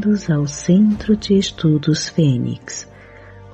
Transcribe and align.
Bem-vindos 0.00 0.30
ao 0.30 0.46
Centro 0.46 1.14
de 1.14 1.36
Estudos 1.36 2.08
Fênix, 2.08 2.88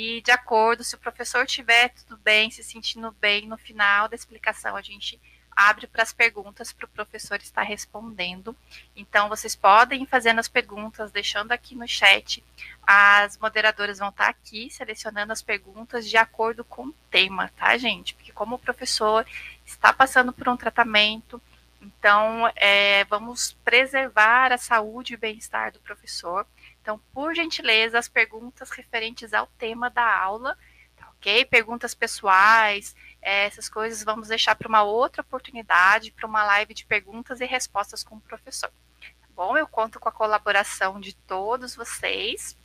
e 0.00 0.20
de 0.20 0.30
acordo, 0.30 0.84
se 0.84 0.94
o 0.94 0.98
professor 0.98 1.44
tiver 1.44 1.88
tudo 1.88 2.16
bem, 2.18 2.52
se 2.52 2.62
sentindo 2.62 3.10
bem, 3.20 3.48
no 3.48 3.58
final 3.58 4.06
da 4.06 4.14
explicação 4.14 4.76
a 4.76 4.80
gente 4.80 5.20
abre 5.50 5.88
para 5.88 6.04
as 6.04 6.12
perguntas 6.12 6.72
para 6.72 6.84
o 6.84 6.88
professor 6.88 7.40
estar 7.40 7.64
respondendo. 7.64 8.54
Então, 8.94 9.28
vocês 9.28 9.56
podem 9.56 10.04
ir 10.04 10.06
fazendo 10.06 10.38
as 10.38 10.46
perguntas, 10.46 11.10
deixando 11.10 11.50
aqui 11.50 11.74
no 11.74 11.88
chat. 11.88 12.44
As 12.80 13.36
moderadoras 13.38 13.98
vão 13.98 14.10
estar 14.10 14.28
aqui 14.28 14.70
selecionando 14.70 15.32
as 15.32 15.42
perguntas 15.42 16.08
de 16.08 16.16
acordo 16.16 16.62
com 16.62 16.86
o 16.86 16.94
tema, 17.10 17.50
tá, 17.56 17.76
gente? 17.76 18.14
Porque 18.14 18.30
como 18.30 18.54
o 18.54 18.58
professor 18.60 19.26
está 19.66 19.92
passando 19.92 20.32
por 20.32 20.48
um 20.48 20.56
tratamento, 20.56 21.42
então 21.82 22.48
é, 22.54 23.02
vamos 23.06 23.56
preservar 23.64 24.52
a 24.52 24.58
saúde 24.58 25.14
e 25.14 25.16
bem-estar 25.16 25.72
do 25.72 25.80
professor. 25.80 26.46
Então, 26.88 26.98
por 27.12 27.34
gentileza, 27.34 27.98
as 27.98 28.08
perguntas 28.08 28.70
referentes 28.70 29.34
ao 29.34 29.46
tema 29.58 29.90
da 29.90 30.10
aula, 30.10 30.56
tá 30.96 31.06
ok? 31.10 31.44
Perguntas 31.44 31.94
pessoais, 31.94 32.96
é, 33.20 33.44
essas 33.44 33.68
coisas 33.68 34.02
vamos 34.02 34.28
deixar 34.28 34.54
para 34.54 34.66
uma 34.66 34.82
outra 34.82 35.20
oportunidade, 35.20 36.10
para 36.12 36.26
uma 36.26 36.42
live 36.44 36.72
de 36.72 36.86
perguntas 36.86 37.42
e 37.42 37.44
respostas 37.44 38.02
com 38.02 38.16
o 38.16 38.20
professor. 38.22 38.70
Tá 38.70 39.28
bom? 39.36 39.54
Eu 39.54 39.68
conto 39.68 40.00
com 40.00 40.08
a 40.08 40.12
colaboração 40.12 40.98
de 40.98 41.14
todos 41.14 41.76
vocês. 41.76 42.56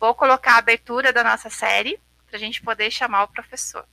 Vou 0.00 0.12
colocar 0.12 0.54
a 0.54 0.58
abertura 0.58 1.12
da 1.12 1.22
nossa 1.22 1.48
série 1.48 2.00
para 2.26 2.38
a 2.38 2.40
gente 2.40 2.60
poder 2.60 2.90
chamar 2.90 3.22
o 3.22 3.28
professor. 3.28 3.86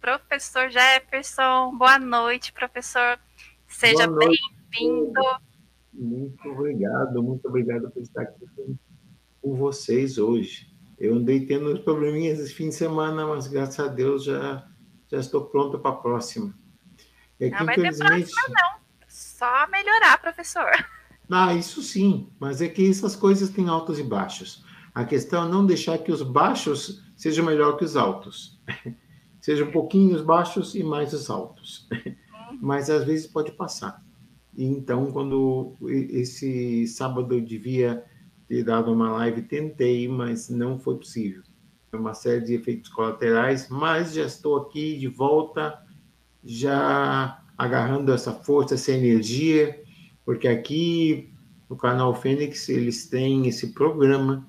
Professor 0.00 0.70
Jefferson. 0.70 1.76
Boa 1.76 1.98
noite, 1.98 2.52
professor. 2.52 3.18
Seja 3.68 4.06
bem-vindo. 4.06 5.20
Muito 5.92 6.48
obrigado, 6.48 7.22
muito 7.22 7.46
obrigado 7.46 7.90
por 7.90 8.02
estar 8.02 8.22
aqui 8.22 8.46
com, 8.56 8.74
com 9.42 9.54
vocês 9.56 10.16
hoje. 10.16 10.72
Eu 10.98 11.14
andei 11.14 11.44
tendo 11.46 11.72
uns 11.72 11.80
probleminhas 11.80 12.38
esse 12.38 12.54
fim 12.54 12.68
de 12.68 12.74
semana, 12.74 13.26
mas 13.26 13.46
graças 13.46 13.80
a 13.80 13.88
Deus 13.88 14.24
já, 14.24 14.66
já 15.10 15.18
estou 15.18 15.44
pronto 15.46 15.78
para 15.78 15.90
a 15.90 15.96
próxima. 15.96 16.54
É 17.38 17.50
que, 17.50 17.58
não 17.58 17.66
vai 17.66 17.74
infelizmente... 17.74 18.26
ter 18.26 18.32
próxima, 18.32 18.54
não. 18.62 18.80
Só 19.08 19.66
melhorar, 19.68 20.20
professor. 20.20 20.70
Ah, 21.30 21.54
isso 21.54 21.82
sim, 21.82 22.30
mas 22.38 22.60
é 22.60 22.68
que 22.68 22.88
essas 22.88 23.14
coisas 23.14 23.50
têm 23.50 23.68
altos 23.68 23.98
e 23.98 24.02
baixos. 24.02 24.64
A 24.94 25.04
questão 25.04 25.46
é 25.46 25.48
não 25.48 25.64
deixar 25.64 25.98
que 25.98 26.10
os 26.10 26.22
baixos 26.22 27.02
sejam 27.16 27.44
melhor 27.44 27.76
que 27.76 27.84
os 27.84 27.96
altos. 27.96 28.60
Seja 29.40 29.64
um 29.64 29.70
pouquinho 29.70 30.14
os 30.14 30.22
baixos 30.22 30.74
e 30.74 30.82
mais 30.82 31.12
os 31.12 31.30
altos. 31.30 31.88
Mas 32.60 32.90
às 32.90 33.04
vezes 33.04 33.26
pode 33.26 33.52
passar. 33.52 34.04
E 34.56 34.64
então, 34.64 35.10
quando 35.12 35.76
esse 35.88 36.86
sábado 36.86 37.34
eu 37.34 37.40
devia 37.40 38.04
ter 38.46 38.64
dado 38.64 38.92
uma 38.92 39.12
live, 39.12 39.42
tentei, 39.42 40.08
mas 40.08 40.50
não 40.50 40.76
foi 40.78 40.96
possível. 40.96 41.42
Uma 41.92 42.14
série 42.14 42.44
de 42.44 42.54
efeitos 42.54 42.90
colaterais, 42.90 43.68
mas 43.68 44.12
já 44.12 44.24
estou 44.24 44.56
aqui 44.56 44.98
de 44.98 45.06
volta, 45.06 45.80
já 46.44 47.40
agarrando 47.56 48.12
essa 48.12 48.32
força, 48.32 48.74
essa 48.74 48.90
energia, 48.90 49.80
porque 50.24 50.48
aqui 50.48 51.32
no 51.68 51.76
canal 51.76 52.12
Fênix 52.14 52.68
eles 52.68 53.08
têm 53.08 53.46
esse 53.46 53.72
programa 53.72 54.46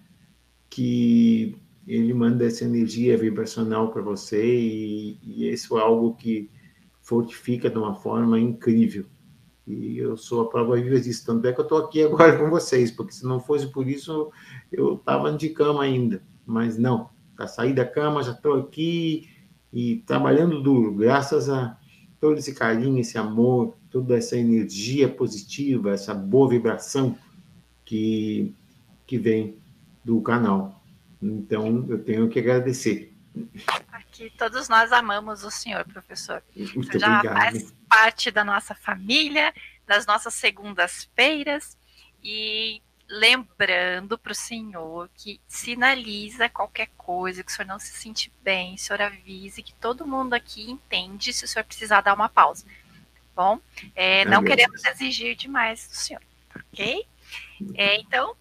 que 0.67 1.60
ele 1.87 2.13
manda 2.13 2.45
essa 2.45 2.63
energia 2.63 3.17
vibracional 3.17 3.91
para 3.91 4.01
você 4.01 4.55
e, 4.55 5.19
e, 5.23 5.49
isso 5.51 5.77
é 5.77 5.81
algo 5.81 6.15
que 6.15 6.49
fortifica 7.01 7.69
de 7.69 7.77
uma 7.77 7.95
forma 7.95 8.39
incrível. 8.39 9.05
E 9.65 9.97
eu 9.97 10.17
sou 10.17 10.41
a 10.41 10.49
prova 10.49 10.75
viva 10.75 10.99
disso. 10.99 11.25
Tanto 11.25 11.47
é 11.47 11.53
que 11.53 11.59
eu 11.59 11.63
estou 11.63 11.77
aqui 11.79 12.03
agora 12.03 12.37
com 12.39 12.49
vocês, 12.49 12.91
porque 12.91 13.13
se 13.13 13.25
não 13.25 13.39
fosse 13.39 13.67
por 13.67 13.87
isso, 13.87 14.31
eu 14.71 14.95
estava 14.95 15.31
de 15.33 15.49
cama 15.49 15.83
ainda. 15.83 16.21
Mas 16.45 16.77
não, 16.77 17.09
para 17.35 17.47
sair 17.47 17.73
da 17.73 17.85
cama, 17.85 18.23
já 18.23 18.31
estou 18.31 18.59
aqui 18.59 19.29
e 19.71 19.97
trabalhando 20.05 20.61
duro, 20.61 20.93
graças 20.93 21.49
a 21.49 21.77
todo 22.19 22.37
esse 22.37 22.53
carinho, 22.53 22.99
esse 22.99 23.17
amor, 23.17 23.75
toda 23.89 24.17
essa 24.17 24.37
energia 24.37 25.09
positiva, 25.09 25.91
essa 25.91 26.13
boa 26.13 26.49
vibração 26.49 27.17
que, 27.83 28.53
que 29.07 29.17
vem 29.17 29.57
do 30.03 30.21
canal. 30.21 30.80
Então, 31.21 31.85
eu 31.89 32.03
tenho 32.03 32.27
que 32.29 32.39
agradecer. 32.39 33.13
Aqui 33.91 34.31
todos 34.37 34.67
nós 34.67 34.91
amamos 34.91 35.43
o 35.43 35.51
senhor, 35.51 35.85
professor. 35.85 36.43
Muito 36.55 36.99
Já 36.99 37.19
obrigado. 37.19 37.37
faz 37.37 37.73
parte 37.89 38.31
da 38.31 38.43
nossa 38.43 38.75
família, 38.75 39.53
das 39.85 40.05
nossas 40.05 40.33
segundas-feiras 40.33 41.77
e 42.23 42.81
lembrando 43.07 44.17
para 44.17 44.31
o 44.31 44.35
senhor 44.35 45.09
que 45.15 45.39
sinaliza 45.47 46.47
qualquer 46.47 46.87
coisa, 46.97 47.43
que 47.43 47.51
o 47.51 47.55
senhor 47.55 47.67
não 47.67 47.79
se 47.79 47.91
sente 47.91 48.31
bem, 48.41 48.75
o 48.75 48.77
senhor 48.77 49.01
avise 49.01 49.61
que 49.61 49.73
todo 49.73 50.07
mundo 50.07 50.33
aqui 50.33 50.71
entende 50.71 51.33
se 51.33 51.43
o 51.43 51.47
senhor 51.47 51.65
precisar 51.65 52.01
dar 52.01 52.13
uma 52.13 52.29
pausa. 52.29 52.65
Bom, 53.35 53.59
é, 53.95 54.23
não 54.25 54.43
queremos 54.43 54.83
exigir 54.85 55.35
demais 55.35 55.87
do 55.87 55.95
senhor, 55.95 56.21
ok? 56.55 57.05
É, 57.75 57.99
então, 57.99 58.35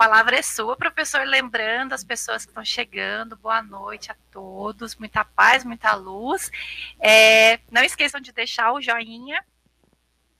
palavra 0.00 0.38
é 0.38 0.40
sua, 0.40 0.74
professor, 0.76 1.26
lembrando 1.26 1.92
as 1.92 2.02
pessoas 2.02 2.46
que 2.46 2.50
estão 2.50 2.64
chegando, 2.64 3.36
boa 3.36 3.60
noite 3.60 4.10
a 4.10 4.16
todos, 4.30 4.96
muita 4.96 5.26
paz, 5.26 5.62
muita 5.62 5.94
luz. 5.94 6.50
É, 6.98 7.58
não 7.70 7.82
esqueçam 7.82 8.18
de 8.18 8.32
deixar 8.32 8.72
o 8.72 8.80
joinha 8.80 9.44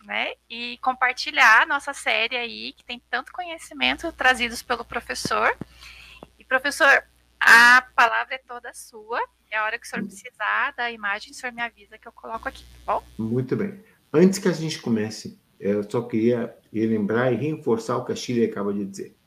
né? 0.07 0.33
E 0.49 0.79
compartilhar 0.79 1.61
a 1.61 1.67
nossa 1.67 1.93
série 1.93 2.39
aí, 2.39 2.73
que 2.73 2.83
tem 2.83 3.03
tanto 3.11 3.35
conhecimento 3.35 4.11
trazidos 4.12 4.62
pelo 4.62 4.83
professor. 4.83 5.55
E, 6.39 6.45
professor, 6.45 7.05
a 7.39 7.87
palavra 7.95 8.37
é 8.37 8.39
toda 8.39 8.73
sua. 8.73 9.21
É 9.51 9.59
a 9.59 9.65
hora 9.65 9.79
que 9.79 9.87
o 9.87 9.91
senhor 9.91 10.06
precisar 10.06 10.73
da 10.75 10.91
imagem, 10.91 11.33
o 11.33 11.35
senhor 11.35 11.53
me 11.53 11.61
avisa 11.61 11.99
que 11.99 12.09
eu 12.09 12.13
coloco 12.13 12.49
aqui, 12.49 12.65
tá 12.65 12.95
bom? 12.95 13.05
Muito 13.19 13.55
bem. 13.55 13.85
Antes 14.11 14.39
que 14.39 14.49
a 14.49 14.53
gente 14.53 14.81
comece, 14.81 15.39
eu 15.61 15.89
só 15.89 16.01
queria 16.01 16.56
lembrar 16.73 17.31
e 17.31 17.37
reforçar 17.37 17.99
o 17.99 18.06
que 18.06 18.13
a 18.13 18.17
Chile 18.17 18.47
acaba 18.47 18.73
de 18.73 18.87
dizer. 18.87 19.19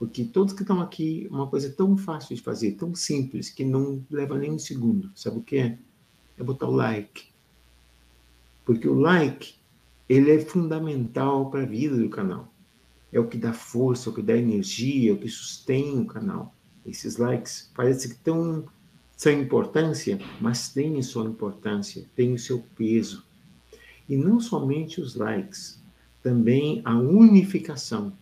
Porque 0.00 0.24
todos 0.24 0.54
que 0.54 0.62
estão 0.62 0.80
aqui, 0.80 1.28
uma 1.30 1.46
coisa 1.46 1.68
tão 1.70 1.94
fácil 1.94 2.34
de 2.34 2.40
fazer, 2.40 2.72
tão 2.72 2.94
simples, 2.94 3.50
que 3.50 3.62
não 3.66 4.02
leva 4.10 4.38
nem 4.38 4.50
um 4.50 4.58
segundo. 4.58 5.10
Sabe 5.14 5.36
o 5.36 5.42
que 5.42 5.58
é? 5.58 5.78
É 6.38 6.42
botar 6.42 6.68
o 6.68 6.74
like. 6.74 7.28
Porque 8.64 8.88
o 8.88 8.94
like 8.94 9.56
ele 10.08 10.30
é 10.30 10.40
fundamental 10.40 11.50
para 11.50 11.64
a 11.64 11.66
vida 11.66 11.98
do 11.98 12.08
canal. 12.08 12.50
É 13.12 13.20
o 13.20 13.28
que 13.28 13.36
dá 13.36 13.52
força, 13.52 14.08
é 14.08 14.10
o 14.10 14.14
que 14.14 14.22
dá 14.22 14.34
energia, 14.34 15.10
é 15.10 15.12
o 15.12 15.18
que 15.18 15.28
sustém 15.28 16.00
o 16.00 16.06
canal. 16.06 16.54
Esses 16.86 17.18
likes 17.18 17.70
parece 17.74 18.08
que 18.08 18.14
tão 18.14 18.64
sem 19.18 19.42
importância, 19.42 20.18
mas 20.40 20.70
têm 20.70 21.02
sua 21.02 21.26
importância, 21.26 22.06
têm 22.16 22.32
o 22.32 22.38
seu 22.38 22.64
peso. 22.74 23.22
E 24.08 24.16
não 24.16 24.40
somente 24.40 24.98
os 24.98 25.14
likes, 25.14 25.78
também 26.22 26.80
a 26.86 26.98
unificação. 26.98 28.14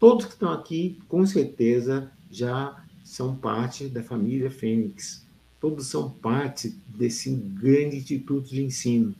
Todos 0.00 0.24
que 0.24 0.32
estão 0.32 0.50
aqui, 0.50 0.98
com 1.06 1.26
certeza, 1.26 2.10
já 2.30 2.82
são 3.04 3.36
parte 3.36 3.86
da 3.86 4.02
família 4.02 4.50
Fênix. 4.50 5.26
Todos 5.60 5.88
são 5.88 6.08
parte 6.08 6.74
desse 6.88 7.30
grande 7.30 7.98
instituto 7.98 8.48
de 8.48 8.64
ensino. 8.64 9.14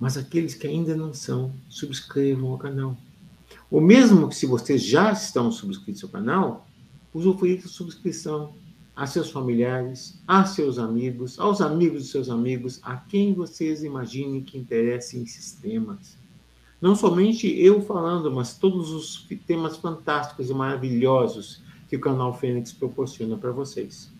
Mas 0.00 0.16
aqueles 0.16 0.54
que 0.54 0.66
ainda 0.66 0.96
não 0.96 1.12
são, 1.12 1.52
subscrevam 1.68 2.50
o 2.50 2.56
canal. 2.56 2.96
Ou 3.70 3.78
mesmo 3.78 4.26
que 4.30 4.34
se 4.34 4.46
vocês 4.46 4.82
já 4.82 5.12
estão 5.12 5.52
subscritos 5.52 6.02
ao 6.02 6.08
canal, 6.08 6.66
usufruir 7.12 7.60
da 7.60 7.68
subscrição 7.68 8.54
a 8.96 9.06
seus 9.06 9.30
familiares, 9.30 10.18
a 10.26 10.46
seus 10.46 10.78
amigos, 10.78 11.38
aos 11.38 11.60
amigos 11.60 12.04
de 12.04 12.08
seus 12.08 12.30
amigos, 12.30 12.80
a 12.82 12.96
quem 12.96 13.34
vocês 13.34 13.84
imaginem 13.84 14.42
que 14.42 14.56
interesse 14.56 15.18
em 15.18 15.26
sistemas. 15.26 16.16
Não 16.80 16.94
somente 16.94 17.48
eu 17.48 17.80
falando, 17.80 18.30
mas 18.30 18.58
todos 18.58 18.90
os 18.90 19.26
temas 19.46 19.76
fantásticos 19.76 20.50
e 20.50 20.54
maravilhosos 20.54 21.62
que 21.88 21.96
o 21.96 22.00
canal 22.00 22.36
Fênix 22.38 22.72
proporciona 22.72 23.36
para 23.36 23.50
vocês. 23.50 24.12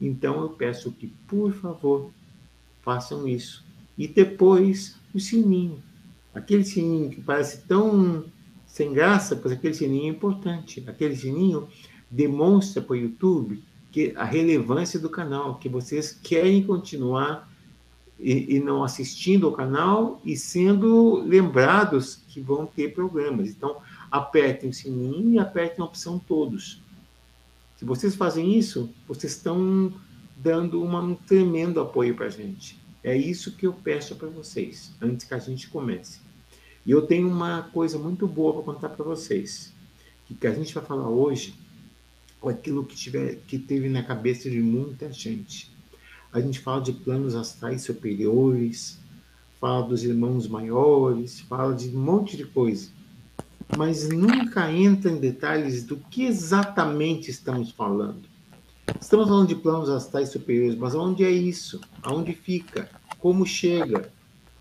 Então 0.00 0.40
eu 0.40 0.50
peço 0.50 0.92
que, 0.92 1.08
por 1.26 1.52
favor, 1.52 2.10
façam 2.82 3.26
isso. 3.28 3.64
E 3.96 4.06
depois 4.06 4.96
o 5.12 5.20
sininho. 5.20 5.82
Aquele 6.34 6.64
sininho 6.64 7.10
que 7.10 7.20
parece 7.20 7.62
tão 7.66 8.24
sem 8.66 8.92
graça, 8.92 9.34
pois 9.34 9.52
aquele 9.52 9.74
sininho 9.74 10.06
é 10.06 10.16
importante. 10.16 10.84
Aquele 10.86 11.16
sininho 11.16 11.68
demonstra 12.10 12.80
para 12.80 12.92
o 12.92 12.96
YouTube 12.96 13.62
que 13.90 14.12
a 14.16 14.24
relevância 14.24 15.00
do 15.00 15.10
canal, 15.10 15.56
que 15.56 15.68
vocês 15.68 16.12
querem 16.22 16.62
continuar 16.62 17.47
e, 18.18 18.56
e, 18.56 18.60
não 18.60 18.82
assistindo 18.82 19.46
ao 19.46 19.52
canal 19.52 20.20
e 20.24 20.36
sendo 20.36 21.22
lembrados 21.22 22.20
que 22.28 22.40
vão 22.40 22.66
ter 22.66 22.92
programas. 22.92 23.48
Então, 23.48 23.76
apertem 24.10 24.70
o 24.70 24.74
sininho 24.74 25.34
e 25.34 25.38
apertem 25.38 25.82
a 25.82 25.86
opção 25.86 26.18
todos. 26.18 26.82
Se 27.76 27.84
vocês 27.84 28.16
fazem 28.16 28.58
isso, 28.58 28.90
vocês 29.06 29.34
estão 29.34 29.92
dando 30.36 30.82
uma, 30.82 31.00
um 31.00 31.14
tremendo 31.14 31.80
apoio 31.80 32.14
para 32.14 32.26
a 32.26 32.30
gente. 32.30 32.78
É 33.04 33.16
isso 33.16 33.56
que 33.56 33.66
eu 33.66 33.72
peço 33.72 34.16
para 34.16 34.28
vocês, 34.28 34.92
antes 35.00 35.26
que 35.26 35.34
a 35.34 35.38
gente 35.38 35.68
comece. 35.68 36.20
E 36.84 36.90
eu 36.90 37.02
tenho 37.02 37.28
uma 37.28 37.62
coisa 37.72 37.98
muito 37.98 38.26
boa 38.26 38.54
para 38.54 38.62
contar 38.62 38.88
para 38.88 39.04
vocês. 39.04 39.72
Que, 40.26 40.34
que 40.34 40.46
a 40.46 40.54
gente 40.54 40.74
vai 40.74 40.84
falar 40.84 41.08
hoje 41.08 41.54
é 42.42 42.50
aquilo 42.50 42.84
que, 42.84 42.96
tiver, 42.96 43.36
que 43.46 43.58
teve 43.58 43.88
na 43.88 44.02
cabeça 44.02 44.48
de 44.50 44.60
muita 44.60 45.12
gente. 45.12 45.70
A 46.32 46.40
gente 46.40 46.60
fala 46.60 46.82
de 46.82 46.92
planos 46.92 47.34
astrais 47.34 47.82
superiores, 47.82 48.98
fala 49.58 49.86
dos 49.86 50.04
irmãos 50.04 50.46
maiores, 50.46 51.40
fala 51.40 51.74
de 51.74 51.88
um 51.88 52.00
monte 52.00 52.36
de 52.36 52.44
coisa. 52.44 52.90
Mas 53.76 54.08
nunca 54.08 54.70
entra 54.70 55.10
em 55.10 55.16
detalhes 55.16 55.84
do 55.84 55.96
que 55.96 56.24
exatamente 56.24 57.30
estamos 57.30 57.70
falando. 57.70 58.28
Estamos 59.00 59.28
falando 59.28 59.48
de 59.48 59.54
planos 59.54 59.88
astrais 59.88 60.30
superiores, 60.30 60.76
mas 60.76 60.94
onde 60.94 61.24
é 61.24 61.30
isso? 61.30 61.80
Aonde 62.02 62.32
fica? 62.32 62.88
Como 63.18 63.46
chega? 63.46 64.10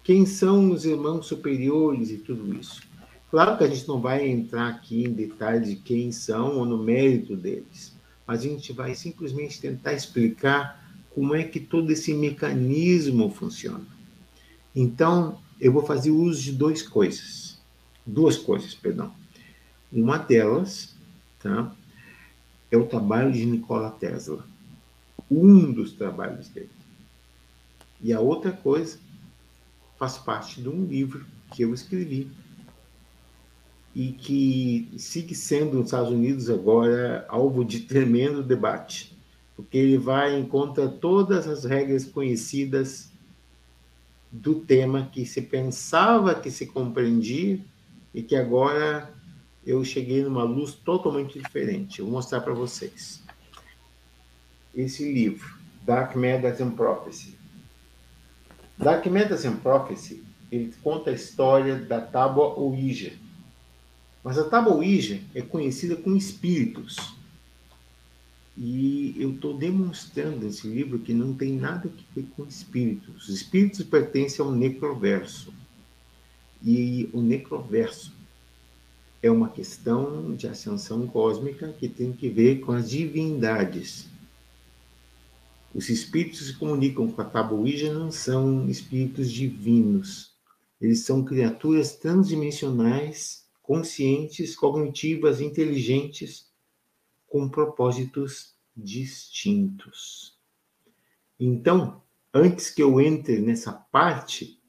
Quem 0.04 0.26
são 0.26 0.72
os 0.72 0.86
irmãos 0.86 1.28
superiores 1.28 2.12
e 2.12 2.18
tudo 2.18 2.54
isso? 2.54 2.82
Claro 3.30 3.58
que 3.58 3.64
a 3.66 3.68
gente 3.68 3.88
não 3.88 4.00
vai 4.00 4.28
entrar 4.28 4.70
aqui 4.70 5.04
em 5.04 5.12
detalhes 5.12 5.70
de 5.70 5.76
quem 5.76 6.14
são 6.14 6.60
ou 6.60 6.66
no 6.66 6.78
mérito 6.78 7.36
deles, 7.36 7.94
mas 8.26 8.40
a 8.40 8.44
gente 8.44 8.72
vai 8.72 8.96
simplesmente 8.96 9.60
tentar 9.60 9.94
explicar 9.94 10.87
como 11.18 11.34
é 11.34 11.44
que 11.44 11.60
todo 11.60 11.90
esse 11.90 12.14
mecanismo 12.14 13.32
funciona. 13.32 13.84
Então, 14.76 15.40
eu 15.60 15.74
vou 15.74 15.84
fazer 15.84 16.12
uso 16.12 16.44
de 16.44 16.52
duas 16.52 16.84
coisas. 16.84 17.60
Duas 18.06 18.38
coisas, 18.38 18.76
perdão. 18.76 19.12
Uma 19.92 20.20
delas, 20.20 20.96
tá? 21.40 21.76
é 22.72 22.78
o 22.78 22.86
trabalho 22.86 23.32
de 23.32 23.44
Nikola 23.48 23.90
Tesla. 23.90 24.46
Um 25.30 25.72
dos 25.72 25.92
trabalhos 25.94 26.50
dele. 26.50 26.70
E 28.00 28.14
a 28.14 28.20
outra 28.20 28.52
coisa 28.52 29.00
faz 29.98 30.20
parte 30.20 30.62
de 30.62 30.70
um 30.70 30.86
livro 30.86 31.26
que 31.52 31.64
eu 31.64 31.74
escrevi 31.74 32.30
e 33.96 34.12
que 34.12 34.88
sigue 35.00 35.34
sendo 35.34 35.78
nos 35.78 35.86
Estados 35.86 36.12
Unidos 36.12 36.48
agora 36.48 37.26
alvo 37.28 37.66
de 37.66 37.80
tremendo 37.80 38.44
debate, 38.44 39.17
porque 39.58 39.76
ele 39.76 39.98
vai 39.98 40.40
em 40.40 40.46
contra 40.46 40.88
todas 40.88 41.48
as 41.48 41.66
regras 41.66 42.06
conhecidas 42.06 43.12
do 44.32 44.60
tema 44.60 45.10
que 45.12 45.26
se 45.26 45.42
pensava 45.42 46.36
que 46.36 46.52
se 46.52 46.68
compreendia 46.68 47.60
e 48.14 48.22
que 48.22 48.36
agora 48.36 49.12
eu 49.66 49.84
cheguei 49.84 50.24
numa 50.24 50.44
luz 50.44 50.74
totalmente 50.74 51.40
diferente. 51.40 52.04
Vou 52.04 52.12
mostrar 52.12 52.42
para 52.42 52.54
vocês. 52.54 53.24
Esse 54.76 55.12
livro, 55.12 55.58
Dark 55.84 56.16
Matters 56.16 56.62
and 56.62 56.72
Prophecy. 56.72 57.36
Dark 58.78 59.08
Matters 59.08 59.44
and 59.44 59.58
Prophecy, 59.58 60.24
ele 60.52 60.72
conta 60.84 61.10
a 61.10 61.14
história 61.14 61.76
da 61.76 62.00
tábua 62.00 62.54
Ouija. 62.60 63.12
Mas 64.24 64.38
a 64.38 64.48
tábua 64.48 64.76
Ouija 64.76 65.20
é 65.34 65.42
conhecida 65.42 65.96
como 65.96 66.16
espíritos. 66.16 67.17
E 68.58 69.16
eu 69.20 69.36
estou 69.36 69.56
demonstrando 69.56 70.44
nesse 70.44 70.68
livro 70.68 70.98
que 70.98 71.14
não 71.14 71.32
tem 71.36 71.54
nada 71.54 71.88
a 71.88 72.16
ver 72.16 72.26
com 72.36 72.44
espíritos. 72.44 73.28
Os 73.28 73.30
espíritos 73.30 73.84
pertencem 73.84 74.44
ao 74.44 74.52
necroverso. 74.52 75.54
E 76.64 77.08
o 77.14 77.22
necroverso 77.22 78.12
é 79.22 79.30
uma 79.30 79.50
questão 79.50 80.34
de 80.36 80.48
ascensão 80.48 81.06
cósmica 81.06 81.72
que 81.80 81.88
tem 81.88 82.12
que 82.12 82.30
ver 82.30 82.60
com 82.62 82.72
as 82.72 82.90
divindades. 82.90 84.08
Os 85.72 85.90
espíritos 85.90 86.40
que 86.40 86.46
se 86.46 86.54
comunicam 86.56 87.08
com 87.12 87.22
a 87.22 87.26
Tabuíja 87.26 87.94
não 87.94 88.12
são 88.12 88.68
espíritos 88.68 89.32
divinos. 89.32 90.32
Eles 90.82 91.02
são 91.02 91.24
criaturas 91.24 91.96
transdimensionais, 91.96 93.46
conscientes, 93.62 94.56
cognitivas, 94.56 95.42
inteligentes, 95.42 96.48
com 97.28 97.50
propósitos 97.50 98.56
distintos. 98.76 100.40
Então, 101.40 102.02
antes 102.34 102.70
que 102.70 102.82
eu 102.82 103.00
entre 103.00 103.40
nessa 103.40 103.72
parte, 103.72 104.62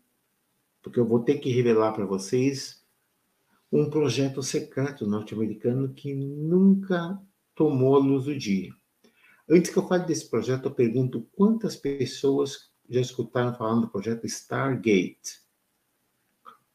porque 0.83 1.01
eu 1.01 1.07
vou 1.07 1.21
ter 1.21 1.39
que 1.39 1.51
revelar 1.51 1.93
para 1.93 2.05
vocês 2.05 2.85
um 3.71 3.89
projeto 3.89 4.43
secreto 4.43 5.07
norte-americano 5.07 5.93
que 5.93 6.15
nunca 6.15 7.21
tomou 7.55 7.97
a 7.97 7.99
luz 7.99 8.25
do 8.25 8.37
dia. 8.37 8.73
Antes 9.49 9.71
que 9.71 9.79
eu 9.79 9.87
fale 9.87 10.05
desse 10.05 10.29
projeto, 10.29 10.67
eu 10.67 10.75
pergunto 10.75 11.29
quantas 11.33 11.77
pessoas 11.77 12.71
já 12.89 13.01
escutaram 13.01 13.55
falando 13.55 13.83
do 13.83 13.91
projeto 13.91 14.27
Stargate? 14.27 15.48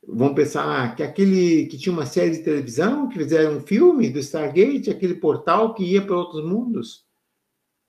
Vão 0.07 0.36
pensar 0.36 0.65
ah, 0.65 0.95
que 0.95 1.01
aquele 1.01 1.65
que 1.67 1.77
tinha 1.77 1.93
uma 1.93 2.05
série 2.05 2.31
de 2.31 2.43
televisão, 2.43 3.07
que 3.07 3.17
fizeram 3.17 3.57
um 3.57 3.62
filme 3.62 4.10
do 4.10 4.19
Stargate, 4.19 4.89
aquele 4.89 5.15
portal 5.15 5.74
que 5.74 5.83
ia 5.83 6.05
para 6.05 6.17
outros 6.17 6.43
mundos? 6.43 7.05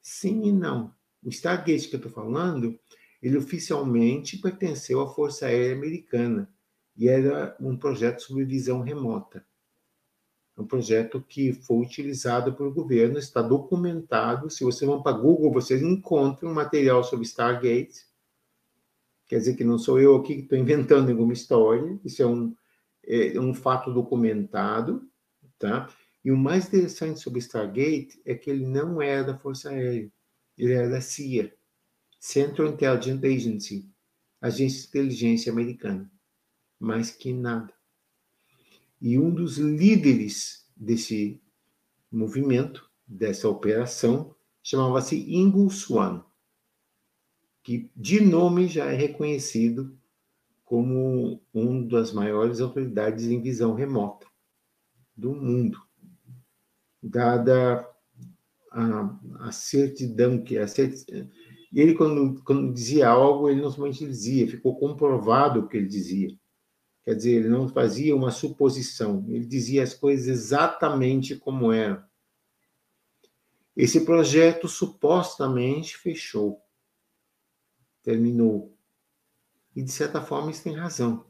Sim 0.00 0.44
e 0.44 0.52
não. 0.52 0.94
O 1.22 1.28
Stargate 1.30 1.88
que 1.88 1.96
eu 1.96 1.98
estou 1.98 2.12
falando, 2.12 2.78
ele 3.22 3.36
oficialmente 3.36 4.38
pertenceu 4.38 5.00
à 5.00 5.08
Força 5.08 5.46
Aérea 5.46 5.74
Americana 5.74 6.48
e 6.96 7.08
era 7.08 7.56
um 7.58 7.76
projeto 7.76 8.22
sobre 8.22 8.44
visão 8.44 8.80
remota. 8.80 9.44
É 10.56 10.60
um 10.60 10.66
projeto 10.66 11.20
que 11.20 11.52
foi 11.52 11.78
utilizado 11.78 12.54
pelo 12.54 12.72
governo, 12.72 13.18
está 13.18 13.42
documentado. 13.42 14.48
Se 14.48 14.62
vocês 14.62 14.88
vão 14.88 15.02
para 15.02 15.16
Google, 15.16 15.52
vocês 15.52 15.82
encontram 15.82 16.54
material 16.54 17.02
sobre 17.02 17.24
Stargate. 17.24 18.06
Quer 19.26 19.38
dizer 19.38 19.54
que 19.54 19.64
não 19.64 19.78
sou 19.78 20.00
eu 20.00 20.16
aqui 20.16 20.36
que 20.36 20.42
estou 20.42 20.58
inventando 20.58 21.06
nenhuma 21.06 21.32
história, 21.32 21.98
isso 22.04 22.22
é 22.22 22.26
um, 22.26 22.54
é 23.02 23.40
um 23.40 23.54
fato 23.54 23.92
documentado, 23.92 25.08
tá? 25.58 25.88
E 26.24 26.30
o 26.30 26.36
mais 26.36 26.66
interessante 26.66 27.20
sobre 27.20 27.38
Stargate 27.40 28.20
é 28.24 28.34
que 28.34 28.50
ele 28.50 28.66
não 28.66 29.00
era 29.00 29.24
da 29.24 29.38
Força 29.38 29.70
Aérea, 29.70 30.10
ele 30.56 30.72
era 30.72 30.88
da 30.88 31.00
CIA, 31.00 31.54
Central 32.18 32.68
Intelligence 32.68 33.26
Agency, 33.26 33.90
agência 34.40 34.82
de 34.82 34.88
inteligência 34.88 35.52
americana. 35.52 36.10
Mais 36.78 37.10
que 37.10 37.32
nada. 37.32 37.72
E 39.00 39.18
um 39.18 39.30
dos 39.30 39.58
líderes 39.58 40.66
desse 40.76 41.40
movimento, 42.10 42.90
dessa 43.06 43.48
operação, 43.48 44.34
chamava-se 44.62 45.16
Ingo 45.16 45.68
Swan, 45.70 46.24
que 47.64 47.90
de 47.96 48.20
nome 48.20 48.68
já 48.68 48.84
é 48.84 48.94
reconhecido 48.94 49.98
como 50.64 51.42
uma 51.52 51.88
das 51.88 52.12
maiores 52.12 52.60
autoridades 52.60 53.24
em 53.24 53.40
visão 53.40 53.74
remota 53.74 54.26
do 55.16 55.34
mundo, 55.34 55.80
dada 57.02 57.88
a, 58.70 59.18
a 59.40 59.52
certidão 59.52 60.42
que 60.42 60.58
a 60.58 60.68
certidão, 60.68 61.30
ele 61.72 61.94
quando, 61.94 62.42
quando 62.44 62.72
dizia 62.72 63.08
algo 63.08 63.48
ele 63.48 63.62
não 63.62 63.70
somente 63.70 64.06
dizia, 64.06 64.46
ficou 64.46 64.78
comprovado 64.78 65.60
o 65.60 65.68
que 65.68 65.78
ele 65.78 65.88
dizia. 65.88 66.36
Quer 67.02 67.14
dizer, 67.14 67.32
ele 67.32 67.48
não 67.48 67.68
fazia 67.68 68.16
uma 68.16 68.30
suposição, 68.30 69.24
ele 69.28 69.44
dizia 69.44 69.82
as 69.82 69.92
coisas 69.92 70.26
exatamente 70.26 71.36
como 71.36 71.72
eram. 71.72 72.02
Esse 73.76 74.04
projeto 74.04 74.68
supostamente 74.68 75.96
fechou, 75.96 76.63
terminou. 78.04 78.78
E, 79.74 79.82
de 79.82 79.90
certa 79.90 80.20
forma, 80.20 80.52
isso 80.52 80.62
tem 80.62 80.74
razão. 80.74 81.26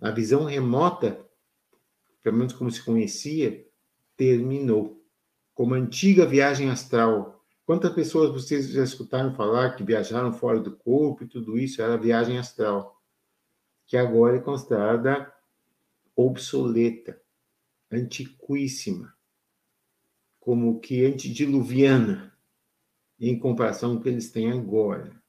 A 0.00 0.12
visão 0.12 0.44
remota, 0.44 1.20
pelo 2.22 2.36
menos 2.36 2.52
como 2.52 2.70
se 2.70 2.80
conhecia, 2.84 3.66
terminou. 4.16 5.04
Como 5.52 5.74
a 5.74 5.78
antiga 5.78 6.24
viagem 6.24 6.70
astral. 6.70 7.44
Quantas 7.66 7.92
pessoas 7.92 8.30
vocês 8.30 8.68
já 8.68 8.84
escutaram 8.84 9.34
falar 9.34 9.74
que 9.74 9.82
viajaram 9.82 10.32
fora 10.32 10.60
do 10.60 10.76
corpo 10.76 11.24
e 11.24 11.26
tudo 11.26 11.58
isso 11.58 11.82
era 11.82 11.96
viagem 11.96 12.38
astral? 12.38 12.94
que 13.86 13.96
agora 13.96 14.36
é 14.36 14.40
considerada 14.40 15.32
obsoleta, 16.16 17.20
antiquíssima, 17.90 19.14
como 20.40 20.80
que 20.80 21.04
antediluviana, 21.04 22.36
em 23.18 23.38
comparação 23.38 23.94
com 23.94 24.00
o 24.00 24.02
que 24.02 24.08
eles 24.08 24.30
têm 24.30 24.50
agora. 24.52 25.22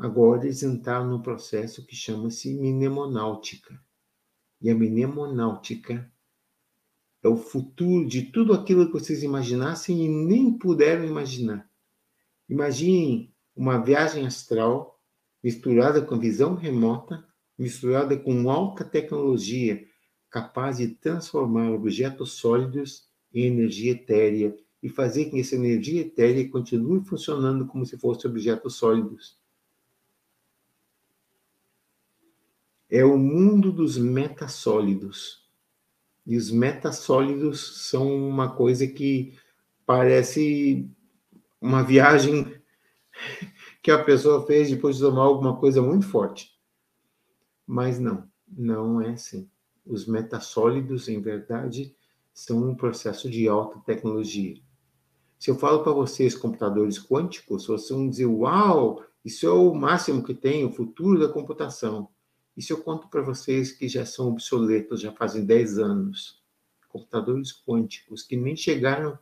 Agora 0.00 0.44
eles 0.44 0.62
entraram 0.62 1.10
no 1.10 1.22
processo 1.22 1.84
que 1.84 1.94
chama-se 1.94 2.54
mnemonáutica. 2.54 3.78
E 4.58 4.70
a 4.70 4.74
mnemonáutica 4.74 6.10
é 7.22 7.28
o 7.28 7.36
futuro 7.36 8.08
de 8.08 8.22
tudo 8.22 8.54
aquilo 8.54 8.86
que 8.86 8.94
vocês 8.94 9.22
imaginassem 9.22 10.02
e 10.02 10.08
nem 10.08 10.56
puderam 10.56 11.04
imaginar. 11.04 11.70
Imaginem 12.48 13.30
uma 13.54 13.76
viagem 13.76 14.26
astral 14.26 14.98
misturada 15.42 16.00
com 16.00 16.18
visão 16.18 16.54
remota 16.54 17.22
misturada 17.58 18.16
com 18.16 18.50
alta 18.50 18.82
tecnologia, 18.82 19.86
capaz 20.30 20.78
de 20.78 20.88
transformar 20.88 21.70
objetos 21.70 22.32
sólidos 22.32 23.06
em 23.34 23.44
energia 23.44 23.92
etérea 23.92 24.56
e 24.82 24.88
fazer 24.88 25.26
com 25.26 25.32
que 25.32 25.40
essa 25.40 25.56
energia 25.56 26.00
etérea 26.00 26.48
continue 26.48 27.04
funcionando 27.04 27.66
como 27.66 27.84
se 27.84 27.98
fossem 27.98 28.30
objetos 28.30 28.76
sólidos. 28.76 29.39
É 32.90 33.04
o 33.04 33.16
mundo 33.16 33.70
dos 33.70 33.96
metassólidos. 33.96 35.48
E 36.26 36.36
os 36.36 36.50
metassólidos 36.50 37.88
são 37.88 38.12
uma 38.28 38.54
coisa 38.54 38.86
que 38.86 39.38
parece 39.86 40.88
uma 41.60 41.82
viagem 41.82 42.52
que 43.82 43.90
a 43.90 44.02
pessoa 44.02 44.46
fez 44.46 44.70
depois 44.70 44.96
de 44.96 45.02
tomar 45.02 45.22
alguma 45.22 45.56
coisa 45.56 45.80
muito 45.80 46.06
forte. 46.06 46.50
Mas 47.66 47.98
não, 47.98 48.28
não 48.48 49.00
é 49.00 49.10
assim. 49.10 49.48
Os 49.86 50.06
metassólidos, 50.06 51.08
em 51.08 51.20
verdade, 51.20 51.94
são 52.32 52.68
um 52.68 52.74
processo 52.74 53.30
de 53.30 53.48
alta 53.48 53.78
tecnologia. 53.80 54.60
Se 55.38 55.50
eu 55.50 55.54
falo 55.54 55.82
para 55.82 55.92
vocês 55.92 56.34
computadores 56.34 56.98
quânticos, 56.98 57.66
vocês 57.66 57.90
vão 57.90 58.08
dizer: 58.08 58.26
Uau, 58.26 59.02
isso 59.24 59.46
é 59.46 59.50
o 59.50 59.74
máximo 59.74 60.22
que 60.22 60.34
tem, 60.34 60.64
o 60.64 60.72
futuro 60.72 61.18
da 61.18 61.32
computação. 61.32 62.08
Se 62.58 62.72
eu 62.72 62.82
conto 62.82 63.08
para 63.08 63.22
vocês 63.22 63.72
que 63.72 63.88
já 63.88 64.04
são 64.04 64.28
obsoletos, 64.28 65.00
já 65.00 65.12
fazem 65.12 65.44
10 65.44 65.78
anos, 65.78 66.42
computadores 66.88 67.52
quânticos 67.52 68.22
que 68.22 68.36
nem 68.36 68.54
chegaram 68.54 69.18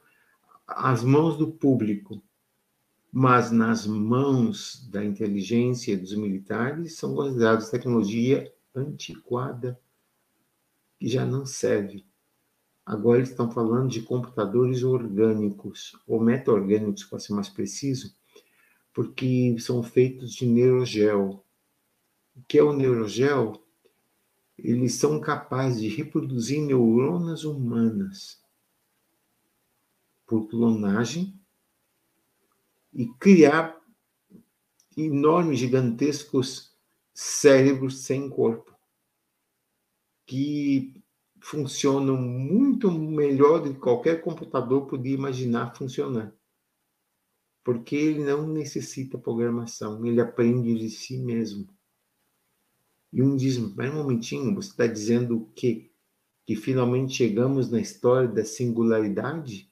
às 0.67 1.03
mãos 1.05 1.37
do 1.37 1.53
público, 1.53 2.23
mas 3.13 3.51
nas 3.51 3.87
mãos 3.87 4.87
da 4.91 5.05
inteligência 5.05 5.97
dos 5.97 6.15
militares 6.15 6.97
são 6.97 7.15
considerados 7.15 7.71
tecnologia 7.71 8.53
antiquada 8.75 9.81
que 10.99 11.09
já 11.09 11.25
não 11.25 11.47
serve. 11.47 12.05
Agora 12.85 13.19
eles 13.19 13.31
estão 13.31 13.51
falando 13.51 13.91
de 13.91 14.03
computadores 14.03 14.83
orgânicos, 14.83 15.95
ou 16.07 16.21
meta-orgânicos, 16.21 17.05
para 17.05 17.19
ser 17.19 17.35
mais 17.35 17.49
preciso, 17.49 18.17
porque 18.95 19.55
são 19.59 19.83
feitos 19.83 20.33
de 20.33 20.47
neurogel. 20.47 21.45
Que 22.47 22.59
é 22.59 22.63
o 22.63 22.73
neurogel? 22.73 23.63
Eles 24.57 24.95
são 24.95 25.21
capazes 25.21 25.81
de 25.81 25.89
reproduzir 25.89 26.61
neuronas 26.61 27.45
humanas 27.45 28.43
por 30.27 30.49
clonagem 30.49 31.39
e 32.93 33.07
criar 33.15 33.81
enormes, 34.97 35.61
gigantescos 35.61 36.77
cérebros 37.15 38.05
sem 38.05 38.29
corpo, 38.29 38.77
que 40.27 41.03
funcionam 41.41 42.17
muito 42.17 42.91
melhor 42.91 43.63
do 43.63 43.73
que 43.73 43.81
qualquer 43.81 44.21
computador 44.21 44.87
podia 44.87 45.15
imaginar 45.15 45.75
funcionar. 45.75 46.35
Porque 47.65 47.95
ele 47.95 48.25
não 48.25 48.49
necessita 48.49 49.19
programação, 49.19 50.05
ele 50.05 50.21
aprende 50.21 50.77
de 50.79 50.91
si 50.91 51.19
mesmo. 51.19 51.69
E 53.13 53.23
um 53.23 53.37
diz, 53.37 53.59
mas 53.59 53.91
um 53.91 53.97
momentinho, 53.97 54.55
você 54.55 54.71
está 54.71 54.87
dizendo 54.87 55.37
o 55.37 55.47
quê? 55.55 55.91
Que 56.45 56.55
finalmente 56.55 57.15
chegamos 57.15 57.71
na 57.71 57.81
história 57.81 58.29
da 58.29 58.45
singularidade? 58.45 59.71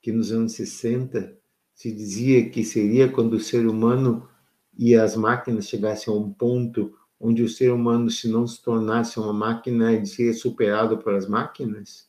Que 0.00 0.12
nos 0.12 0.30
anos 0.32 0.52
60 0.52 1.36
se 1.74 1.92
dizia 1.92 2.48
que 2.48 2.64
seria 2.64 3.10
quando 3.10 3.34
o 3.34 3.40
ser 3.40 3.66
humano 3.66 4.28
e 4.76 4.94
as 4.94 5.16
máquinas 5.16 5.68
chegassem 5.68 6.12
a 6.12 6.16
um 6.16 6.32
ponto 6.32 6.96
onde 7.18 7.42
o 7.42 7.48
ser 7.48 7.70
humano, 7.70 8.10
se 8.10 8.28
não 8.28 8.46
se 8.46 8.62
tornasse 8.62 9.18
uma 9.18 9.32
máquina, 9.32 9.92
ele 9.92 10.06
seria 10.06 10.32
superado 10.32 10.96
pelas 10.98 11.28
máquinas? 11.28 12.08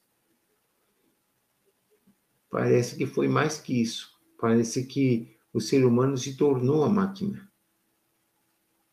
Parece 2.50 2.98
que 2.98 3.06
foi 3.06 3.28
mais 3.28 3.58
que 3.58 3.82
isso. 3.82 4.12
Parece 4.40 4.86
que 4.86 5.36
o 5.54 5.60
ser 5.60 5.86
humano 5.86 6.18
se 6.18 6.38
tornou 6.38 6.84
a 6.84 6.90
máquina. 6.90 7.50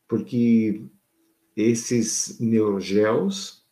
Porque 0.07 0.89
esses 1.55 2.39
neurogels 2.39 3.65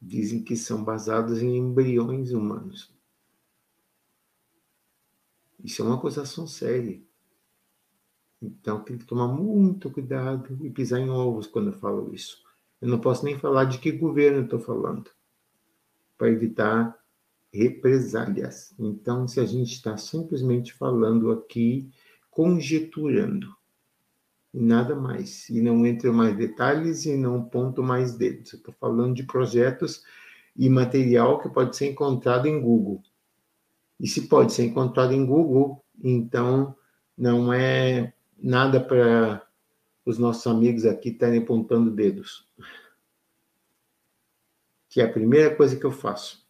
dizem 0.00 0.42
que 0.42 0.56
são 0.56 0.82
basados 0.82 1.42
em 1.42 1.56
embriões 1.56 2.32
humanos. 2.32 2.92
Isso 5.62 5.82
é 5.82 5.84
uma 5.84 5.96
acusação 5.96 6.46
séria. 6.46 7.00
Então 8.40 8.82
tem 8.82 8.96
que 8.96 9.04
tomar 9.04 9.28
muito 9.28 9.90
cuidado 9.90 10.58
e 10.64 10.70
pisar 10.70 10.98
em 10.98 11.10
ovos 11.10 11.46
quando 11.46 11.68
eu 11.68 11.78
falo 11.78 12.14
isso. 12.14 12.42
Eu 12.80 12.88
não 12.88 12.98
posso 12.98 13.24
nem 13.24 13.38
falar 13.38 13.66
de 13.66 13.78
que 13.78 13.92
governo 13.92 14.38
eu 14.38 14.44
estou 14.44 14.58
falando, 14.58 15.10
para 16.16 16.30
evitar 16.30 16.98
represálias. 17.52 18.72
Então, 18.78 19.28
se 19.28 19.38
a 19.38 19.44
gente 19.44 19.72
está 19.72 19.96
simplesmente 19.98 20.72
falando 20.72 21.30
aqui, 21.30 21.90
conjeturando, 22.30 23.54
e 24.52 24.60
nada 24.60 24.96
mais, 24.96 25.48
e 25.48 25.60
não 25.60 25.86
entro 25.86 26.12
mais 26.12 26.36
detalhes 26.36 27.06
e 27.06 27.16
não 27.16 27.44
ponto 27.44 27.82
mais 27.82 28.16
dedos. 28.16 28.52
Estou 28.52 28.74
falando 28.74 29.14
de 29.14 29.22
projetos 29.22 30.02
e 30.56 30.68
material 30.68 31.38
que 31.38 31.48
pode 31.48 31.76
ser 31.76 31.90
encontrado 31.90 32.46
em 32.46 32.60
Google. 32.60 33.02
E 33.98 34.08
se 34.08 34.28
pode 34.28 34.52
ser 34.52 34.64
encontrado 34.64 35.12
em 35.12 35.24
Google, 35.24 35.84
então 36.02 36.74
não 37.16 37.52
é 37.52 38.12
nada 38.36 38.80
para 38.80 39.46
os 40.04 40.18
nossos 40.18 40.46
amigos 40.46 40.84
aqui 40.84 41.10
estarem 41.10 41.40
apontando 41.40 41.90
dedos. 41.90 42.48
Que 44.88 45.00
é 45.00 45.04
a 45.04 45.12
primeira 45.12 45.54
coisa 45.54 45.76
que 45.76 45.84
eu 45.84 45.92
faço. 45.92 46.44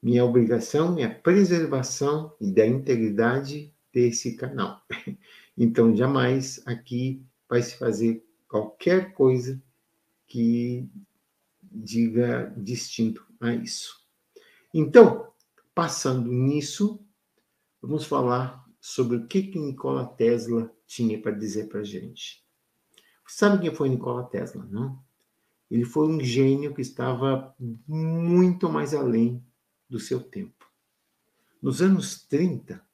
Minha 0.00 0.24
obrigação 0.24 0.96
é 0.98 1.04
a 1.04 1.14
preservação 1.14 2.32
da 2.40 2.64
integridade 2.64 3.74
desse 3.92 4.36
canal. 4.36 4.82
Então, 5.56 5.96
jamais 5.96 6.62
aqui 6.66 7.24
vai 7.48 7.62
se 7.62 7.76
fazer 7.76 8.24
qualquer 8.48 9.12
coisa 9.14 9.62
que 10.26 10.88
diga 11.62 12.52
distinto 12.56 13.26
a 13.40 13.54
isso. 13.54 14.04
Então, 14.72 15.32
passando 15.74 16.30
nisso, 16.30 17.00
vamos 17.80 18.04
falar 18.04 18.64
sobre 18.80 19.16
o 19.16 19.26
que, 19.26 19.42
que 19.44 19.58
Nikola 19.58 20.06
Tesla 20.06 20.72
tinha 20.86 21.20
para 21.20 21.32
dizer 21.32 21.68
para 21.68 21.80
a 21.80 21.84
gente. 21.84 22.44
Sabe 23.26 23.60
quem 23.60 23.74
foi 23.74 23.88
Nikola 23.88 24.24
Tesla, 24.24 24.64
não? 24.70 25.04
Ele 25.70 25.84
foi 25.84 26.06
um 26.06 26.20
gênio 26.20 26.72
que 26.72 26.80
estava 26.80 27.54
muito 27.58 28.68
mais 28.68 28.94
além 28.94 29.44
do 29.88 29.98
seu 29.98 30.22
tempo. 30.22 30.70
Nos 31.60 31.82
anos 31.82 32.22
30, 32.26 32.85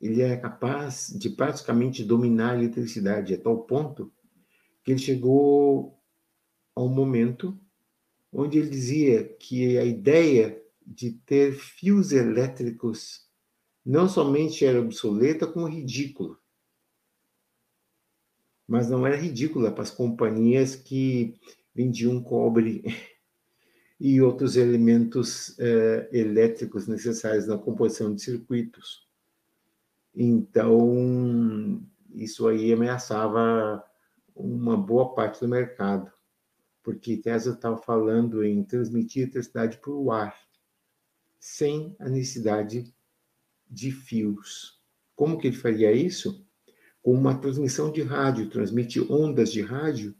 ele 0.00 0.22
era 0.22 0.40
capaz 0.40 1.12
de 1.14 1.28
praticamente 1.30 2.02
dominar 2.02 2.52
a 2.52 2.58
eletricidade 2.58 3.34
a 3.34 3.38
tal 3.38 3.58
ponto 3.64 4.12
que 4.82 4.92
ele 4.92 4.98
chegou 4.98 5.98
a 6.74 6.82
um 6.82 6.88
momento 6.88 7.58
onde 8.32 8.58
ele 8.58 8.70
dizia 8.70 9.24
que 9.24 9.76
a 9.76 9.84
ideia 9.84 10.60
de 10.86 11.12
ter 11.12 11.52
fios 11.52 12.12
elétricos 12.12 13.28
não 13.84 14.08
somente 14.08 14.64
era 14.64 14.80
obsoleta, 14.80 15.46
como 15.46 15.66
ridícula. 15.66 16.38
Mas 18.66 18.88
não 18.88 19.06
era 19.06 19.16
ridícula 19.16 19.72
para 19.72 19.82
as 19.82 19.90
companhias 19.90 20.76
que 20.76 21.34
vendiam 21.74 22.22
cobre 22.22 22.84
e 23.98 24.20
outros 24.20 24.56
elementos 24.56 25.58
eh, 25.58 26.08
elétricos 26.12 26.86
necessários 26.86 27.46
na 27.46 27.58
composição 27.58 28.14
de 28.14 28.22
circuitos. 28.22 29.09
Então, 30.14 31.82
isso 32.12 32.48
aí 32.48 32.72
ameaçava 32.72 33.82
uma 34.34 34.76
boa 34.76 35.14
parte 35.14 35.40
do 35.40 35.48
mercado, 35.48 36.10
porque 36.82 37.16
Tesla 37.16 37.54
estava 37.54 37.76
falando 37.76 38.44
em 38.44 38.62
transmitir 38.64 39.24
eletricidade 39.24 39.78
o 39.86 40.10
ar, 40.10 40.36
sem 41.38 41.94
a 41.98 42.08
necessidade 42.08 42.94
de 43.68 43.92
fios. 43.92 44.80
Como 45.14 45.38
que 45.38 45.48
ele 45.48 45.56
faria 45.56 45.92
isso? 45.92 46.44
Com 47.02 47.12
uma 47.12 47.34
transmissão 47.34 47.90
de 47.92 48.02
rádio, 48.02 48.50
transmite 48.50 49.00
ondas 49.10 49.52
de 49.52 49.62
rádio, 49.62 50.14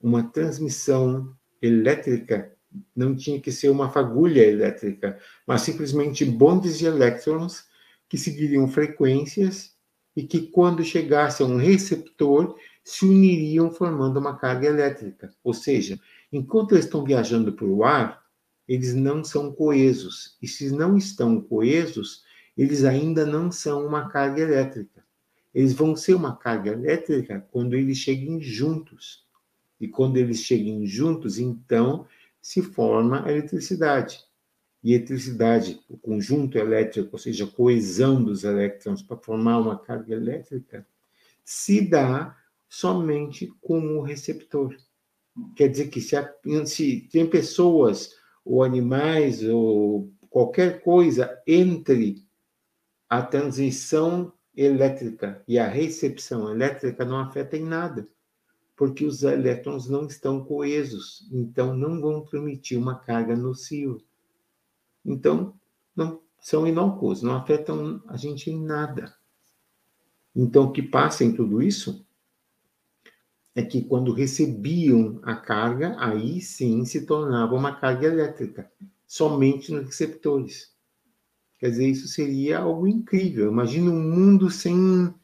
uma 0.00 0.22
transmissão 0.22 1.36
elétrica 1.60 2.54
não 2.94 3.14
tinha 3.14 3.40
que 3.40 3.52
ser 3.52 3.68
uma 3.68 3.90
fagulha 3.90 4.42
elétrica, 4.42 5.18
mas 5.46 5.62
simplesmente 5.62 6.24
bondes 6.24 6.78
de 6.78 6.86
elétrons 6.86 7.66
que 8.08 8.18
seguiriam 8.18 8.68
frequências 8.68 9.74
e 10.16 10.22
que, 10.22 10.48
quando 10.48 10.84
chegasse 10.84 11.42
a 11.42 11.46
um 11.46 11.56
receptor, 11.56 12.56
se 12.84 13.04
uniriam 13.04 13.70
formando 13.70 14.18
uma 14.18 14.36
carga 14.36 14.68
elétrica. 14.68 15.34
Ou 15.42 15.54
seja, 15.54 15.98
enquanto 16.32 16.72
eles 16.72 16.84
estão 16.84 17.02
viajando 17.02 17.52
pelo 17.54 17.82
ar, 17.82 18.22
eles 18.68 18.94
não 18.94 19.24
são 19.24 19.52
coesos. 19.52 20.36
E 20.40 20.46
se 20.46 20.70
não 20.70 20.96
estão 20.96 21.40
coesos, 21.40 22.22
eles 22.56 22.84
ainda 22.84 23.26
não 23.26 23.50
são 23.50 23.86
uma 23.86 24.08
carga 24.08 24.42
elétrica. 24.42 25.04
Eles 25.54 25.72
vão 25.72 25.96
ser 25.96 26.14
uma 26.14 26.36
carga 26.36 26.72
elétrica 26.72 27.46
quando 27.50 27.74
eles 27.74 27.98
cheguem 27.98 28.40
juntos. 28.40 29.24
E 29.80 29.88
quando 29.88 30.16
eles 30.16 30.40
cheguem 30.40 30.86
juntos, 30.86 31.38
então 31.38 32.06
se 32.40 32.62
forma 32.62 33.24
a 33.24 33.30
eletricidade. 33.30 34.20
E 34.84 34.92
eletricidade, 34.92 35.80
o 35.88 35.96
conjunto 35.96 36.58
elétrico, 36.58 37.08
ou 37.12 37.18
seja, 37.18 37.44
a 37.44 37.50
coesão 37.50 38.22
dos 38.22 38.44
elétrons 38.44 39.02
para 39.02 39.16
formar 39.16 39.58
uma 39.58 39.78
carga 39.78 40.14
elétrica, 40.14 40.86
se 41.42 41.80
dá 41.80 42.36
somente 42.68 43.50
com 43.62 43.80
o 43.96 44.02
receptor. 44.02 44.76
Quer 45.56 45.68
dizer 45.68 45.88
que 45.88 46.02
se, 46.02 46.16
se 46.66 47.08
tem 47.10 47.26
pessoas 47.26 48.14
ou 48.44 48.62
animais 48.62 49.42
ou 49.42 50.12
qualquer 50.28 50.82
coisa 50.82 51.40
entre 51.46 52.22
a 53.08 53.22
transmissão 53.22 54.32
elétrica 54.54 55.42
e 55.48 55.58
a 55.58 55.66
recepção 55.66 56.50
elétrica 56.50 57.06
não 57.06 57.18
afeta 57.18 57.56
em 57.56 57.64
nada, 57.64 58.06
porque 58.76 59.06
os 59.06 59.22
elétrons 59.22 59.88
não 59.88 60.06
estão 60.06 60.44
coesos, 60.44 61.26
então 61.32 61.74
não 61.74 62.00
vão 62.00 62.20
transmitir 62.22 62.78
uma 62.78 62.98
carga 62.98 63.34
nociva. 63.34 63.98
Então, 65.04 65.54
não 65.94 66.20
são 66.40 66.66
inócuos, 66.66 67.22
não 67.22 67.34
afetam 67.34 68.02
a 68.06 68.16
gente 68.16 68.50
em 68.50 68.60
nada. 68.62 69.14
Então, 70.34 70.64
o 70.64 70.72
que 70.72 70.82
passa 70.82 71.24
em 71.24 71.32
tudo 71.32 71.62
isso 71.62 72.04
é 73.54 73.62
que 73.62 73.82
quando 73.82 74.12
recebiam 74.12 75.20
a 75.22 75.36
carga, 75.36 75.94
aí 75.98 76.40
sim 76.40 76.84
se 76.84 77.06
tornava 77.06 77.54
uma 77.54 77.76
carga 77.76 78.08
elétrica, 78.08 78.70
somente 79.06 79.72
nos 79.72 79.86
receptores. 79.86 80.74
Quer 81.58 81.70
dizer, 81.70 81.88
isso 81.88 82.08
seria 82.08 82.58
algo 82.58 82.86
incrível. 82.86 83.50
Imagina 83.50 83.90
um 83.90 84.02
mundo 84.02 84.50
sem, 84.50 85.14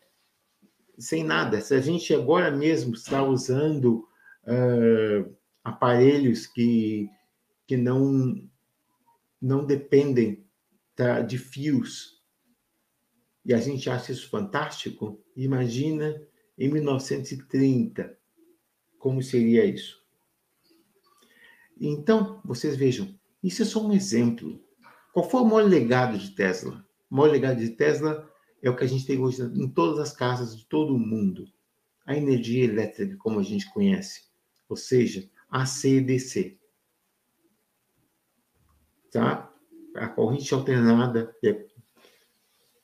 sem 0.97 1.25
nada. 1.25 1.61
Se 1.61 1.75
a 1.75 1.81
gente 1.81 2.15
agora 2.15 2.51
mesmo 2.51 2.95
está 2.95 3.23
usando 3.23 4.09
uh, 4.45 5.37
aparelhos 5.65 6.47
que, 6.47 7.11
que 7.67 7.77
não, 7.77 8.49
não 9.41 9.65
dependem 9.65 10.47
tá, 10.95 11.21
de 11.21 11.39
fios, 11.39 12.21
e 13.45 13.55
a 13.55 13.59
gente 13.59 13.89
acha 13.89 14.13
isso 14.13 14.29
fantástico, 14.29 15.23
imagina 15.35 16.21
em 16.59 16.69
1930 16.69 18.19
como 18.99 19.23
seria 19.23 19.65
isso. 19.65 19.99
Então, 21.81 22.41
vocês 22.45 22.77
vejam, 22.77 23.19
isso 23.43 23.63
é 23.63 23.65
só 23.65 23.85
um 23.85 23.93
exemplo 23.93 24.63
qual 25.13 25.29
foi 25.29 25.41
o 25.41 25.45
maior 25.45 25.69
legado 25.69 26.17
de 26.17 26.31
Tesla? 26.31 26.85
O 27.11 27.17
maior 27.17 27.33
legado 27.33 27.59
de 27.59 27.71
Tesla 27.71 28.31
é 28.63 28.71
o 28.71 28.77
que 28.77 28.85
a 28.85 28.87
gente 28.87 29.07
tem 29.07 29.19
hoje 29.19 29.43
em 29.43 29.69
todas 29.69 29.99
as 29.99 30.13
casas 30.13 30.57
de 30.57 30.65
todo 30.67 30.95
o 30.95 30.99
mundo. 30.99 31.47
A 32.07 32.17
energia 32.17 32.65
elétrica, 32.65 33.17
como 33.17 33.41
a 33.41 33.43
gente 33.43 33.69
conhece. 33.73 34.23
Ou 34.69 34.77
seja, 34.77 35.29
ACDC. 35.51 36.60
Tá? 39.11 39.53
A 39.97 40.09
corrente 40.09 40.53
alternada 40.55 41.35
é, 41.43 41.67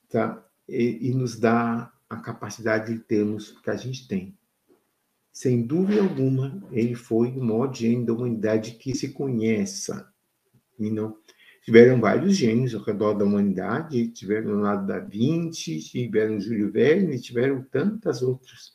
tá? 0.08 0.44
E, 0.68 1.08
e 1.08 1.14
nos 1.14 1.38
dá 1.38 1.92
a 2.08 2.16
capacidade 2.16 2.92
de 2.92 3.00
termos 3.00 3.52
que 3.60 3.70
a 3.70 3.76
gente 3.76 4.08
tem. 4.08 4.36
Sem 5.32 5.66
dúvida 5.66 6.02
alguma, 6.02 6.62
ele 6.72 6.94
foi 6.94 7.28
o 7.28 7.44
maior 7.44 7.72
gênio 7.72 8.06
da 8.06 8.12
humanidade 8.12 8.72
que 8.72 8.94
se 8.94 9.12
conheça. 9.12 10.12
E 10.78 10.90
não, 10.90 11.18
Tiveram 11.66 12.00
vários 12.00 12.36
gênios 12.36 12.76
ao 12.76 12.80
redor 12.80 13.14
da 13.14 13.24
humanidade, 13.24 14.06
tiveram 14.10 14.52
Leonardo 14.52 14.86
da 14.86 15.00
Vinci, 15.00 15.80
tiveram 15.80 16.38
Júlio 16.38 16.70
Verne, 16.70 17.20
tiveram 17.20 17.60
tantos 17.60 18.22
outros 18.22 18.72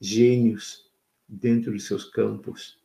gênios 0.00 0.88
dentro 1.28 1.72
dos 1.72 1.84
seus 1.84 2.04
campos. 2.04 2.78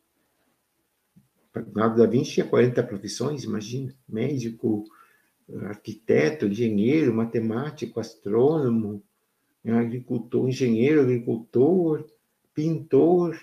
Leonardo 1.60 1.96
da 1.98 2.06
Vinci 2.06 2.32
tinha 2.32 2.46
40 2.46 2.82
profissões, 2.82 3.44
imagina, 3.44 3.94
médico, 4.08 4.84
arquiteto, 5.62 6.46
engenheiro, 6.46 7.14
matemático, 7.14 8.00
astrônomo, 8.00 9.02
agricultor, 9.64 10.48
engenheiro, 10.48 11.02
agricultor, 11.02 12.06
pintor, 12.54 13.38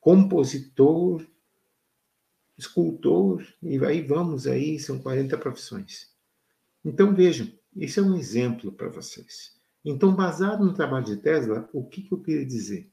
compositor, 0.00 1.26
escultor, 2.56 3.46
e 3.62 3.82
aí 3.84 4.02
vamos 4.02 4.46
aí, 4.46 4.78
são 4.78 4.98
40 4.98 5.36
profissões. 5.38 6.10
Então 6.84 7.14
vejam, 7.14 7.48
isso 7.74 8.00
é 8.00 8.02
um 8.02 8.16
exemplo 8.16 8.72
para 8.72 8.88
vocês. 8.88 9.58
Então, 9.84 10.14
baseado 10.14 10.64
no 10.64 10.74
trabalho 10.74 11.06
de 11.06 11.16
Tesla, 11.16 11.68
o 11.72 11.84
que, 11.84 12.02
que 12.02 12.12
eu 12.12 12.20
queria 12.20 12.44
dizer? 12.44 12.90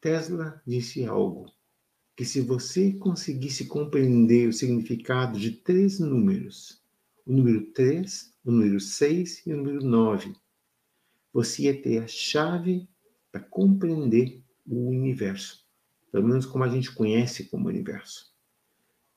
Tesla 0.00 0.60
disse 0.66 1.04
algo 1.06 1.46
que 2.20 2.26
se 2.26 2.42
você 2.42 2.92
conseguisse 2.92 3.64
compreender 3.64 4.46
o 4.46 4.52
significado 4.52 5.40
de 5.40 5.52
três 5.52 5.98
números, 5.98 6.78
o 7.24 7.32
número 7.32 7.72
3, 7.72 8.34
o 8.44 8.50
número 8.50 8.78
6 8.78 9.46
e 9.46 9.54
o 9.54 9.56
número 9.56 9.82
9. 9.82 10.34
Você 11.32 11.62
ia 11.62 11.82
ter 11.82 11.96
a 11.96 12.06
chave 12.06 12.86
para 13.32 13.40
compreender 13.40 14.44
o 14.66 14.90
universo, 14.90 15.66
pelo 16.12 16.28
menos 16.28 16.44
como 16.44 16.62
a 16.62 16.68
gente 16.68 16.92
conhece 16.92 17.44
como 17.44 17.68
universo. 17.68 18.34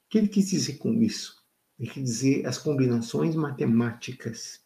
O 0.06 0.10
que 0.10 0.20
ele 0.20 0.30
quis 0.30 0.52
dizer 0.52 0.78
com 0.78 0.94
isso? 0.94 1.44
Ele 1.78 1.89
quis 1.89 2.04
dizer 2.06 2.46
as 2.46 2.58
combinações 2.58 3.36
matemáticas 3.36 4.62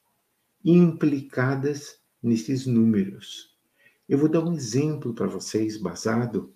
implicadas 0.64 2.00
nesses 2.22 2.68
números. 2.68 3.58
Eu 4.08 4.20
vou 4.20 4.30
dar 4.30 4.46
um 4.46 4.54
exemplo 4.54 5.12
para 5.16 5.26
vocês 5.26 5.82
basado 5.82 6.54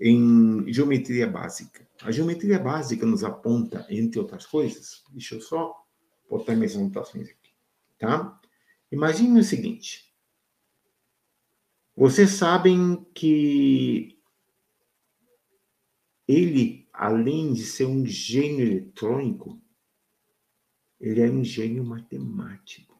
em 0.00 0.72
geometria 0.72 1.26
básica. 1.26 1.86
A 2.02 2.10
geometria 2.10 2.58
básica 2.58 3.04
nos 3.04 3.24
aponta, 3.24 3.86
entre 3.90 4.18
outras 4.18 4.46
coisas, 4.46 5.02
deixa 5.10 5.34
eu 5.34 5.40
só 5.40 5.84
botar 6.28 6.54
minhas 6.54 6.76
anotações 6.76 7.28
aqui, 7.28 7.50
tá? 7.98 8.40
Imagine 8.90 9.40
o 9.40 9.44
seguinte. 9.44 10.14
Vocês 11.96 12.30
sabem 12.30 13.04
que 13.12 14.18
ele, 16.28 16.88
além 16.92 17.52
de 17.52 17.64
ser 17.64 17.86
um 17.86 18.06
gênio 18.06 18.66
eletrônico, 18.66 19.60
ele 21.00 21.20
é 21.20 21.30
um 21.30 21.42
gênio 21.42 21.82
matemático. 21.82 22.96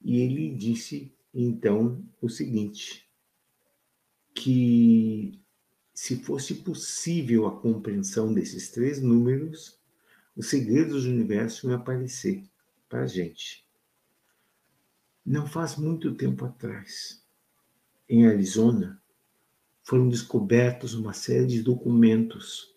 E 0.00 0.20
ele 0.20 0.54
disse, 0.54 1.14
então, 1.32 2.02
o 2.20 2.28
seguinte, 2.28 3.03
que 4.34 5.40
se 5.94 6.16
fosse 6.16 6.56
possível 6.56 7.46
a 7.46 7.60
compreensão 7.60 8.34
desses 8.34 8.70
três 8.70 9.00
números, 9.00 9.78
os 10.36 10.48
segredos 10.50 11.04
do 11.04 11.10
universo 11.10 11.68
iam 11.68 11.76
aparecer 11.76 12.44
para 12.88 13.02
a 13.02 13.06
gente. 13.06 13.64
Não 15.24 15.46
faz 15.46 15.76
muito 15.76 16.14
tempo 16.14 16.44
atrás, 16.44 17.24
em 18.08 18.26
Arizona, 18.26 19.00
foram 19.82 20.08
descobertos 20.08 20.94
uma 20.94 21.12
série 21.12 21.46
de 21.46 21.62
documentos, 21.62 22.74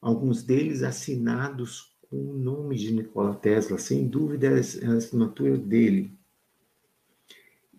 alguns 0.00 0.42
deles 0.42 0.82
assinados 0.82 1.96
com 2.02 2.16
o 2.16 2.36
nome 2.36 2.76
de 2.76 2.92
Nikola 2.92 3.36
Tesla, 3.36 3.78
sem 3.78 4.08
dúvida 4.08 4.48
é 4.48 4.86
a 4.86 4.94
assinatura 4.94 5.56
dele. 5.56 6.18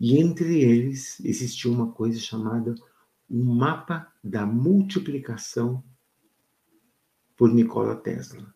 E 0.00 0.18
entre 0.18 0.62
eles 0.62 1.20
existia 1.20 1.70
uma 1.70 1.92
coisa 1.92 2.18
chamada 2.18 2.74
o 3.28 3.44
mapa 3.44 4.12
da 4.22 4.46
multiplicação 4.46 5.82
por 7.36 7.52
Nikola 7.52 7.96
Tesla. 7.96 8.54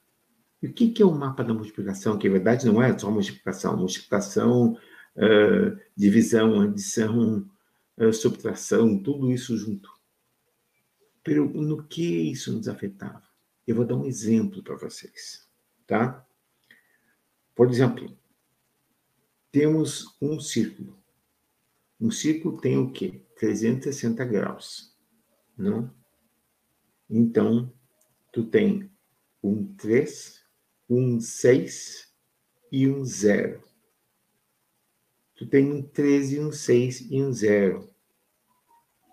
E 0.63 0.69
o 0.69 0.73
que, 0.73 0.91
que 0.91 1.03
é 1.03 1.07
o 1.07 1.15
mapa 1.15 1.43
da 1.43 1.53
multiplicação? 1.53 2.19
Que, 2.19 2.29
na 2.29 2.35
verdade, 2.35 2.67
não 2.67 2.83
é 2.83 2.97
só 2.99 3.11
multiplicação. 3.11 3.77
Multiplicação, 3.77 4.73
uh, 4.73 5.81
divisão, 5.97 6.61
adição, 6.61 7.49
uh, 7.99 8.13
subtração, 8.13 8.99
tudo 9.03 9.31
isso 9.31 9.57
junto. 9.57 9.91
Pero 11.23 11.49
no 11.49 11.83
que 11.83 12.31
isso 12.31 12.53
nos 12.53 12.69
afetava? 12.69 13.23
Eu 13.67 13.75
vou 13.75 13.85
dar 13.85 13.97
um 13.97 14.07
exemplo 14.07 14.63
para 14.63 14.77
vocês, 14.77 15.49
tá? 15.87 16.25
Por 17.55 17.69
exemplo, 17.69 18.17
temos 19.51 20.17
um 20.23 20.39
círculo. 20.39 20.97
Um 22.01 22.11
círculo 22.11 22.61
tem 22.61 22.79
o 22.79 22.93
quê? 22.93 23.26
360 23.37 24.25
graus, 24.25 24.97
não? 25.57 25.95
Então, 27.09 27.73
tu 28.33 28.45
tem 28.45 28.91
um 29.43 29.75
3, 29.75 30.43
um 30.89 31.21
6 31.21 32.13
e 32.73 32.89
um 32.89 33.05
0. 33.05 33.63
Tu 35.37 35.47
tem 35.47 35.71
um 35.71 35.83
13, 35.83 36.41
um 36.41 36.51
6 36.51 37.11
e 37.11 37.23
um 37.23 37.33
0. 37.33 37.89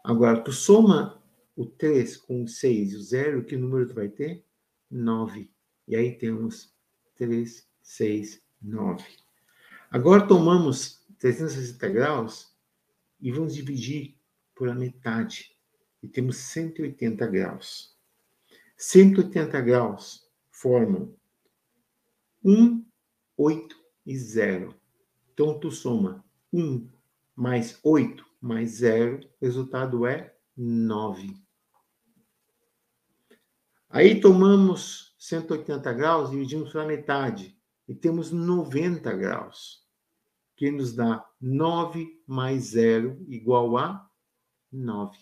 Agora, 0.03 0.41
tu 0.41 0.51
soma 0.51 1.21
o 1.55 1.65
3 1.65 2.17
com 2.17 2.43
o 2.43 2.47
6 2.47 2.93
e 2.93 2.95
o 2.95 3.01
0, 3.01 3.43
que 3.43 3.57
número 3.57 3.87
tu 3.87 3.93
vai 3.93 4.09
ter? 4.09 4.43
9. 4.89 5.51
E 5.87 5.95
aí 5.95 6.17
temos 6.17 6.73
3, 7.15 7.67
6, 7.81 8.41
9. 8.61 9.03
Agora 9.91 10.27
tomamos 10.27 11.05
360 11.19 11.89
graus 11.89 12.52
e 13.23 13.31
vamos 13.31 13.55
dividir 13.55 14.15
por 14.53 14.69
a 14.69 14.75
metade. 14.75 15.57
E 16.03 16.07
temos 16.07 16.35
180 16.37 17.25
graus. 17.27 17.97
180 18.77 19.61
graus 19.61 20.29
formam 20.51 21.15
1, 22.43 22.85
8 23.37 23.75
e 24.05 24.17
0. 24.17 24.75
Então, 25.33 25.57
tu 25.57 25.71
soma 25.71 26.23
1 26.51 26.87
mais 27.35 27.79
8 27.81 28.23
mais 28.41 28.71
0, 28.71 29.25
resultado 29.41 30.05
é 30.05 30.35
9. 30.57 31.33
Aí 33.89 34.19
tomamos 34.19 35.15
180 35.17 35.93
graus, 35.93 36.29
dividimos 36.29 36.73
pela 36.73 36.85
metade 36.85 37.57
e 37.87 37.95
temos 37.95 38.31
90 38.31 39.13
graus, 39.13 39.82
que 40.55 40.71
nos 40.71 40.93
dá 40.95 41.25
9 41.39 42.21
mais 42.27 42.65
0 42.71 43.23
igual 43.27 43.77
a 43.77 44.09
9. 44.71 45.17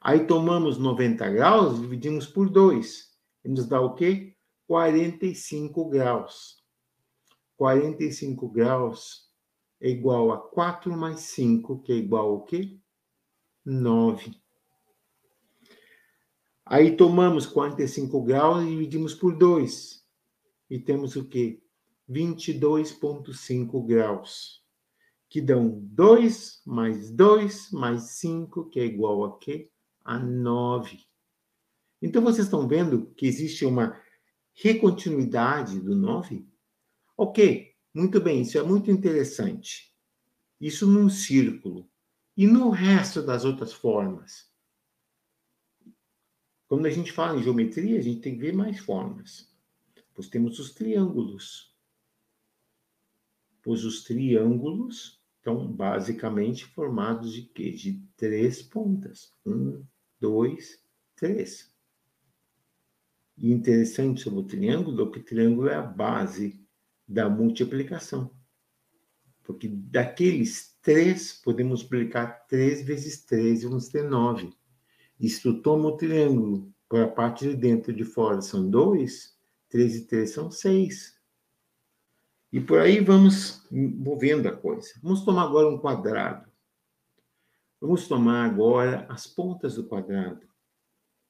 Aí 0.00 0.26
tomamos 0.26 0.78
90 0.78 1.28
graus, 1.30 1.80
dividimos 1.80 2.26
por 2.26 2.48
2, 2.48 3.10
e 3.44 3.48
nos 3.48 3.66
dá 3.66 3.80
o 3.80 3.94
quê? 3.94 4.36
45 4.66 5.88
graus. 5.88 6.62
45 7.56 8.48
graus 8.48 9.28
é 9.80 9.88
igual 9.88 10.30
a 10.32 10.38
4 10.38 10.96
mais 10.96 11.20
5, 11.20 11.82
que 11.82 11.92
é 11.92 11.96
igual 11.96 12.30
ao 12.30 12.44
quê? 12.44 12.78
9. 13.64 14.40
Aí 16.64 16.96
tomamos 16.96 17.46
45 17.46 18.22
graus 18.22 18.62
e 18.62 18.68
dividimos 18.68 19.14
por 19.14 19.36
2. 19.36 20.06
E 20.70 20.78
temos 20.78 21.16
o 21.16 21.26
quê? 21.26 21.62
22,5 22.08 23.86
graus. 23.86 24.64
Que 25.28 25.40
dão 25.40 25.78
2 25.82 26.62
mais 26.64 27.10
2 27.10 27.70
mais 27.72 28.02
5, 28.12 28.70
que 28.70 28.80
é 28.80 28.84
igual 28.84 29.24
a 29.24 29.38
quê? 29.38 29.70
A 30.04 30.18
9. 30.18 31.06
Então, 32.00 32.22
vocês 32.22 32.46
estão 32.46 32.66
vendo 32.66 33.12
que 33.16 33.26
existe 33.26 33.64
uma 33.66 34.00
recontinuidade 34.54 35.80
do 35.80 35.94
9? 35.94 36.48
Ok, 37.16 37.74
muito 37.92 38.20
bem, 38.20 38.42
isso 38.42 38.56
é 38.56 38.62
muito 38.62 38.90
interessante. 38.90 39.92
Isso 40.60 40.86
num 40.86 41.10
círculo. 41.10 41.90
E 42.36 42.46
no 42.46 42.70
resto 42.70 43.20
das 43.20 43.44
outras 43.44 43.72
formas? 43.72 44.48
Quando 46.68 46.86
a 46.86 46.90
gente 46.90 47.10
fala 47.10 47.38
em 47.38 47.42
geometria, 47.42 47.98
a 47.98 48.02
gente 48.02 48.20
tem 48.20 48.34
que 48.34 48.40
ver 48.40 48.54
mais 48.54 48.78
formas. 48.78 49.52
Pois 50.14 50.28
temos 50.28 50.58
os 50.58 50.72
triângulos. 50.72 51.74
Pois 53.62 53.84
os 53.84 54.04
triângulos 54.04 55.20
estão 55.36 55.70
basicamente 55.70 56.64
formados 56.66 57.32
de 57.32 57.42
quê? 57.42 57.70
De 57.70 58.02
três 58.16 58.62
pontas. 58.62 59.32
Um, 59.44 59.84
dois, 60.20 60.82
três. 61.16 61.74
E 63.36 63.52
interessante 63.52 64.20
sobre 64.20 64.40
o 64.40 64.44
triângulo 64.44 65.08
é 65.08 65.12
que 65.12 65.18
o 65.18 65.24
triângulo 65.24 65.68
é 65.68 65.74
a 65.74 65.82
base 65.82 66.64
da 67.06 67.28
multiplicação. 67.28 68.30
Porque 69.44 69.68
daqueles 69.68 70.76
três, 70.82 71.32
podemos 71.32 71.80
multiplicar 71.80 72.46
três 72.46 72.82
vezes 72.82 73.24
três, 73.24 73.62
vamos 73.62 73.88
ter 73.88 74.02
nove. 74.02 74.52
E 75.18 75.28
se 75.28 75.42
tu 75.42 75.62
toma 75.62 75.88
o 75.88 75.96
triângulo 75.96 76.72
para 76.88 77.04
a 77.04 77.08
parte 77.08 77.48
de 77.48 77.54
dentro 77.54 77.92
e 77.92 77.94
de 77.94 78.04
fora 78.04 78.40
são 78.40 78.68
dois, 78.68 79.36
três 79.68 79.96
e 79.96 80.06
três 80.06 80.30
são 80.30 80.50
seis. 80.50 81.17
E 82.52 82.60
por 82.60 82.80
aí 82.80 83.00
vamos 83.00 83.66
movendo 83.70 84.48
a 84.48 84.52
coisa. 84.52 84.94
Vamos 85.02 85.24
tomar 85.24 85.44
agora 85.44 85.68
um 85.68 85.78
quadrado. 85.78 86.50
Vamos 87.80 88.08
tomar 88.08 88.44
agora 88.44 89.06
as 89.08 89.26
pontas 89.26 89.74
do 89.74 89.84
quadrado 89.84 90.48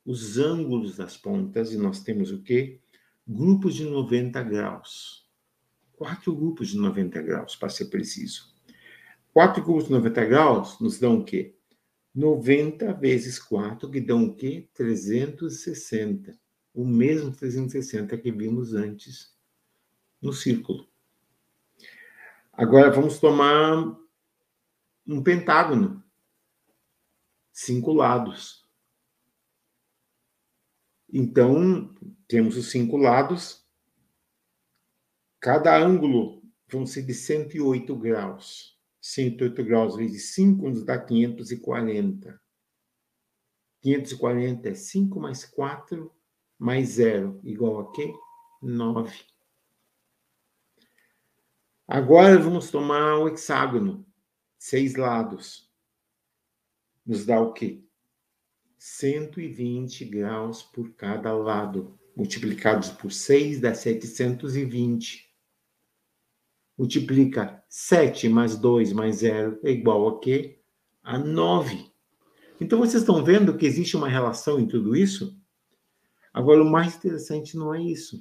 os 0.08 0.38
ângulos 0.38 0.96
das 0.96 1.18
pontas, 1.18 1.70
e 1.70 1.76
nós 1.76 2.02
temos 2.02 2.32
o 2.32 2.42
quê? 2.42 2.80
Grupos 3.26 3.74
de 3.74 3.84
90 3.84 4.42
graus. 4.42 5.28
Quatro 5.92 6.34
grupos 6.34 6.68
de 6.68 6.78
90 6.78 7.20
graus, 7.20 7.54
para 7.54 7.68
ser 7.68 7.90
preciso. 7.90 8.54
Quatro 9.34 9.62
grupos 9.62 9.84
de 9.84 9.90
90 9.90 10.24
graus 10.24 10.80
nos 10.80 10.98
dão 10.98 11.18
o 11.18 11.24
quê? 11.26 11.54
90 12.14 12.90
vezes 12.94 13.38
4, 13.38 13.90
que 13.90 14.00
dão 14.00 14.24
o 14.24 14.34
quê? 14.34 14.70
360. 14.72 16.40
O 16.72 16.86
mesmo 16.86 17.30
360 17.30 18.16
que 18.16 18.32
vimos 18.32 18.72
antes 18.72 19.36
no 20.22 20.32
círculo. 20.32 20.88
Agora 22.58 22.90
vamos 22.90 23.18
tomar 23.18 23.98
um 25.06 25.22
pentágono. 25.22 26.04
Cinco 27.50 27.94
lados. 27.94 28.68
Então, 31.10 31.94
temos 32.28 32.58
os 32.58 32.70
cinco 32.70 32.98
lados, 32.98 33.66
Cada 35.40 35.78
ângulo 35.78 36.42
vão 36.68 36.84
ser 36.84 37.02
de 37.02 37.14
108 37.14 37.94
graus. 37.96 38.76
108 39.00 39.64
graus 39.64 39.96
vezes 39.96 40.34
5 40.34 40.68
nos 40.68 40.84
dá 40.84 40.98
540. 40.98 42.40
540 43.80 44.68
é 44.68 44.74
5 44.74 45.20
mais 45.20 45.44
4 45.44 46.12
mais 46.58 46.88
0, 46.88 47.40
igual 47.44 47.78
a 47.78 47.92
quê? 47.92 48.12
9. 48.60 49.16
Agora 51.90 52.38
vamos 52.38 52.70
tomar 52.70 53.16
o 53.16 53.28
hexágono. 53.28 54.04
Seis 54.58 54.94
lados. 54.94 55.66
Nos 57.06 57.24
dá 57.24 57.40
o 57.40 57.54
quê? 57.54 57.82
120 58.76 60.04
graus 60.04 60.62
por 60.62 60.92
cada 60.92 61.32
lado. 61.32 61.98
Multiplicados 62.14 62.90
por 62.90 63.10
6 63.10 63.60
dá 63.60 63.72
720. 63.74 65.34
Multiplica 66.76 67.64
7 67.70 68.28
mais 68.28 68.54
2 68.58 68.92
mais 68.92 69.16
0 69.16 69.58
é 69.64 69.70
igual 69.70 70.08
a 70.08 70.20
quê? 70.20 70.60
A 71.02 71.18
9. 71.18 71.90
Então 72.60 72.80
vocês 72.80 73.02
estão 73.02 73.24
vendo 73.24 73.56
que 73.56 73.64
existe 73.64 73.96
uma 73.96 74.10
relação 74.10 74.60
em 74.60 74.68
tudo 74.68 74.94
isso? 74.94 75.40
Agora, 76.34 76.62
o 76.62 76.70
mais 76.70 76.96
interessante 76.96 77.56
não 77.56 77.74
é 77.74 77.80
isso. 77.80 78.20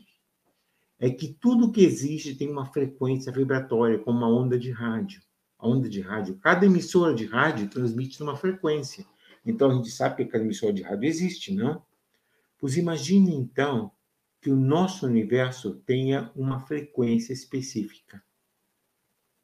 É 0.99 1.09
que 1.09 1.37
tudo 1.39 1.71
que 1.71 1.83
existe 1.83 2.35
tem 2.35 2.49
uma 2.49 2.65
frequência 2.65 3.31
vibratória, 3.31 3.99
como 3.99 4.17
uma 4.17 4.29
onda 4.29 4.57
de 4.57 4.71
rádio. 4.71 5.21
A 5.59 5.67
onda 5.67 5.89
de 5.89 6.01
rádio, 6.01 6.37
cada 6.37 6.65
emissora 6.65 7.13
de 7.13 7.25
rádio 7.25 7.69
transmite 7.69 8.19
numa 8.19 8.35
frequência. 8.35 9.05
Então 9.45 9.71
a 9.71 9.73
gente 9.73 9.89
sabe 9.89 10.17
que 10.17 10.23
aquela 10.23 10.43
emissora 10.43 10.73
de 10.73 10.83
rádio 10.83 11.07
existe, 11.07 11.53
não? 11.53 11.83
Pois 12.59 12.77
imagine 12.77 13.33
então 13.33 13.91
que 14.41 14.49
o 14.49 14.55
nosso 14.55 15.05
universo 15.05 15.75
tenha 15.85 16.31
uma 16.35 16.59
frequência 16.59 17.33
específica. 17.33 18.23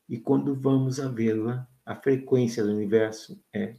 E 0.07 0.19
quando 0.19 0.55
vamos 0.55 0.99
a 0.99 1.07
vê-la, 1.07 1.67
a 1.85 1.95
frequência 1.95 2.63
do 2.63 2.71
universo 2.71 3.41
é 3.51 3.75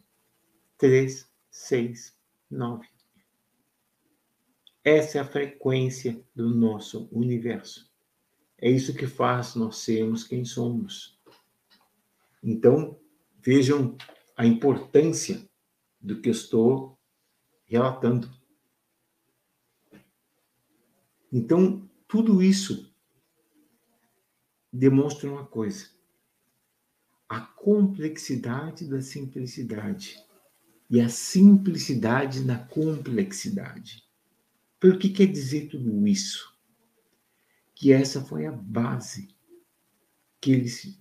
3, 0.78 1.30
6, 1.50 2.16
9. 2.50 2.93
Essa 4.84 5.16
é 5.16 5.20
a 5.22 5.26
frequência 5.26 6.22
do 6.34 6.54
nosso 6.54 7.08
universo. 7.10 7.90
É 8.58 8.70
isso 8.70 8.94
que 8.94 9.06
faz 9.06 9.54
nós 9.54 9.78
sermos 9.78 10.24
quem 10.24 10.44
somos. 10.44 11.18
Então, 12.42 13.00
vejam 13.40 13.96
a 14.36 14.44
importância 14.44 15.48
do 15.98 16.20
que 16.20 16.28
estou 16.28 16.98
relatando. 17.64 18.30
Então, 21.32 21.88
tudo 22.06 22.42
isso 22.42 22.94
demonstra 24.70 25.30
uma 25.30 25.46
coisa: 25.46 25.88
a 27.26 27.40
complexidade 27.40 28.86
da 28.86 29.00
simplicidade 29.00 30.22
e 30.90 31.00
a 31.00 31.08
simplicidade 31.08 32.44
na 32.44 32.58
complexidade. 32.58 34.03
O 34.84 34.98
que 34.98 35.08
quer 35.08 35.28
dizer 35.28 35.70
tudo 35.70 36.06
isso? 36.06 36.54
Que 37.74 37.90
essa 37.90 38.22
foi 38.22 38.44
a 38.44 38.52
base 38.52 39.34
que, 40.38 40.52
eles, 40.52 41.00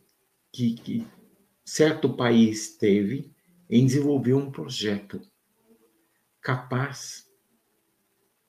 que, 0.54 0.76
que 0.76 1.08
certo 1.66 2.16
país 2.16 2.78
teve 2.78 3.36
em 3.70 3.86
desenvolver 3.86 4.36
um 4.36 4.50
projeto 4.50 5.22
capaz 6.40 7.30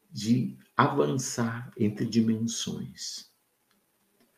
de 0.09 0.57
avançar 0.77 1.73
entre 1.77 2.07
dimensões, 2.07 3.29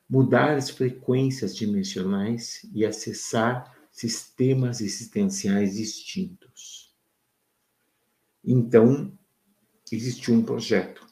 mudar 0.08 0.56
as 0.56 0.70
frequências 0.70 1.54
dimensionais 1.54 2.66
e 2.72 2.86
acessar 2.86 3.70
sistemas 3.92 4.80
existenciais 4.80 5.76
distintos. 5.76 6.96
Então, 8.42 9.12
existiu 9.94 10.34
um 10.34 10.42
projeto 10.42 11.06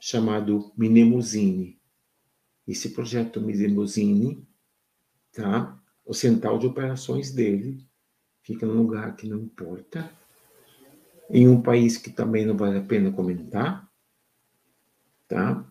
chamado 0.00 0.72
Minemosine. 0.76 1.80
Esse 2.66 2.90
projeto 2.90 3.40
Minemosine, 3.40 4.44
tá? 5.30 5.80
O 6.04 6.12
central 6.12 6.58
de 6.58 6.66
operações 6.66 7.30
dele 7.30 7.86
fica 8.42 8.66
num 8.66 8.82
lugar 8.82 9.14
que 9.14 9.28
não 9.28 9.38
importa, 9.38 10.10
em 11.30 11.48
um 11.48 11.62
país 11.62 11.96
que 11.96 12.10
também 12.10 12.44
não 12.44 12.56
vale 12.56 12.78
a 12.78 12.82
pena 12.82 13.12
comentar, 13.12 13.88
tá? 15.28 15.64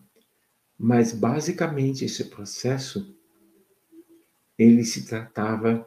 Mas 0.78 1.12
basicamente 1.12 2.04
esse 2.04 2.24
processo 2.24 3.14
ele 4.58 4.84
se 4.84 5.06
tratava 5.06 5.86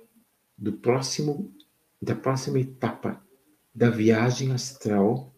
do 0.57 0.73
próximo 0.73 1.53
da 2.01 2.15
próxima 2.15 2.59
etapa 2.59 3.25
da 3.73 3.89
viagem 3.89 4.51
astral 4.53 5.34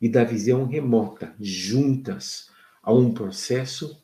e 0.00 0.08
da 0.08 0.24
visão 0.24 0.64
remota, 0.64 1.34
juntas 1.38 2.50
a 2.82 2.92
um 2.92 3.12
processo 3.12 4.02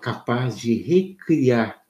capaz 0.00 0.58
de 0.58 0.74
recriar 0.74 1.82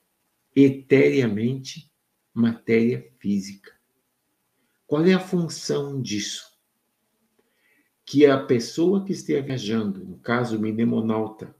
eteriamente 0.54 1.90
matéria 2.32 3.10
física. 3.18 3.72
Qual 4.86 5.04
é 5.04 5.14
a 5.14 5.20
função 5.20 6.00
disso? 6.00 6.52
Que 8.04 8.26
a 8.26 8.38
pessoa 8.38 9.04
que 9.04 9.12
esteja 9.12 9.42
viajando, 9.42 10.04
no 10.04 10.18
caso 10.18 10.56
o 10.56 10.60
mnemonauta, 10.60 11.54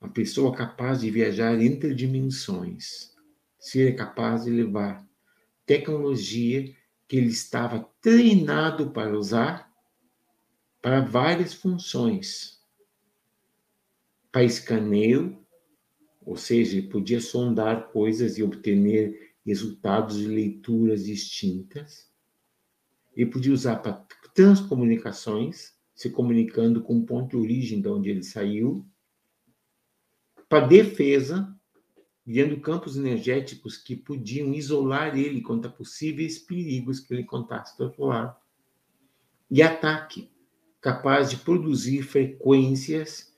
a 0.00 0.08
pessoa 0.08 0.54
capaz 0.54 1.00
de 1.00 1.10
viajar 1.10 1.60
entre 1.60 1.94
dimensões, 1.94 3.14
seja 3.58 3.94
capaz 3.94 4.44
de 4.44 4.50
levar 4.50 5.06
tecnologia 5.64 6.74
que 7.08 7.16
ele 7.16 7.28
estava 7.28 7.88
treinado 8.00 8.90
para 8.90 9.16
usar 9.16 9.65
para 10.86 11.00
várias 11.00 11.52
funções. 11.52 12.60
Para 14.30 14.44
escaneio, 14.44 15.44
ou 16.24 16.36
seja, 16.36 16.80
podia 16.88 17.20
sondar 17.20 17.88
coisas 17.88 18.38
e 18.38 18.42
obter 18.44 19.34
resultados 19.44 20.16
de 20.16 20.28
leituras 20.28 21.04
distintas. 21.04 22.08
E 23.16 23.26
podia 23.26 23.52
usar 23.52 23.78
para 23.78 24.06
transcomunicações, 24.32 25.74
se 25.92 26.08
comunicando 26.08 26.80
com 26.80 26.98
o 26.98 27.04
ponto 27.04 27.30
de 27.30 27.36
origem 27.36 27.80
de 27.80 27.88
onde 27.88 28.08
ele 28.08 28.22
saiu. 28.22 28.86
Para 30.48 30.68
defesa, 30.68 31.52
criando 32.24 32.60
campos 32.60 32.96
energéticos 32.96 33.76
que 33.76 33.96
podiam 33.96 34.54
isolar 34.54 35.18
ele 35.18 35.40
contra 35.40 35.68
possíveis 35.68 36.38
perigos 36.38 37.00
que 37.00 37.12
ele 37.12 37.24
contasse 37.24 37.76
do 37.76 37.82
outro 37.82 38.04
lado. 38.04 38.36
E 39.50 39.60
ataque, 39.62 40.30
capaz 40.86 41.30
de 41.30 41.38
produzir 41.38 42.04
frequências 42.04 43.34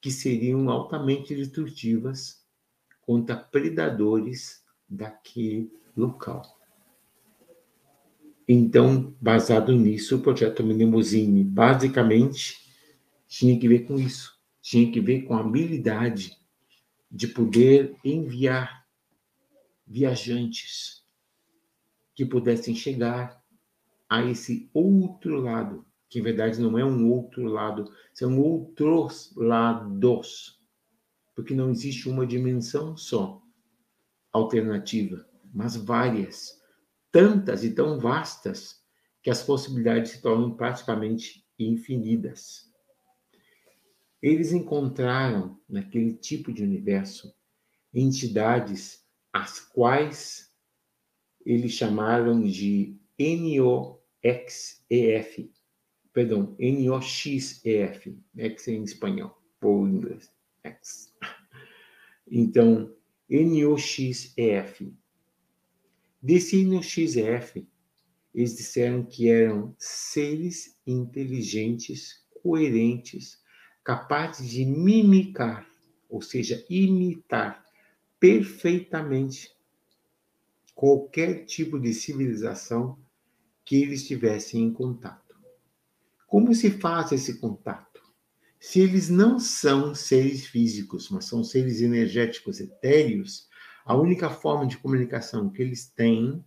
que 0.00 0.12
seriam 0.12 0.70
altamente 0.70 1.34
destrutivas 1.34 2.46
contra 3.02 3.34
predadores 3.34 4.62
daquele 4.88 5.72
local. 5.96 6.56
Então, 8.46 9.12
baseado 9.20 9.74
nisso, 9.74 10.14
o 10.14 10.20
projeto 10.20 10.62
Minimosine 10.62 11.42
basicamente 11.42 12.60
tinha 13.26 13.58
que 13.58 13.66
ver 13.66 13.80
com 13.88 13.98
isso, 13.98 14.38
tinha 14.62 14.88
que 14.92 15.00
ver 15.00 15.22
com 15.22 15.34
a 15.34 15.40
habilidade 15.40 16.38
de 17.10 17.26
poder 17.26 17.96
enviar 18.04 18.86
viajantes 19.84 21.02
que 22.14 22.24
pudessem 22.24 22.72
chegar 22.72 23.42
a 24.08 24.24
esse 24.24 24.70
outro 24.72 25.40
lado, 25.40 25.84
que 26.14 26.20
em 26.20 26.22
verdade 26.22 26.60
não 26.60 26.78
é 26.78 26.84
um 26.84 27.10
outro 27.10 27.42
lado, 27.42 27.90
são 28.12 28.40
outros 28.40 29.34
lados, 29.34 30.62
porque 31.34 31.52
não 31.52 31.72
existe 31.72 32.08
uma 32.08 32.24
dimensão 32.24 32.96
só 32.96 33.42
alternativa, 34.32 35.28
mas 35.52 35.74
várias, 35.74 36.62
tantas 37.10 37.64
e 37.64 37.74
tão 37.74 37.98
vastas 37.98 38.80
que 39.20 39.30
as 39.30 39.42
possibilidades 39.42 40.12
se 40.12 40.22
tornam 40.22 40.54
praticamente 40.54 41.44
infinitas 41.58 42.72
eles 44.24 44.52
encontraram 44.52 45.60
naquele 45.68 46.14
tipo 46.14 46.50
de 46.50 46.62
universo 46.62 47.34
entidades 47.92 49.04
as 49.30 49.60
quais 49.60 50.50
eles 51.44 51.72
chamaram 51.72 52.42
de 52.42 52.98
NOXEF, 53.18 53.92
perdão, 56.14 56.56
NOXEF, 56.58 58.16
X 58.38 58.68
em 58.68 58.82
espanhol, 58.82 59.38
ou 59.60 59.86
em 59.86 59.96
inglês, 59.96 60.32
X. 60.62 61.14
Então, 62.26 62.90
NOXEF. 63.28 64.90
Desse 66.22 66.64
NOXEF, 66.64 67.68
eles 68.34 68.56
disseram 68.56 69.04
que 69.04 69.28
eram 69.28 69.74
seres 69.78 70.78
inteligentes, 70.86 72.24
coerentes, 72.42 73.42
capazes 73.84 74.48
de 74.50 74.64
mimicar 74.64 75.68
ou 76.14 76.22
seja, 76.22 76.64
imitar 76.70 77.64
perfeitamente 78.20 79.52
qualquer 80.72 81.44
tipo 81.44 81.76
de 81.78 81.92
civilização 81.92 82.96
que 83.64 83.82
eles 83.82 84.06
tivessem 84.06 84.62
em 84.62 84.72
contato. 84.72 85.23
Como 86.34 86.52
se 86.52 86.68
faz 86.68 87.12
esse 87.12 87.38
contato? 87.38 88.02
Se 88.58 88.80
eles 88.80 89.08
não 89.08 89.38
são 89.38 89.94
seres 89.94 90.44
físicos, 90.44 91.08
mas 91.08 91.26
são 91.26 91.44
seres 91.44 91.80
energéticos 91.80 92.58
etéreos, 92.58 93.48
a 93.84 93.96
única 93.96 94.28
forma 94.28 94.66
de 94.66 94.76
comunicação 94.76 95.48
que 95.48 95.62
eles 95.62 95.86
têm 95.86 96.44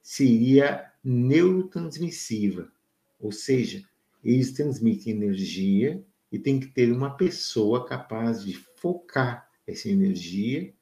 seria 0.00 0.92
neurotransmissiva, 1.02 2.70
ou 3.18 3.32
seja, 3.32 3.82
eles 4.22 4.52
transmitem 4.52 5.12
energia 5.12 6.00
e 6.30 6.38
tem 6.38 6.60
que 6.60 6.68
ter 6.68 6.92
uma 6.92 7.16
pessoa 7.16 7.84
capaz 7.84 8.44
de 8.44 8.52
focar 8.76 9.50
essa 9.66 9.88
energia 9.88 10.72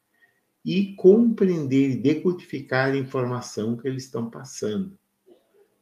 e 0.62 0.94
compreender 0.96 1.92
e 1.92 1.96
decodificar 1.96 2.90
a 2.90 2.98
informação 2.98 3.74
que 3.74 3.88
eles 3.88 4.04
estão 4.04 4.28
passando. 4.28 4.98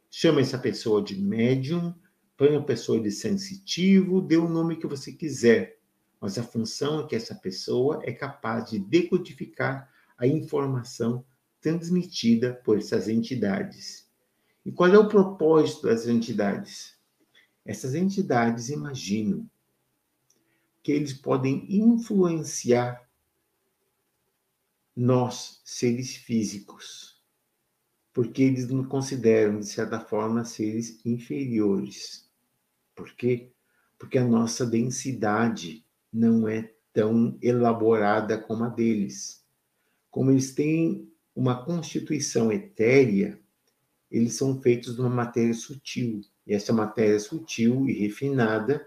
Chama 0.09 0.40
essa 0.40 0.56
pessoa 0.56 1.02
de 1.02 1.20
médium, 1.20 1.92
põe 2.37 2.55
a 2.55 2.62
pessoa 2.62 3.01
de 3.01 3.11
sensitivo, 3.11 4.20
dê 4.20 4.37
o 4.37 4.49
nome 4.49 4.77
que 4.77 4.87
você 4.87 5.12
quiser. 5.12 5.79
Mas 6.20 6.38
a 6.38 6.42
função 6.42 7.01
é 7.01 7.07
que 7.07 7.16
essa 7.16 7.35
pessoa 7.35 8.01
é 8.05 8.12
capaz 8.12 8.70
de 8.70 8.79
decodificar 8.79 9.90
a 10.18 10.27
informação 10.27 11.25
transmitida 11.61 12.55
por 12.64 12.79
essas 12.79 13.09
entidades. 13.09 14.09
E 14.64 14.72
qual 14.72 14.92
é 14.92 14.99
o 14.99 15.09
propósito 15.09 15.87
das 15.87 16.07
entidades? 16.07 16.96
Essas 17.64 17.94
entidades 17.94 18.68
imaginam 18.68 19.49
que 20.83 20.92
eles 20.92 21.12
podem 21.12 21.66
influenciar 21.68 23.07
nós, 24.94 25.61
seres 25.64 26.16
físicos, 26.16 27.20
porque 28.14 28.42
eles 28.42 28.68
nos 28.68 28.87
consideram, 28.87 29.61
de 29.61 29.66
certa 29.66 30.01
forma, 30.01 30.44
seres 30.44 31.05
inferiores. 31.05 32.26
Por 32.96 33.14
quê? 33.14 33.52
Porque 33.96 34.18
a 34.18 34.24
nossa 34.24 34.66
densidade 34.66 35.87
não 36.12 36.48
é 36.48 36.72
tão 36.92 37.38
elaborada 37.40 38.37
como 38.37 38.64
a 38.64 38.68
deles. 38.68 39.44
Como 40.11 40.32
eles 40.32 40.52
têm 40.52 41.09
uma 41.35 41.64
constituição 41.64 42.50
etérea, 42.50 43.38
eles 44.11 44.35
são 44.35 44.61
feitos 44.61 44.96
de 44.96 45.00
uma 45.00 45.11
matéria 45.11 45.54
sutil. 45.54 46.22
E 46.44 46.54
essa 46.54 46.72
matéria 46.72 47.20
sutil 47.20 47.88
e 47.88 47.92
refinada 47.92 48.85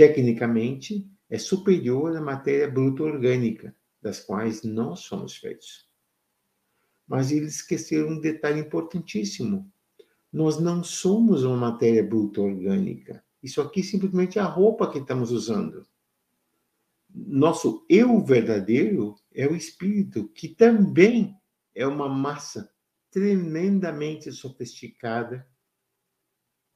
tecnicamente, 0.00 1.06
é 1.28 1.36
superior 1.36 2.16
à 2.16 2.22
matéria 2.22 2.70
bruta 2.70 3.02
orgânica, 3.02 3.76
das 4.00 4.18
quais 4.18 4.62
nós 4.62 5.00
somos 5.00 5.36
feitos. 5.36 5.86
Mas 7.06 7.30
eles 7.30 7.56
esqueceram 7.56 8.08
um 8.08 8.18
detalhe 8.18 8.60
importantíssimo. 8.60 9.70
Nós 10.32 10.58
não 10.60 10.84
somos 10.84 11.42
uma 11.42 11.56
matéria 11.56 12.04
bruta 12.04 12.40
orgânica. 12.40 13.24
Isso 13.42 13.60
aqui 13.60 13.82
simplesmente 13.82 14.38
é 14.38 14.42
a 14.42 14.46
roupa 14.46 14.90
que 14.90 14.98
estamos 14.98 15.32
usando. 15.32 15.86
Nosso 17.12 17.84
eu 17.88 18.20
verdadeiro 18.24 19.16
é 19.34 19.46
o 19.46 19.56
espírito, 19.56 20.28
que 20.28 20.48
também 20.48 21.36
é 21.74 21.86
uma 21.86 22.08
massa 22.08 22.72
tremendamente 23.10 24.30
sofisticada, 24.30 25.48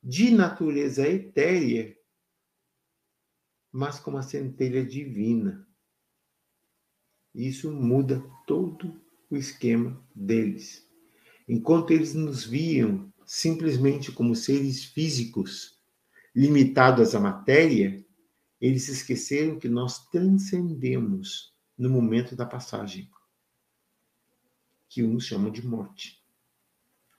de 0.03 0.31
natureza 0.31 1.09
etérea, 1.09 1.97
mas 3.73 3.99
com 3.99 4.11
uma 4.11 4.23
centelha 4.23 4.85
divina. 4.85 5.67
Isso 7.35 7.73
muda 7.73 8.23
todo 8.47 9.01
o 9.31 9.37
esquema 9.37 10.05
deles. 10.15 10.89
Enquanto 11.49 11.93
eles 11.93 12.15
nos 12.15 12.45
viam 12.45 13.13
simplesmente 13.27 14.13
como 14.13 14.35
seres 14.35 14.85
físicos, 14.85 15.79
limitados 16.35 17.15
à 17.15 17.21
matéria, 17.21 18.05
eles 18.61 18.89
esqueceram 18.89 19.59
que 19.59 19.69
nós 19.69 20.07
transcendemos 20.09 21.55
no 21.77 21.91
momento 21.91 22.35
da 22.35 22.47
passagem, 22.47 23.11
que 24.89 25.03
uns 25.03 25.27
chamam 25.27 25.51
de 25.51 25.67
morte. 25.67 26.23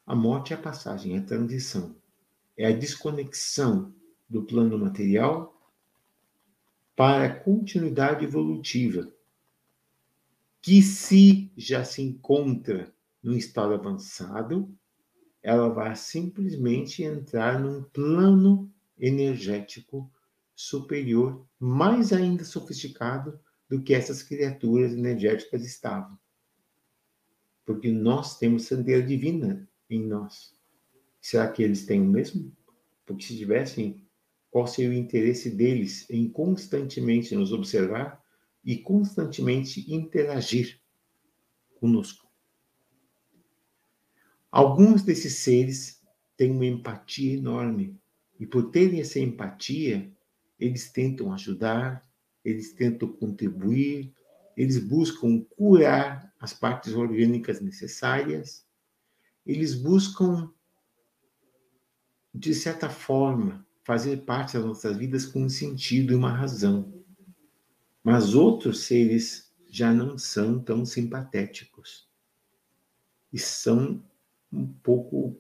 A 0.06 0.16
morte 0.16 0.54
é 0.54 0.56
a 0.56 0.62
passagem, 0.62 1.16
é 1.16 1.20
a 1.20 1.24
transição, 1.24 1.96
é 2.58 2.68
a 2.68 2.72
desconexão 2.72 3.94
do 4.30 4.44
plano 4.44 4.78
material 4.78 5.52
para 6.96 7.26
a 7.26 7.40
continuidade 7.40 8.24
evolutiva, 8.24 9.12
que 10.62 10.82
se 10.82 11.52
já 11.58 11.84
se 11.84 12.02
encontra 12.02 12.94
no 13.22 13.36
estado 13.36 13.74
avançado, 13.74 14.74
ela 15.46 15.70
vai 15.70 15.96
simplesmente 15.96 17.04
entrar 17.04 17.60
num 17.60 17.84
plano 17.84 18.68
energético 18.98 20.12
superior, 20.56 21.46
mais 21.60 22.12
ainda 22.12 22.44
sofisticado 22.44 23.40
do 23.70 23.80
que 23.84 23.94
essas 23.94 24.24
criaturas 24.24 24.92
energéticas 24.92 25.64
estavam. 25.64 26.18
Porque 27.64 27.92
nós 27.92 28.40
temos 28.40 28.64
sandeira 28.64 29.06
divina 29.06 29.70
em 29.88 30.04
nós. 30.04 30.52
Será 31.22 31.48
que 31.48 31.62
eles 31.62 31.86
têm 31.86 32.02
o 32.02 32.06
mesmo? 32.06 32.52
Porque 33.06 33.24
se 33.24 33.38
tivessem 33.38 34.04
qual 34.50 34.66
seria 34.66 34.90
o 34.90 34.94
interesse 34.94 35.52
deles 35.52 36.10
em 36.10 36.28
constantemente 36.28 37.36
nos 37.36 37.52
observar 37.52 38.20
e 38.64 38.78
constantemente 38.78 39.94
interagir 39.94 40.82
conosco. 41.80 42.25
Alguns 44.56 45.04
desses 45.04 45.40
seres 45.40 46.02
têm 46.38 46.50
uma 46.50 46.66
empatia 46.66 47.34
enorme 47.34 48.00
e, 48.40 48.46
por 48.46 48.72
terem 48.72 49.02
essa 49.02 49.20
empatia, 49.20 50.10
eles 50.58 50.90
tentam 50.90 51.34
ajudar, 51.34 52.10
eles 52.42 52.72
tentam 52.72 53.10
contribuir, 53.10 54.14
eles 54.56 54.78
buscam 54.78 55.42
curar 55.58 56.34
as 56.40 56.54
partes 56.54 56.94
orgânicas 56.94 57.60
necessárias, 57.60 58.66
eles 59.46 59.76
buscam, 59.76 60.50
de 62.34 62.56
certa 62.56 62.90
forma, 62.90 63.68
fazer 63.84 64.24
parte 64.24 64.54
das 64.54 64.64
nossas 64.64 64.96
vidas 64.96 65.26
com 65.26 65.44
um 65.44 65.50
sentido 65.50 66.14
e 66.14 66.16
uma 66.16 66.32
razão. 66.32 67.04
Mas 68.02 68.34
outros 68.34 68.86
seres 68.86 69.54
já 69.70 69.94
não 69.94 70.18
são 70.18 70.64
tão 70.64 70.86
simpatéticos. 70.86 72.08
E 73.34 73.38
são 73.38 74.02
um 74.56 74.68
pouco, 74.82 75.40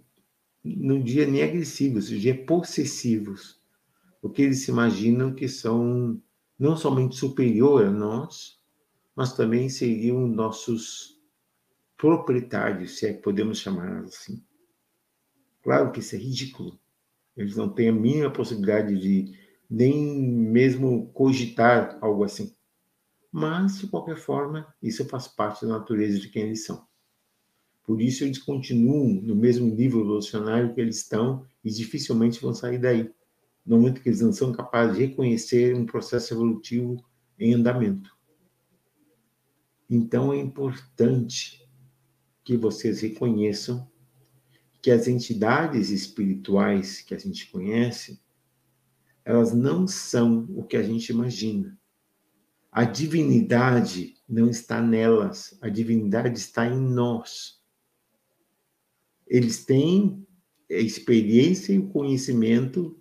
não 0.63 1.01
dia 1.01 1.25
nem 1.25 1.43
agressivos, 1.43 2.09
dia 2.09 2.45
possessivos. 2.45 3.61
Porque 4.21 4.41
eles 4.41 4.63
se 4.63 4.71
imaginam 4.71 5.33
que 5.33 5.47
são 5.47 6.21
não 6.57 6.75
somente 6.75 7.15
superior 7.15 7.85
a 7.85 7.91
nós, 7.91 8.59
mas 9.15 9.33
também 9.33 9.69
seriam 9.69 10.27
nossos 10.27 11.19
proprietários, 11.97 12.97
se 12.97 13.07
é 13.07 13.13
que 13.13 13.21
podemos 13.21 13.59
chamar 13.59 14.03
assim. 14.03 14.43
Claro 15.63 15.91
que 15.91 15.99
isso 15.99 16.15
é 16.15 16.19
ridículo. 16.19 16.79
Eles 17.35 17.55
não 17.55 17.69
têm 17.69 17.89
a 17.89 17.93
mínima 17.93 18.31
possibilidade 18.31 18.97
de 18.99 19.37
nem 19.69 20.21
mesmo 20.21 21.07
cogitar 21.09 21.97
algo 22.01 22.23
assim. 22.23 22.55
Mas, 23.31 23.79
de 23.79 23.87
qualquer 23.87 24.17
forma, 24.17 24.73
isso 24.81 25.05
faz 25.05 25.27
parte 25.27 25.65
da 25.65 25.79
natureza 25.79 26.19
de 26.19 26.29
quem 26.29 26.43
eles 26.43 26.65
são. 26.65 26.87
Por 27.85 28.01
isso, 28.01 28.23
eles 28.23 28.39
continuam 28.39 29.21
no 29.21 29.35
mesmo 29.35 29.67
nível 29.67 30.01
evolucionário 30.01 30.73
que 30.73 30.81
eles 30.81 30.97
estão 30.97 31.45
e 31.63 31.69
dificilmente 31.69 32.41
vão 32.41 32.53
sair 32.53 32.79
daí, 32.79 33.11
no 33.65 33.77
momento 33.77 34.01
que 34.01 34.09
eles 34.09 34.21
não 34.21 34.33
são 34.33 34.51
capazes 34.51 34.97
de 34.97 35.05
reconhecer 35.05 35.75
um 35.75 35.85
processo 35.85 36.33
evolutivo 36.33 37.03
em 37.37 37.53
andamento. 37.53 38.15
Então, 39.89 40.33
é 40.33 40.37
importante 40.37 41.63
que 42.43 42.57
vocês 42.57 43.01
reconheçam 43.01 43.87
que 44.81 44.91
as 44.91 45.07
entidades 45.07 45.89
espirituais 45.89 47.01
que 47.01 47.13
a 47.15 47.17
gente 47.17 47.49
conhece, 47.51 48.21
elas 49.23 49.51
não 49.51 49.87
são 49.87 50.47
o 50.55 50.63
que 50.63 50.77
a 50.77 50.83
gente 50.83 51.09
imagina. 51.09 51.75
A 52.71 52.83
divinidade 52.83 54.15
não 54.29 54.49
está 54.49 54.81
nelas, 54.81 55.57
a 55.61 55.69
divinidade 55.69 56.37
está 56.37 56.67
em 56.67 56.79
nós. 56.79 57.59
Eles 59.27 59.65
têm 59.65 60.25
a 60.69 60.75
experiência 60.75 61.73
e 61.73 61.79
o 61.79 61.89
conhecimento 61.89 62.99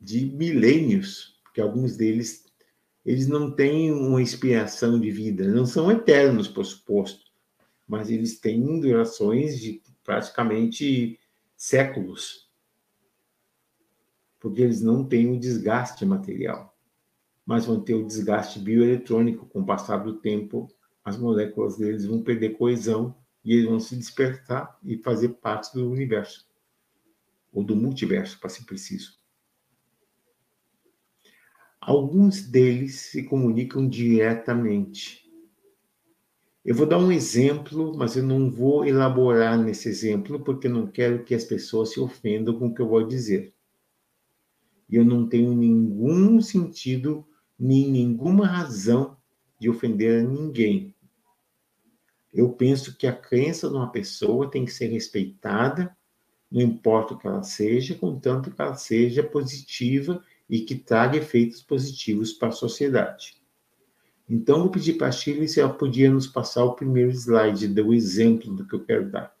de 0.00 0.26
milênios, 0.26 1.40
porque 1.44 1.60
alguns 1.60 1.96
deles 1.96 2.44
eles 3.04 3.26
não 3.26 3.50
têm 3.50 3.90
uma 3.90 4.22
inspiração 4.22 5.00
de 5.00 5.10
vida, 5.10 5.48
não 5.48 5.66
são 5.66 5.90
eternos, 5.90 6.46
por 6.46 6.64
suposto, 6.64 7.24
mas 7.86 8.10
eles 8.10 8.38
têm 8.38 8.80
durações 8.80 9.58
de 9.58 9.82
praticamente 10.04 11.18
séculos, 11.56 12.48
porque 14.38 14.62
eles 14.62 14.80
não 14.80 15.04
têm 15.04 15.30
o 15.30 15.38
desgaste 15.38 16.04
material. 16.04 16.76
mas 17.44 17.66
vão 17.66 17.80
ter 17.80 17.94
o 17.94 18.06
desgaste 18.06 18.58
bioeletrônico. 18.58 19.46
Com 19.46 19.60
o 19.62 19.66
passar 19.66 19.98
do 19.98 20.20
tempo, 20.20 20.68
as 21.04 21.18
moléculas 21.18 21.76
deles 21.76 22.04
vão 22.06 22.22
perder 22.22 22.56
coesão 22.56 23.16
e 23.44 23.52
eles 23.52 23.66
vão 23.66 23.80
se 23.80 23.96
despertar 23.96 24.78
e 24.84 24.96
fazer 24.98 25.30
parte 25.30 25.74
do 25.74 25.90
universo, 25.90 26.48
ou 27.52 27.64
do 27.64 27.74
multiverso, 27.74 28.38
para 28.38 28.50
ser 28.50 28.64
preciso. 28.64 29.20
Alguns 31.80 32.42
deles 32.42 32.96
se 32.96 33.24
comunicam 33.24 33.88
diretamente. 33.88 35.28
Eu 36.64 36.76
vou 36.76 36.86
dar 36.86 36.98
um 36.98 37.10
exemplo, 37.10 37.92
mas 37.96 38.16
eu 38.16 38.22
não 38.22 38.48
vou 38.48 38.84
elaborar 38.86 39.58
nesse 39.58 39.88
exemplo, 39.88 40.38
porque 40.44 40.68
eu 40.68 40.72
não 40.72 40.86
quero 40.86 41.24
que 41.24 41.34
as 41.34 41.42
pessoas 41.42 41.90
se 41.92 41.98
ofendam 41.98 42.56
com 42.56 42.68
o 42.68 42.74
que 42.74 42.80
eu 42.80 42.88
vou 42.88 43.04
dizer. 43.04 43.52
E 44.88 44.94
eu 44.94 45.04
não 45.04 45.28
tenho 45.28 45.52
nenhum 45.56 46.40
sentido, 46.40 47.26
nem 47.58 47.90
nenhuma 47.90 48.46
razão 48.46 49.16
de 49.58 49.68
ofender 49.68 50.20
a 50.20 50.28
ninguém. 50.28 50.91
Eu 52.32 52.50
penso 52.50 52.96
que 52.96 53.06
a 53.06 53.12
crença 53.14 53.68
de 53.68 53.74
uma 53.74 53.90
pessoa 53.90 54.50
tem 54.50 54.64
que 54.64 54.72
ser 54.72 54.86
respeitada, 54.86 55.94
não 56.50 56.60
importa 56.60 57.14
o 57.14 57.18
que 57.18 57.26
ela 57.26 57.42
seja, 57.42 57.94
contanto 57.94 58.50
que 58.50 58.60
ela 58.60 58.74
seja 58.74 59.22
positiva 59.22 60.22
e 60.48 60.60
que 60.60 60.74
traga 60.74 61.16
efeitos 61.16 61.62
positivos 61.62 62.32
para 62.32 62.48
a 62.48 62.52
sociedade. 62.52 63.42
Então, 64.28 64.60
vou 64.60 64.70
pedir 64.70 64.94
para 64.94 65.08
a 65.08 65.12
Shirley 65.12 65.48
se 65.48 65.60
ela 65.60 65.72
podia 65.72 66.10
nos 66.10 66.26
passar 66.26 66.64
o 66.64 66.74
primeiro 66.74 67.10
slide, 67.10 67.68
do 67.68 67.92
exemplo 67.92 68.54
do 68.54 68.66
que 68.66 68.74
eu 68.74 68.84
quero 68.84 69.10
dar. 69.10 69.34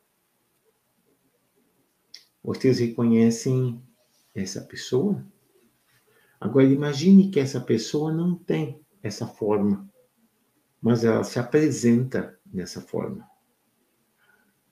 Vocês 2.42 2.78
reconhecem 2.78 3.80
essa 4.34 4.60
pessoa? 4.60 5.24
Agora, 6.40 6.66
imagine 6.66 7.30
que 7.30 7.38
essa 7.38 7.60
pessoa 7.60 8.12
não 8.12 8.34
tem 8.34 8.80
essa 9.02 9.26
forma, 9.26 9.88
mas 10.80 11.04
ela 11.04 11.22
se 11.22 11.38
apresenta 11.38 12.38
dessa 12.52 12.80
forma. 12.80 13.26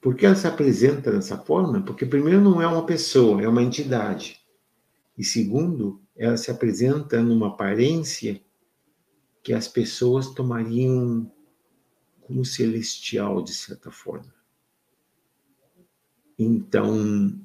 Por 0.01 0.15
que 0.15 0.25
ela 0.25 0.35
se 0.35 0.47
apresenta 0.47 1.11
dessa 1.13 1.39
forma? 1.39 1.83
Porque, 1.83 2.07
primeiro, 2.07 2.41
não 2.41 2.61
é 2.61 2.67
uma 2.67 2.87
pessoa, 2.87 3.43
é 3.43 3.49
uma 3.49 3.63
entidade. 3.63 4.41
E, 5.17 5.25
segundo, 5.25 6.03
ela 6.17 6.37
se 6.37 6.51
apresenta 6.51 7.23
numa 7.23 7.49
aparência 7.49 8.41
que 9.43 9.53
as 9.53 9.69
pessoas 9.69 10.29
tomariam 10.35 11.31
como 12.21 12.45
celestial, 12.45 13.43
de 13.43 13.53
certa 13.53 13.91
forma. 13.91 14.33
Então, 16.39 17.39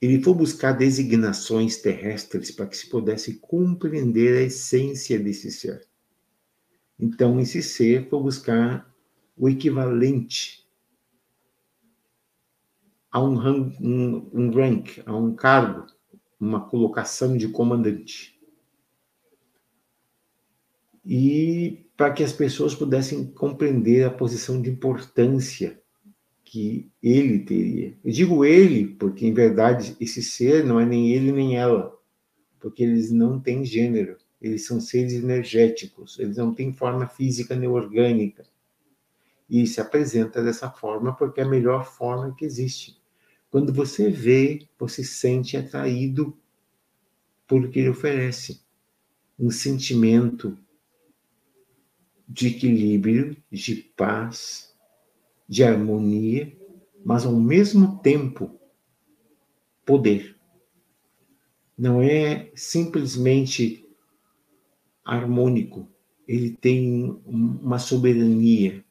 ele 0.00 0.22
foi 0.22 0.34
buscar 0.34 0.72
designações 0.72 1.76
terrestres 1.76 2.50
para 2.50 2.66
que 2.66 2.76
se 2.76 2.88
pudesse 2.88 3.34
compreender 3.34 4.36
a 4.38 4.42
essência 4.42 5.18
desse 5.18 5.50
ser. 5.52 5.86
Então, 6.98 7.40
esse 7.40 7.62
ser 7.62 8.08
foi 8.08 8.20
buscar 8.20 8.93
o 9.36 9.48
equivalente 9.48 10.64
a 13.10 13.22
um, 13.22 13.38
um, 13.80 14.30
um 14.32 14.50
rank, 14.50 15.00
a 15.06 15.16
um 15.16 15.34
cargo 15.34 15.86
uma 16.44 16.60
colocação 16.60 17.36
de 17.36 17.48
comandante. 17.48 18.38
E 21.04 21.86
para 21.96 22.12
que 22.12 22.22
as 22.22 22.32
pessoas 22.32 22.74
pudessem 22.74 23.26
compreender 23.26 24.04
a 24.04 24.10
posição 24.10 24.60
de 24.60 24.70
importância 24.70 25.80
que 26.44 26.90
ele 27.02 27.40
teria. 27.40 27.96
Eu 28.04 28.12
digo 28.12 28.44
ele, 28.44 28.86
porque 28.86 29.26
em 29.26 29.32
verdade 29.32 29.96
esse 30.00 30.22
ser 30.22 30.64
não 30.64 30.78
é 30.78 30.86
nem 30.86 31.10
ele 31.10 31.32
nem 31.32 31.56
ela, 31.56 31.96
porque 32.60 32.82
eles 32.82 33.10
não 33.10 33.40
têm 33.40 33.64
gênero, 33.64 34.16
eles 34.40 34.66
são 34.66 34.80
seres 34.80 35.14
energéticos, 35.14 36.18
eles 36.18 36.36
não 36.36 36.54
têm 36.54 36.72
forma 36.72 37.06
física 37.08 37.56
nem 37.56 37.68
orgânica. 37.68 38.44
E 39.48 39.66
se 39.66 39.80
apresenta 39.80 40.42
dessa 40.42 40.70
forma 40.70 41.14
porque 41.14 41.40
é 41.40 41.44
a 41.44 41.48
melhor 41.48 41.84
forma 41.84 42.34
que 42.34 42.44
existe. 42.44 43.00
Quando 43.50 43.72
você 43.72 44.10
vê, 44.10 44.66
você 44.78 45.04
sente 45.04 45.56
atraído 45.56 46.36
por 47.46 47.68
que 47.70 47.80
ele 47.80 47.90
oferece. 47.90 48.62
Um 49.38 49.50
sentimento 49.50 50.58
de 52.28 52.48
equilíbrio, 52.48 53.36
de 53.50 53.76
paz, 53.96 54.74
de 55.48 55.62
harmonia, 55.62 56.56
mas 57.04 57.26
ao 57.26 57.34
mesmo 57.34 57.98
tempo 57.98 58.58
poder. 59.84 60.36
Não 61.76 62.02
é 62.02 62.50
simplesmente 62.54 63.86
harmônico, 65.04 65.88
ele 66.26 66.50
tem 66.50 67.20
uma 67.26 67.78
soberania, 67.78 68.83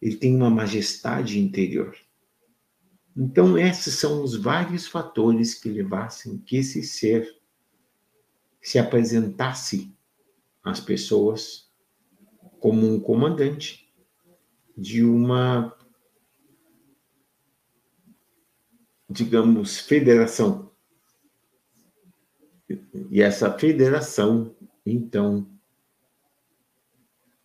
ele 0.00 0.16
tem 0.16 0.34
uma 0.34 0.50
majestade 0.50 1.38
interior. 1.38 1.96
Então, 3.16 3.56
esses 3.56 3.94
são 3.94 4.22
os 4.22 4.36
vários 4.36 4.86
fatores 4.86 5.54
que 5.54 5.70
levassem 5.70 6.36
que 6.38 6.58
esse 6.58 6.82
ser 6.82 7.40
se 8.60 8.78
apresentasse 8.78 9.94
às 10.62 10.80
pessoas 10.80 11.70
como 12.60 12.86
um 12.86 13.00
comandante 13.00 13.90
de 14.76 15.02
uma, 15.02 15.74
digamos, 19.08 19.78
federação. 19.78 20.70
E 23.10 23.22
essa 23.22 23.56
federação, 23.56 24.54
então, 24.84 25.48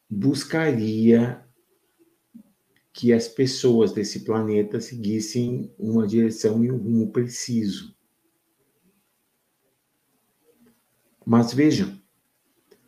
buscaria 0.09 1.47
que 2.93 3.13
as 3.13 3.27
pessoas 3.27 3.93
desse 3.93 4.21
planeta 4.21 4.81
seguissem 4.81 5.73
uma 5.79 6.05
direção 6.05 6.63
e 6.63 6.71
um 6.71 6.77
rumo 6.77 7.11
preciso. 7.11 7.95
Mas 11.25 11.53
vejam, 11.53 11.97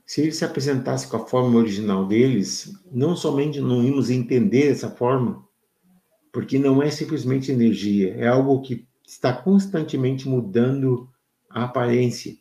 se 0.05 0.21
ele 0.21 0.31
se 0.31 0.43
apresentasse 0.43 1.07
com 1.07 1.17
a 1.17 1.25
forma 1.25 1.57
original 1.57 2.05
deles, 2.05 2.73
não 2.91 3.15
somente 3.15 3.61
não 3.61 3.83
íamos 3.83 4.09
entender 4.09 4.69
essa 4.69 4.89
forma, 4.89 5.47
porque 6.31 6.59
não 6.59 6.83
é 6.83 6.89
simplesmente 6.89 7.51
energia, 7.51 8.13
é 8.15 8.27
algo 8.27 8.61
que 8.61 8.85
está 9.07 9.31
constantemente 9.31 10.27
mudando 10.27 11.09
a 11.49 11.63
aparência. 11.63 12.35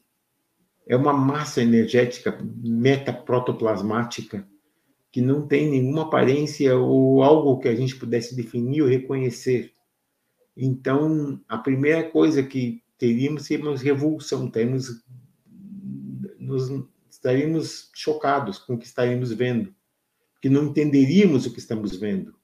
É 0.86 0.96
uma 0.96 1.12
massa 1.12 1.62
energética 1.62 2.36
metaprotoplasmática 2.42 4.46
que 5.12 5.20
não 5.20 5.46
tem 5.46 5.70
nenhuma 5.70 6.02
aparência 6.02 6.74
ou 6.74 7.22
algo 7.22 7.60
que 7.60 7.68
a 7.68 7.74
gente 7.74 7.94
pudesse 7.96 8.34
definir 8.34 8.80
ou 8.80 8.88
reconhecer. 8.88 9.74
Então, 10.56 11.38
a 11.46 11.58
primeira 11.58 12.10
coisa 12.10 12.42
que 12.42 12.82
teríamos 12.96 13.44
seria 13.44 13.76
revulsão, 13.76 14.50
teríamos, 14.50 15.04
nos, 16.38 16.70
estaríamos 17.10 17.90
chocados 17.94 18.58
com 18.58 18.74
o 18.74 18.78
que 18.78 18.86
estaríamos 18.86 19.30
vendo, 19.32 19.74
que 20.40 20.48
não 20.48 20.64
entenderíamos 20.64 21.44
o 21.44 21.52
que 21.52 21.58
estamos 21.58 21.94
vendo. 21.94 22.34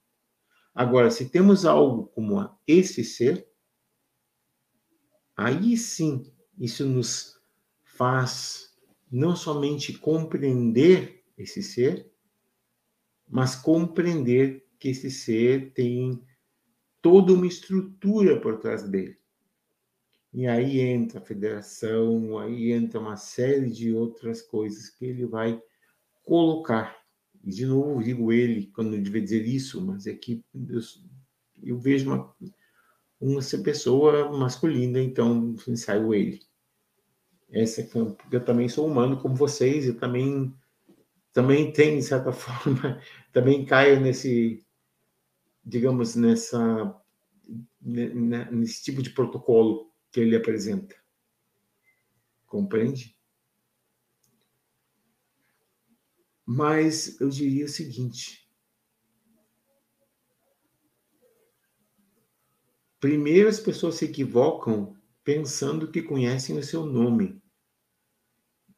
Agora, 0.75 1.11
se 1.11 1.31
temos 1.31 1.64
algo 1.64 2.09
como 2.09 2.51
esse 2.66 3.03
ser, 3.03 3.49
aí 5.35 5.75
sim 5.77 6.31
isso 6.59 6.85
nos 6.85 7.41
faz 7.83 8.77
não 9.11 9.35
somente 9.35 9.95
compreender 9.95 11.25
esse 11.37 11.62
ser, 11.62 12.12
mas 13.29 13.55
compreender 13.55 14.66
que 14.79 14.89
esse 14.89 15.11
ser 15.11 15.72
tem 15.72 16.22
toda 17.03 17.33
uma 17.33 17.47
estrutura 17.47 18.41
por 18.41 18.59
trás 18.59 18.83
dele. 18.83 19.18
E 20.33 20.47
aí 20.47 20.81
entra 20.81 21.18
a 21.18 21.24
federação, 21.24 22.39
aí 22.39 22.72
entra 22.72 23.01
uma 23.01 23.16
série 23.16 23.70
de 23.70 23.93
outras 23.93 24.43
coisas 24.43 24.89
que 24.89 25.07
ele 25.07 25.26
vai 25.26 25.61
colocar. 26.24 26.97
E 27.43 27.51
de 27.51 27.66
novo 27.66 28.03
digo 28.03 28.33
ele, 28.33 28.66
quando 28.74 28.95
eu 28.95 29.03
devia 29.03 29.22
dizer 29.22 29.47
isso, 29.47 29.81
mas 29.85 30.07
é 30.07 30.14
que 30.14 30.45
eu, 30.55 30.81
eu 31.62 31.79
vejo 31.79 32.11
uma, 32.11 32.35
uma 33.20 33.41
pessoa 33.64 34.31
masculina, 34.37 35.01
então 35.01 35.57
saiu 35.76 36.14
ele. 36.14 36.41
Essa, 37.51 37.81
é 37.81 37.89
eu 38.31 38.45
também 38.45 38.68
sou 38.68 38.87
humano 38.87 39.18
como 39.18 39.35
vocês, 39.35 39.87
eu 39.87 39.97
também 39.97 40.55
também 41.39 41.72
tem, 41.72 41.99
de 41.99 42.03
certa 42.03 42.32
forma, 42.34 43.01
também 43.32 43.64
caio 43.64 44.01
nesse, 44.01 44.66
digamos, 45.64 46.16
nessa, 46.16 47.01
nesse 47.80 48.82
tipo 48.82 49.01
de 49.01 49.11
protocolo 49.11 49.89
que 50.11 50.18
ele 50.18 50.34
apresenta. 50.34 50.97
Compreende? 52.45 53.16
Mas 56.45 57.20
eu 57.20 57.28
diria 57.28 57.66
o 57.66 57.68
seguinte: 57.68 58.51
primeiro, 62.99 63.49
as 63.49 63.61
pessoas 63.61 63.95
se 63.95 64.07
equivocam 64.07 64.97
pensando 65.22 65.89
que 65.89 66.03
conhecem 66.03 66.59
o 66.59 66.64
seu 66.64 66.84
nome 66.84 67.41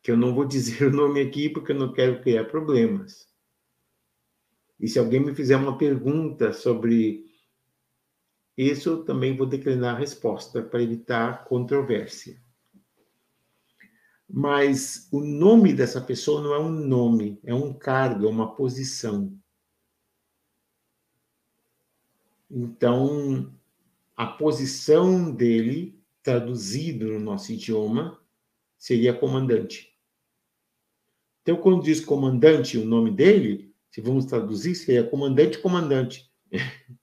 que 0.02 0.10
eu 0.10 0.16
não 0.16 0.34
vou 0.34 0.44
dizer 0.44 0.84
o 0.88 0.90
nome 0.90 1.20
aqui 1.20 1.48
porque 1.48 1.72
eu 1.72 1.76
não 1.78 1.92
quero 1.92 2.20
criar 2.20 2.44
problemas. 2.44 3.28
E 4.78 4.88
se 4.88 4.98
alguém 4.98 5.20
me 5.20 5.34
fizer 5.34 5.56
uma 5.56 5.76
pergunta 5.76 6.52
sobre 6.52 7.30
isso, 8.56 8.90
eu 8.90 9.04
também 9.04 9.36
vou 9.36 9.46
declinar 9.46 9.94
a 9.94 9.98
resposta 9.98 10.62
para 10.62 10.82
evitar 10.82 11.44
controvérsia. 11.44 12.40
Mas 14.28 15.08
o 15.10 15.20
nome 15.20 15.72
dessa 15.72 16.00
pessoa 16.00 16.40
não 16.40 16.54
é 16.54 16.58
um 16.58 16.70
nome, 16.70 17.38
é 17.44 17.52
um 17.52 17.72
cargo, 17.72 18.26
é 18.26 18.28
uma 18.28 18.54
posição. 18.54 19.36
Então, 22.50 23.52
a 24.16 24.26
posição 24.26 25.32
dele, 25.32 26.00
traduzido 26.22 27.06
no 27.06 27.20
nosso 27.20 27.52
idioma, 27.52 28.20
seria 28.78 29.12
comandante. 29.12 29.89
Então, 31.42 31.56
quando 31.56 31.82
diz 31.82 32.04
comandante, 32.04 32.76
o 32.78 32.84
nome 32.84 33.10
dele, 33.10 33.74
se 33.90 34.00
vamos 34.00 34.26
traduzir, 34.26 34.74
seria 34.74 35.08
comandante-comandante. 35.08 36.30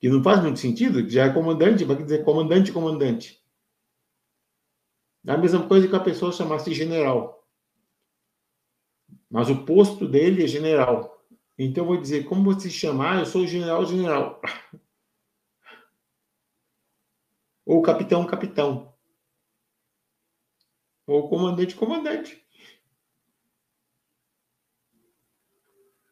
que 0.00 0.08
não 0.08 0.22
faz 0.22 0.40
muito 0.42 0.60
sentido, 0.60 1.08
já 1.08 1.26
é 1.26 1.32
comandante, 1.32 1.84
vai 1.84 1.96
dizer 1.96 2.24
comandante-comandante. 2.24 3.42
É 5.26 5.32
a 5.32 5.38
mesma 5.38 5.66
coisa 5.66 5.88
que 5.88 5.96
a 5.96 6.00
pessoa 6.00 6.32
chamasse 6.32 6.72
general. 6.72 7.46
Mas 9.28 9.50
o 9.50 9.64
posto 9.64 10.06
dele 10.08 10.44
é 10.44 10.46
general. 10.46 11.22
Então 11.58 11.84
eu 11.84 11.88
vou 11.88 12.00
dizer, 12.00 12.24
como 12.24 12.44
você 12.44 12.70
se 12.70 12.76
chamar, 12.76 13.18
eu 13.18 13.26
sou 13.26 13.46
general-general. 13.46 14.40
Ou 17.66 17.82
capitão-capitão. 17.82 18.94
Ou 21.08 21.26
comandante-comandante. 21.26 22.46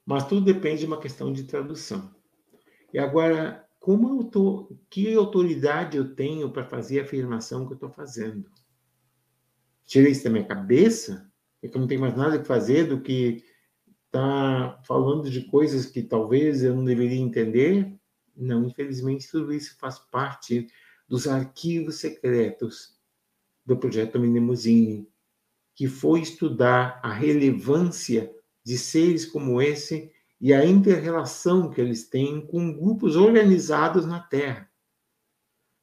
Mas 0.07 0.26
tudo 0.26 0.40
depende 0.40 0.80
de 0.80 0.86
uma 0.86 0.99
questão 0.99 1.30
de 1.30 1.44
tradução. 1.44 2.14
E 2.94 2.99
agora, 2.99 3.68
como 3.78 4.09
eu 4.09 4.24
tô, 4.24 4.74
que 4.88 5.14
autoridade 5.14 5.99
eu 5.99 6.14
tenho 6.14 6.51
para 6.51 6.64
fazer 6.64 7.01
a 7.01 7.03
afirmação 7.03 7.66
que 7.66 7.72
eu 7.72 7.76
estou 7.76 7.90
fazendo? 7.90 8.51
Tirei 9.84 10.12
isso 10.12 10.24
da 10.24 10.30
minha 10.30 10.47
cabeça? 10.47 11.30
É 11.62 11.68
que 11.68 11.76
eu 11.76 11.80
não 11.82 11.88
tenho 11.88 12.01
mais 12.01 12.16
nada 12.16 12.38
que 12.38 12.47
fazer 12.47 12.86
do 12.86 13.03
que 13.03 13.44
estar 14.07 14.76
tá 14.76 14.82
falando 14.84 15.28
de 15.28 15.42
coisas 15.42 15.84
que 15.84 16.03
talvez 16.03 16.64
eu 16.64 16.74
não 16.74 16.84
deveria 16.84 17.20
entender? 17.20 17.94
Não, 18.34 18.64
infelizmente, 18.64 19.30
tudo 19.30 19.53
isso 19.53 19.76
faz 19.78 19.99
parte 19.99 20.66
dos 21.07 21.28
arquivos 21.28 21.97
secretos 21.97 22.95
do 23.67 23.77
projeto 23.77 24.19
Mnemosyne, 24.19 25.09
que 25.75 25.89
foi 25.89 26.21
estudar 26.21 27.01
a 27.03 27.12
relevância 27.12 28.33
de 28.64 28.79
seres 28.79 29.27
como 29.27 29.61
esse 29.61 30.11
e 30.41 30.55
a 30.55 30.64
interrelação 30.64 31.71
que 31.71 31.81
eles 31.81 32.09
têm 32.09 32.47
com 32.47 32.73
grupos 32.73 33.17
organizados 33.17 34.07
na 34.07 34.21
Terra. 34.21 34.71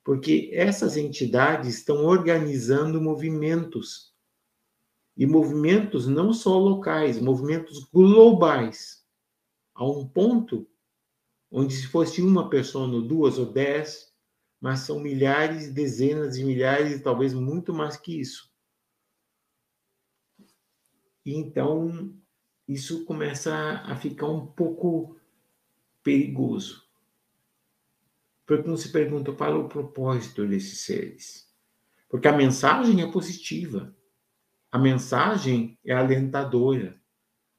Porque 0.04 0.50
essas 0.54 0.96
entidades 0.98 1.76
estão 1.76 2.06
organizando 2.06 3.02
movimentos. 3.02 4.14
E 5.16 5.26
movimentos 5.26 6.08
não 6.08 6.34
só 6.34 6.58
locais, 6.58 7.22
movimentos 7.22 7.88
globais. 7.92 9.06
A 9.76 9.86
um 9.86 10.08
ponto 10.08 10.68
onde 11.52 11.76
se 11.76 11.88
fosse 11.88 12.22
uma 12.22 12.50
pessoa, 12.50 12.88
duas 13.02 13.38
ou 13.38 13.46
dez, 13.46 14.12
mas 14.64 14.80
são 14.80 14.97
milhares, 14.97 15.70
dezenas 15.70 16.38
de 16.38 16.45
milhares, 16.45 17.03
talvez 17.03 17.34
muito 17.34 17.74
mais 17.74 17.97
que 17.97 18.18
isso. 18.18 18.49
Então, 21.26 22.16
isso 22.66 23.03
começa 23.03 23.53
a 23.84 23.93
ficar 23.97 24.28
um 24.28 24.45
pouco 24.45 25.20
perigoso. 26.01 26.88
Porque 28.45 28.66
não 28.66 28.78
se 28.78 28.89
pergunta 28.89 29.34
qual 29.34 29.51
é 29.51 29.57
o 29.57 29.68
propósito 29.68 30.47
desses 30.47 30.80
seres. 30.80 31.53
Porque 32.07 32.30
a 32.30 32.38
mensagem 32.38 33.01
é 33.01 33.11
positiva. 33.11 33.93
A 34.72 34.80
mensagem 34.80 35.78
é 35.84 35.91
alentadora. 35.91 36.97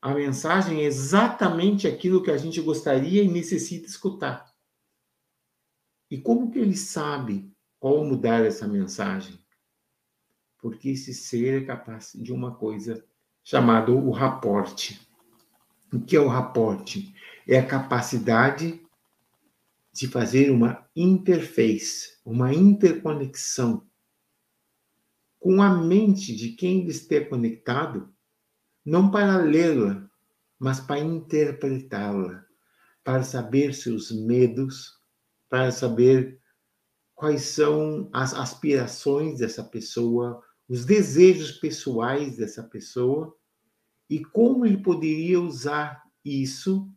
A 0.00 0.14
mensagem 0.14 0.80
é 0.80 0.84
exatamente 0.84 1.86
aquilo 1.86 2.22
que 2.22 2.30
a 2.30 2.38
gente 2.38 2.62
gostaria 2.62 3.22
e 3.22 3.28
necessita 3.28 3.88
escutar. 3.88 4.53
E 6.14 6.18
como 6.20 6.48
que 6.48 6.60
ele 6.60 6.76
sabe 6.76 7.52
qual 7.76 8.04
mudar 8.04 8.46
essa 8.46 8.68
mensagem? 8.68 9.36
Porque 10.58 10.90
esse 10.90 11.12
ser 11.12 11.62
é 11.62 11.66
capaz 11.66 12.12
de 12.14 12.32
uma 12.32 12.54
coisa 12.54 13.04
chamado 13.42 13.98
o 13.98 14.12
raporte. 14.12 15.04
O 15.92 15.98
que 15.98 16.14
é 16.14 16.20
o 16.20 16.28
raporte? 16.28 17.12
É 17.48 17.58
a 17.58 17.66
capacidade 17.66 18.80
de 19.92 20.06
fazer 20.06 20.52
uma 20.52 20.88
interface, 20.94 22.16
uma 22.24 22.54
interconexão 22.54 23.84
com 25.40 25.60
a 25.60 25.74
mente 25.82 26.32
de 26.32 26.50
quem 26.50 26.86
esteja 26.86 27.28
conectado, 27.28 28.14
não 28.86 29.10
para 29.10 29.38
lê-la, 29.38 30.08
mas 30.60 30.78
para 30.78 31.00
interpretá-la, 31.00 32.46
para 33.02 33.24
saber 33.24 33.74
seus 33.74 34.12
medos, 34.12 35.02
para 35.48 35.70
saber 35.70 36.40
quais 37.14 37.42
são 37.42 38.08
as 38.12 38.34
aspirações 38.34 39.38
dessa 39.38 39.62
pessoa, 39.62 40.42
os 40.68 40.84
desejos 40.84 41.52
pessoais 41.52 42.36
dessa 42.36 42.62
pessoa 42.62 43.36
e 44.08 44.24
como 44.24 44.66
ele 44.66 44.82
poderia 44.82 45.40
usar 45.40 46.02
isso 46.24 46.90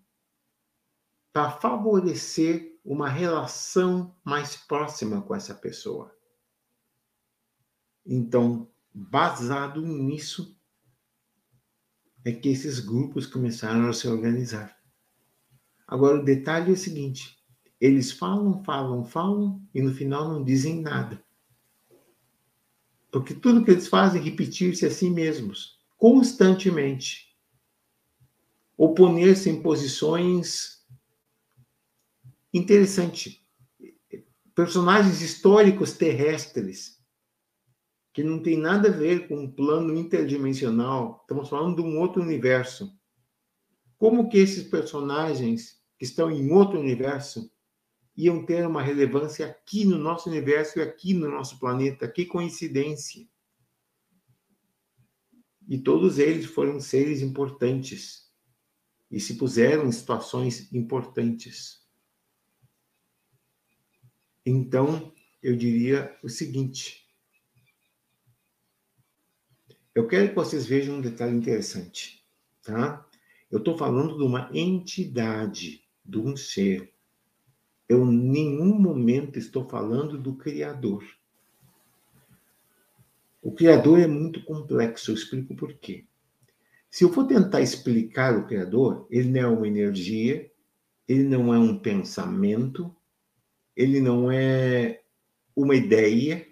para 1.32 1.52
favorecer 1.52 2.80
uma 2.84 3.10
relação 3.10 4.16
mais 4.24 4.56
próxima 4.56 5.22
com 5.22 5.36
essa 5.36 5.54
pessoa. 5.54 6.16
Então, 8.06 8.72
baseado 8.94 9.86
nisso, 9.86 10.58
é 12.24 12.32
que 12.32 12.50
esses 12.50 12.80
grupos 12.80 13.28
começaram 13.28 13.88
a 13.88 13.94
se 13.94 14.08
organizar. 14.08 14.78
Agora, 15.86 16.20
o 16.20 16.24
detalhe 16.24 16.70
é 16.70 16.74
o 16.74 16.78
seguinte: 16.78 17.37
eles 17.80 18.12
falam, 18.12 18.64
falam, 18.64 19.06
falam 19.06 19.62
e 19.74 19.82
no 19.82 19.94
final 19.94 20.28
não 20.28 20.44
dizem 20.44 20.82
nada. 20.82 21.24
Porque 23.12 23.34
tudo 23.34 23.64
que 23.64 23.72
eles 23.72 23.88
fazem 23.88 24.22
é 24.22 24.24
repetir-se 24.24 24.86
a 24.86 24.92
si 24.92 25.10
mesmos, 25.10 25.80
constantemente. 25.98 27.36
Oponer-se 28.78 29.50
em 29.50 29.62
posições 29.62 30.86
interessantes. 32.54 33.42
Personagens 34.54 35.22
históricos 35.22 35.94
terrestres, 35.94 37.00
que 38.12 38.24
não 38.24 38.42
tem 38.42 38.58
nada 38.58 38.90
a 38.90 38.92
ver 38.92 39.28
com 39.28 39.38
um 39.38 39.52
plano 39.52 39.96
interdimensional. 39.96 41.20
Estamos 41.22 41.50
falando 41.50 41.76
de 41.76 41.82
um 41.84 42.00
outro 42.00 42.22
universo. 42.22 42.92
Como 43.98 44.30
que 44.30 44.38
esses 44.38 44.64
personagens 44.64 45.80
que 45.98 46.06
estão 46.06 46.30
em 46.30 46.52
outro 46.52 46.80
universo 46.80 47.52
iam 48.18 48.44
ter 48.44 48.66
uma 48.66 48.82
relevância 48.82 49.46
aqui 49.46 49.86
no 49.86 49.98
nosso 49.98 50.28
universo 50.28 50.80
e 50.80 50.82
aqui 50.82 51.14
no 51.14 51.30
nosso 51.30 51.60
planeta. 51.60 52.08
Que 52.08 52.26
coincidência! 52.26 53.28
E 55.70 55.78
todos 55.78 56.18
eles 56.18 56.46
foram 56.48 56.80
seres 56.80 57.22
importantes 57.22 58.32
e 59.12 59.20
se 59.20 59.36
puseram 59.36 59.86
em 59.86 59.92
situações 59.92 60.74
importantes. 60.74 61.86
Então, 64.44 65.14
eu 65.44 65.56
diria 65.56 66.18
o 66.24 66.30
seguinte: 66.30 67.06
eu 69.94 70.08
quero 70.08 70.30
que 70.30 70.36
vocês 70.36 70.66
vejam 70.66 70.96
um 70.96 71.02
detalhe 71.02 71.36
interessante, 71.36 72.26
tá? 72.64 73.06
Eu 73.52 73.60
estou 73.60 73.78
falando 73.78 74.18
de 74.18 74.24
uma 74.24 74.50
entidade, 74.54 75.86
de 76.04 76.18
um 76.18 76.36
ser 76.36 76.97
eu 77.88 78.04
em 78.04 78.18
nenhum 78.18 78.78
momento 78.78 79.40
estou 79.40 79.68
falando 79.68 80.18
do 80.18 80.36
Criador. 80.36 81.04
O 83.42 83.52
Criador 83.52 84.00
é 84.00 84.08
muito 84.08 84.44
complexo, 84.44 85.12
eu 85.12 85.16
explico 85.16 85.56
por 85.56 85.74
quê. 85.74 86.06
Se 86.90 87.04
eu 87.04 87.14
for 87.14 87.26
tentar 87.26 87.62
explicar 87.62 88.38
o 88.38 88.46
Criador, 88.46 89.08
ele 89.10 89.30
não 89.30 89.40
é 89.40 89.48
uma 89.48 89.68
energia, 89.68 90.52
ele 91.08 91.24
não 91.24 91.54
é 91.54 91.60
um 91.60 91.78
pensamento, 91.78 92.94
ele 93.76 94.02
não 94.02 94.32
é 94.32 95.02
uma 95.56 95.76
ideia 95.76 96.46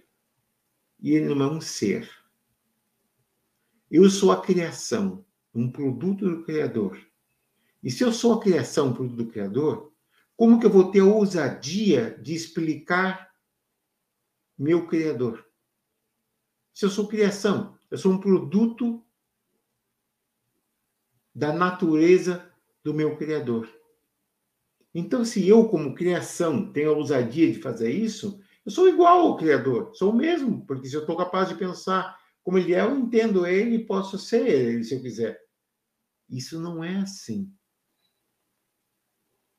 e 1.02 1.12
ele 1.12 1.34
não 1.34 1.46
é 1.46 1.52
um 1.52 1.62
ser. 1.62 2.10
Eu 3.92 4.10
sou 4.10 4.32
a 4.32 4.42
criação, 4.42 5.26
um 5.54 5.70
produto 5.70 6.30
do 6.30 6.44
Criador. 6.44 7.00
E 7.84 7.92
se 7.92 8.04
eu 8.04 8.12
sou 8.12 8.34
a 8.34 8.40
criação, 8.40 8.90
um 8.90 8.94
produto 8.94 9.18
do 9.18 9.32
Criador, 9.32 9.92
como 10.36 10.60
que 10.60 10.66
eu 10.66 10.70
vou 10.70 10.92
ter 10.92 11.02
ousadia 11.02 12.18
de 12.22 12.34
explicar 12.34 13.32
meu 14.58 14.88
Criador? 14.88 15.46
Se 16.74 16.86
eu 16.86 16.90
sou 16.90 17.08
criação, 17.08 17.78
eu 17.90 17.98
sou 17.98 18.12
um 18.12 18.20
produto 18.20 19.04
da 21.34 21.54
natureza 21.54 22.52
do 22.84 22.94
meu 22.94 23.18
Criador. 23.18 23.70
Então, 24.94 25.26
se 25.26 25.48
eu, 25.48 25.68
como 25.68 25.94
criação, 25.94 26.72
tenho 26.72 26.92
a 26.92 26.98
ousadia 26.98 27.52
de 27.52 27.62
fazer 27.62 27.92
isso, 27.92 28.40
eu 28.66 28.72
sou 28.72 28.88
igual 28.88 29.28
ao 29.28 29.38
Criador, 29.38 29.94
sou 29.94 30.12
o 30.12 30.16
mesmo, 30.16 30.66
porque 30.66 30.88
se 30.88 30.96
eu 30.96 31.02
estou 31.02 31.18
capaz 31.18 31.50
de 31.50 31.56
pensar 31.56 32.18
como 32.42 32.58
ele 32.58 32.74
é, 32.74 32.82
eu 32.82 32.98
entendo 32.98 33.46
ele 33.46 33.76
e 33.76 33.86
posso 33.86 34.18
ser 34.18 34.48
ele 34.48 34.84
se 34.84 34.96
eu 34.96 35.02
quiser. 35.02 35.40
Isso 36.30 36.60
não 36.60 36.84
é 36.84 36.98
assim. 36.98 37.52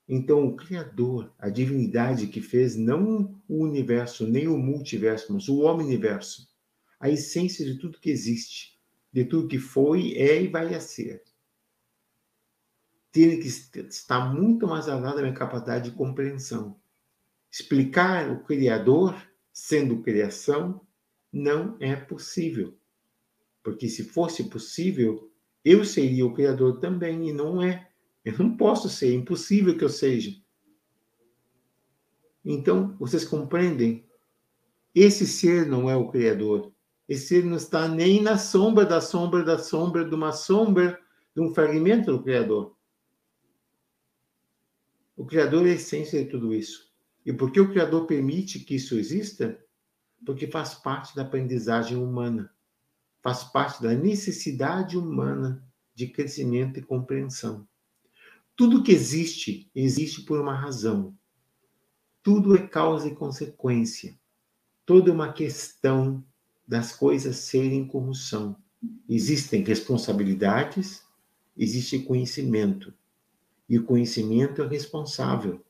Então, 0.09 0.47
o 0.47 0.57
Criador, 0.57 1.33
a 1.39 1.49
divindade 1.49 2.29
que 2.29 2.41
fez 2.41 2.77
não 2.77 3.41
o 3.49 3.65
universo, 3.65 4.27
nem 4.27 4.47
o 4.47 4.57
multiverso, 4.57 5.33
mas 5.33 5.49
o 5.49 5.63
omniverso, 5.63 6.49
a 7.01 7.11
essência 7.11 7.65
de 7.65 7.79
tudo 7.79 7.99
que 7.99 8.11
existe, 8.11 8.79
de 9.13 9.25
tudo 9.25 9.49
que 9.49 9.59
foi, 9.59 10.13
é 10.13 10.43
e 10.43 10.49
vai 10.49 10.75
a 10.75 10.81
ser 10.81 11.23
tem 13.17 13.41
que 13.41 13.49
estar 13.49 14.35
muito 14.35 14.67
mais 14.67 14.89
além 14.89 15.15
da 15.15 15.23
minha 15.23 15.33
capacidade 15.33 15.91
de 15.91 15.97
compreensão. 15.97 16.79
Explicar 17.51 18.31
o 18.31 18.45
Criador 18.45 19.17
sendo 19.51 20.03
criação 20.03 20.83
não 21.33 21.79
é 21.81 21.97
possível. 21.97 22.77
Porque 23.63 23.89
se 23.89 24.05
fosse 24.05 24.45
possível, 24.51 25.33
eu 25.65 25.83
seria 25.83 26.27
o 26.27 26.35
Criador 26.35 26.79
também, 26.79 27.31
e 27.31 27.33
não 27.33 27.63
é. 27.63 27.91
Eu 28.27 28.37
não 28.41 28.57
posso 28.57 28.89
ser, 28.89 29.13
é 29.13 29.15
impossível 29.15 29.79
que 29.79 29.85
eu 29.85 29.89
seja. 29.89 30.37
Então, 32.45 32.97
vocês 32.99 33.25
compreendem? 33.25 34.05
Esse 34.93 35.25
ser 35.25 35.65
não 35.65 35.89
é 35.89 35.95
o 35.95 36.09
Criador. 36.09 36.73
Esse 37.09 37.29
ser 37.29 37.45
não 37.45 37.57
está 37.57 37.87
nem 37.87 38.21
na 38.21 38.37
sombra 38.37 38.85
da 38.85 39.01
sombra 39.01 39.45
da 39.45 39.61
sombra 39.61 40.05
de 40.05 40.13
uma 40.13 40.33
sombra 40.33 41.01
de 41.37 41.41
um 41.41 41.55
fragmento 41.55 42.11
do 42.11 42.21
Criador. 42.21 42.77
O 45.17 45.25
Criador 45.25 45.65
é 45.65 45.71
a 45.71 45.75
essência 45.75 46.25
de 46.25 46.29
tudo 46.29 46.53
isso. 46.53 46.93
E 47.25 47.33
por 47.33 47.53
que 47.53 47.61
o 47.61 47.71
Criador 47.71 48.09
permite 48.09 48.59
que 48.59 48.75
isso 48.75 48.97
exista? 48.97 49.57
Porque 50.25 50.49
faz 50.49 50.75
parte 50.75 51.15
da 51.15 51.23
aprendizagem 51.23 51.97
humana, 51.97 52.53
faz 53.23 53.45
parte 53.45 53.81
da 53.81 53.95
necessidade 53.95 54.99
humana 54.99 55.65
de 55.95 56.09
crescimento 56.09 56.81
e 56.81 56.83
compreensão. 56.83 57.69
Tudo 58.57 58.83
que 58.83 58.91
existe, 58.91 59.71
existe 59.75 60.23
por 60.23 60.41
uma 60.41 60.55
razão. 60.55 61.15
Tudo 62.23 62.57
é 62.57 62.67
causa 62.67 63.07
e 63.07 63.15
consequência. 63.15 64.19
Toda 64.87 65.13
uma 65.13 65.33
questão 65.33 66.25
das 66.67 66.97
coisas 66.97 67.37
serem 67.37 67.89
são. 68.15 68.57
Existem 69.09 69.63
responsabilidades, 69.63 71.05
existe 71.57 71.99
conhecimento. 71.99 72.95
E 73.69 73.79
o 73.79 73.85
conhecimento 73.85 74.63
é 74.63 74.67
responsável. 74.67 75.63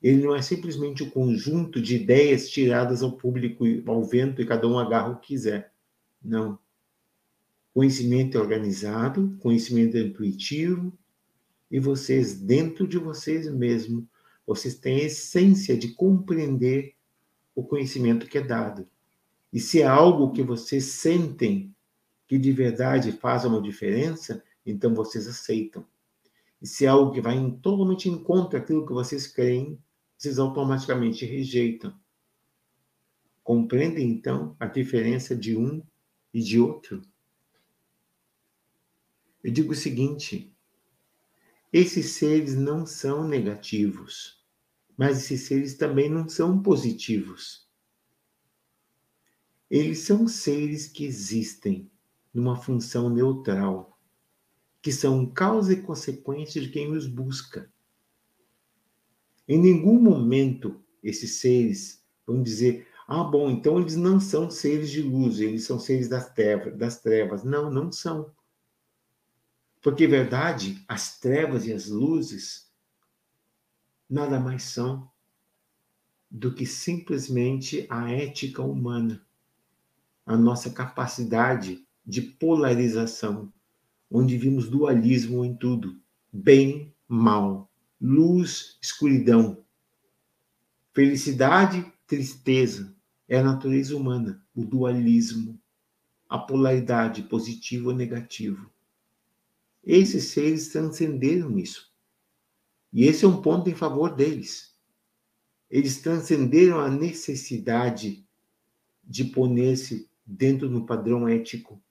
Ele 0.00 0.22
não 0.22 0.34
é 0.34 0.40
simplesmente 0.40 1.02
o 1.02 1.06
um 1.06 1.10
conjunto 1.10 1.80
de 1.80 1.96
ideias 1.96 2.48
tiradas 2.48 3.02
ao 3.02 3.12
público, 3.12 3.64
ao 3.86 4.04
vento, 4.04 4.40
e 4.40 4.46
cada 4.46 4.68
um 4.68 4.78
agarra 4.78 5.10
o 5.10 5.20
que 5.20 5.28
quiser. 5.28 5.72
Não. 6.22 6.58
Conhecimento 7.74 8.38
é 8.38 8.40
organizado, 8.40 9.36
conhecimento 9.40 9.96
é 9.96 10.00
intuitivo, 10.00 10.96
e 11.70 11.78
vocês, 11.78 12.40
dentro 12.40 12.86
de 12.86 12.98
vocês 12.98 13.50
mesmos, 13.52 14.04
vocês 14.46 14.74
têm 14.74 14.96
a 15.00 15.04
essência 15.04 15.76
de 15.76 15.94
compreender 15.94 16.96
o 17.54 17.62
conhecimento 17.62 18.26
que 18.26 18.38
é 18.38 18.42
dado. 18.42 18.88
E 19.52 19.60
se 19.60 19.80
é 19.80 19.86
algo 19.86 20.32
que 20.32 20.42
vocês 20.42 20.84
sentem 20.84 21.74
que 22.26 22.38
de 22.38 22.52
verdade 22.52 23.12
faz 23.12 23.44
uma 23.44 23.60
diferença, 23.60 24.42
então 24.64 24.94
vocês 24.94 25.26
aceitam. 25.26 25.84
E 26.60 26.66
se 26.66 26.84
é 26.84 26.88
algo 26.88 27.12
que 27.12 27.20
vai 27.20 27.36
totalmente 27.62 28.08
em 28.08 28.22
contra 28.22 28.58
aquilo 28.58 28.86
que 28.86 28.92
vocês 28.92 29.26
creem, 29.26 29.78
vocês 30.16 30.38
automaticamente 30.38 31.24
rejeitam. 31.24 31.94
Compreendem, 33.42 34.08
então, 34.10 34.54
a 34.60 34.66
diferença 34.66 35.34
de 35.34 35.56
um 35.56 35.82
e 36.32 36.40
de 36.40 36.60
outro? 36.60 37.02
Eu 39.42 39.50
digo 39.50 39.72
o 39.72 39.76
seguinte: 39.76 40.54
esses 41.72 42.12
seres 42.12 42.56
não 42.56 42.84
são 42.84 43.26
negativos, 43.26 44.44
mas 44.96 45.18
esses 45.18 45.42
seres 45.46 45.74
também 45.76 46.10
não 46.10 46.28
são 46.28 46.60
positivos. 46.60 47.68
Eles 49.70 50.00
são 50.00 50.26
seres 50.26 50.88
que 50.88 51.04
existem 51.04 51.90
numa 52.34 52.56
função 52.56 53.08
neutral 53.08 53.90
que 54.82 54.92
são 54.92 55.26
causa 55.26 55.72
e 55.72 55.82
consequência 55.82 56.60
de 56.60 56.70
quem 56.70 56.90
os 56.90 57.06
busca. 57.06 57.70
Em 59.46 59.58
nenhum 59.58 60.00
momento 60.00 60.82
esses 61.02 61.40
seres 61.40 62.02
vão 62.26 62.42
dizer: 62.42 62.88
ah, 63.06 63.24
bom, 63.24 63.50
então 63.50 63.78
eles 63.78 63.96
não 63.96 64.18
são 64.20 64.50
seres 64.50 64.90
de 64.90 65.02
luz, 65.02 65.40
eles 65.40 65.64
são 65.64 65.78
seres 65.78 66.08
das 66.08 66.32
trevas. 66.32 66.76
Das 66.76 67.00
trevas. 67.00 67.44
Não, 67.44 67.70
não 67.70 67.92
são. 67.92 68.32
Porque, 69.82 70.06
verdade, 70.06 70.84
as 70.86 71.18
trevas 71.18 71.66
e 71.66 71.72
as 71.72 71.88
luzes 71.88 72.70
nada 74.08 74.38
mais 74.40 74.64
são 74.64 75.10
do 76.30 76.52
que 76.54 76.66
simplesmente 76.66 77.86
a 77.88 78.10
ética 78.10 78.62
humana, 78.62 79.24
a 80.26 80.36
nossa 80.36 80.70
capacidade 80.70 81.84
de 82.04 82.20
polarização 82.20 83.52
onde 84.10 84.36
vimos 84.36 84.68
dualismo 84.68 85.44
em 85.44 85.54
tudo: 85.54 86.00
bem, 86.32 86.92
mal, 87.08 87.70
luz, 88.00 88.78
escuridão, 88.82 89.64
felicidade, 90.92 91.90
tristeza. 92.06 92.94
É 93.28 93.38
a 93.38 93.44
natureza 93.44 93.96
humana, 93.96 94.44
o 94.52 94.64
dualismo, 94.64 95.56
a 96.28 96.36
polaridade, 96.36 97.22
positivo 97.22 97.90
ou 97.90 97.94
negativo. 97.94 98.68
Esses 99.84 100.24
seres 100.24 100.68
transcenderam 100.68 101.58
isso. 101.58 101.90
E 102.92 103.06
esse 103.06 103.24
é 103.24 103.28
um 103.28 103.40
ponto 103.40 103.70
em 103.70 103.74
favor 103.74 104.14
deles. 104.14 104.74
Eles 105.70 106.00
transcenderam 106.00 106.80
a 106.80 106.90
necessidade 106.90 108.26
de 109.04 109.24
poner-se 109.24 110.08
dentro 110.26 110.68
do 110.68 110.84
padrão 110.84 111.28
ético 111.28 111.82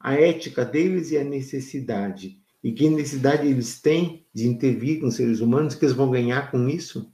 a 0.00 0.14
ética 0.14 0.64
deles 0.64 1.10
e 1.10 1.18
a 1.18 1.24
necessidade. 1.24 2.40
E 2.62 2.72
que 2.72 2.88
necessidade 2.88 3.46
eles 3.46 3.80
têm 3.80 4.26
de 4.32 4.46
intervir 4.46 5.00
com 5.00 5.10
seres 5.10 5.40
humanos, 5.40 5.74
que 5.74 5.84
eles 5.84 5.94
vão 5.94 6.10
ganhar 6.10 6.50
com 6.50 6.68
isso? 6.68 7.12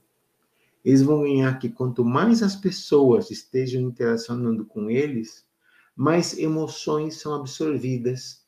Eles 0.83 1.01
vão 1.01 1.23
ganhar 1.23 1.57
que 1.57 1.69
quanto 1.69 2.05
mais 2.05 2.43
as 2.43 2.55
pessoas 2.55 3.31
estejam 3.31 3.81
interacionando 3.81 4.65
com 4.65 4.89
eles, 4.89 5.45
mais 5.95 6.37
emoções 6.37 7.15
são 7.19 7.33
absorvidas, 7.33 8.44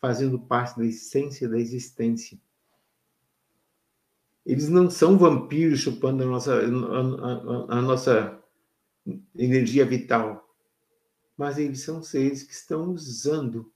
fazendo 0.00 0.38
parte 0.38 0.78
da 0.78 0.86
essência 0.86 1.48
da 1.48 1.58
existência. 1.58 2.38
Eles 4.44 4.68
não 4.68 4.90
são 4.90 5.18
vampiros 5.18 5.80
chupando 5.80 6.22
a 6.22 6.26
nossa, 6.26 6.54
a, 6.54 7.74
a, 7.74 7.78
a 7.78 7.82
nossa 7.82 8.42
energia 9.34 9.84
vital, 9.84 10.48
mas 11.36 11.58
eles 11.58 11.82
são 11.82 12.02
seres 12.02 12.42
que 12.42 12.52
estão 12.52 12.90
usando 12.90 13.70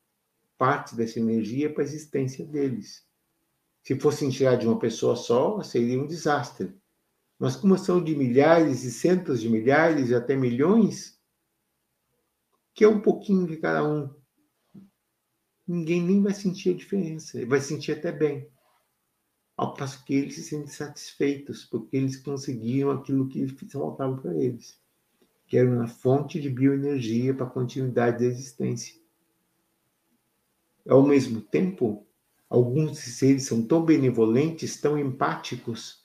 parte 0.56 0.94
dessa 0.94 1.18
energia 1.18 1.72
para 1.72 1.82
a 1.82 1.86
existência 1.86 2.44
deles. 2.46 3.04
Se 3.82 3.98
fossem 3.98 4.30
tirar 4.30 4.56
de 4.56 4.66
uma 4.66 4.78
pessoa 4.78 5.16
só, 5.16 5.60
seria 5.62 6.00
um 6.00 6.06
desastre. 6.06 6.72
Mas 7.38 7.56
como 7.56 7.76
são 7.76 8.02
de 8.02 8.14
milhares 8.14 8.84
e 8.84 8.90
centos 8.92 9.40
de 9.40 9.48
milhares 9.48 10.10
e 10.10 10.14
até 10.14 10.36
milhões, 10.36 11.18
que 12.72 12.84
é 12.84 12.88
um 12.88 13.00
pouquinho 13.00 13.46
de 13.46 13.56
cada 13.56 13.82
um, 13.84 14.08
ninguém 15.66 16.02
nem 16.02 16.22
vai 16.22 16.34
sentir 16.34 16.70
a 16.70 16.76
diferença, 16.76 17.44
vai 17.46 17.60
sentir 17.60 17.92
até 17.92 18.10
bem. 18.12 18.48
Ao 19.56 19.74
passo 19.74 20.04
que 20.04 20.14
eles 20.14 20.34
se 20.34 20.42
sentem 20.42 20.68
satisfeitos, 20.68 21.64
porque 21.64 21.96
eles 21.96 22.16
conseguiram 22.16 22.90
aquilo 22.90 23.28
que 23.28 23.46
faltava 23.68 24.16
para 24.16 24.34
eles, 24.34 24.80
que 25.46 25.56
era 25.56 25.70
uma 25.70 25.86
fonte 25.86 26.40
de 26.40 26.48
bioenergia 26.48 27.34
para 27.34 27.46
a 27.46 27.50
continuidade 27.50 28.18
da 28.20 28.24
existência. 28.24 29.00
Ao 30.88 31.06
mesmo 31.06 31.40
tempo, 31.40 32.06
alguns 32.48 32.98
seres 32.98 33.44
são 33.44 33.62
tão 33.62 33.84
benevolentes, 33.84 34.80
tão 34.80 34.98
empáticos, 34.98 36.02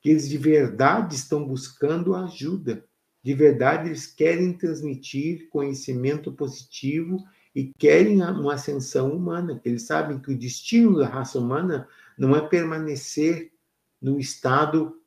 que 0.00 0.08
eles 0.08 0.28
de 0.28 0.38
verdade 0.38 1.16
estão 1.16 1.44
buscando 1.46 2.14
ajuda. 2.14 2.84
De 3.22 3.34
verdade, 3.34 3.88
eles 3.88 4.06
querem 4.06 4.52
transmitir 4.52 5.48
conhecimento 5.50 6.32
positivo 6.32 7.22
e 7.56 7.72
querem 7.78 8.22
uma 8.22 8.52
ascensão 8.52 9.10
humana. 9.16 9.62
Eles 9.64 9.84
sabem 9.84 10.20
que 10.20 10.30
o 10.30 10.38
destino 10.38 10.98
da 10.98 11.08
raça 11.08 11.38
humana 11.38 11.88
não 12.18 12.36
é 12.36 12.46
permanecer 12.46 13.50
no 13.98 14.20
estado 14.20 15.02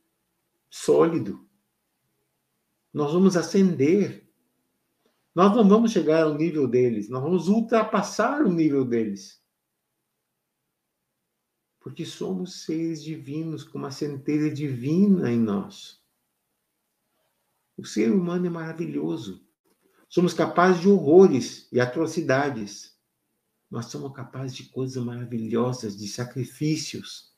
sólido. 0.68 1.48
Nós 2.92 3.14
vamos 3.14 3.38
ascender. 3.38 4.28
Nós 5.36 5.56
não 5.56 5.70
vamos 5.70 5.92
chegar 5.92 6.24
ao 6.24 6.34
nível 6.34 6.68
deles, 6.68 7.08
nós 7.08 7.22
vamos 7.22 7.48
ultrapassar 7.48 8.42
o 8.42 8.52
nível 8.52 8.84
deles. 8.84 9.40
Porque 11.80 12.04
somos 12.04 12.64
seres 12.64 13.04
divinos 13.04 13.64
com 13.64 13.78
uma 13.78 13.92
centelha 13.92 14.52
divina 14.52 15.32
em 15.32 15.40
nós. 15.40 16.04
O 17.78 17.86
ser 17.86 18.12
humano 18.12 18.48
é 18.48 18.50
maravilhoso. 18.50 19.48
Somos 20.10 20.34
capazes 20.34 20.82
de 20.82 20.90
horrores 20.90 21.68
e 21.72 21.80
atrocidades. 21.80 22.98
Nós 23.70 23.86
somos 23.86 24.12
capazes 24.12 24.58
de 24.58 24.64
coisas 24.64 25.02
maravilhosas, 25.04 25.96
de 25.96 26.08
sacrifícios. 26.08 27.32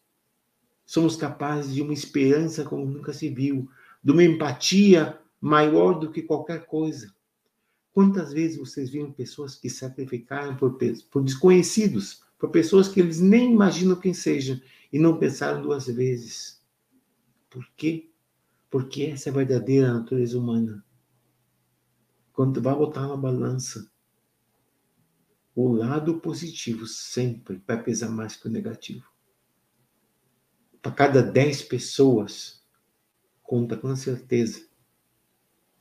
Somos 0.86 1.18
capazes 1.18 1.74
de 1.74 1.82
uma 1.82 1.92
esperança 1.92 2.64
como 2.64 2.86
nunca 2.86 3.12
se 3.12 3.30
viu, 3.30 3.70
de 4.02 4.12
uma 4.14 4.24
empatia 4.24 5.20
maior 5.42 6.00
do 6.00 6.12
que 6.12 6.22
qualquer 6.22 6.66
coisa. 6.66 7.14
Quantas 7.92 8.32
vezes 8.32 8.58
vocês 8.58 8.90
viram 8.90 9.12
pessoas 9.12 9.54
que 9.56 9.70
sacrificaram 9.70 10.56
por, 10.56 10.78
por 11.12 11.24
desconhecidos, 11.24 12.24
por 12.40 12.52
pessoas 12.52 12.88
que 12.88 13.02
eles 13.02 13.20
nem 13.20 13.52
imaginam 13.52 14.00
quem 14.00 14.14
sejam 14.14 14.58
e 14.94 14.98
não 14.98 15.18
pensaram 15.18 15.62
duas 15.62 15.88
vezes? 15.88 16.64
Por 17.50 17.68
quê? 17.76 18.10
Porque 18.70 19.04
essa 19.04 19.28
é 19.28 19.32
a 19.32 19.36
verdadeira 19.36 19.94
natureza 19.94 20.40
humana. 20.40 20.82
Quando 22.42 22.60
vai 22.60 22.74
botar 22.74 23.08
na 23.08 23.16
balança, 23.16 23.88
o 25.56 25.72
lado 25.72 26.20
positivo 26.22 26.88
sempre 26.88 27.62
vai 27.68 27.84
pesar 27.84 28.10
mais 28.10 28.36
que 28.36 28.48
o 28.48 28.52
negativo. 28.52 29.06
Para 30.82 30.92
cada 30.92 31.22
10 31.22 31.62
pessoas, 31.62 32.66
conta 33.44 33.78
com 33.78 33.96
certeza, 33.96 34.68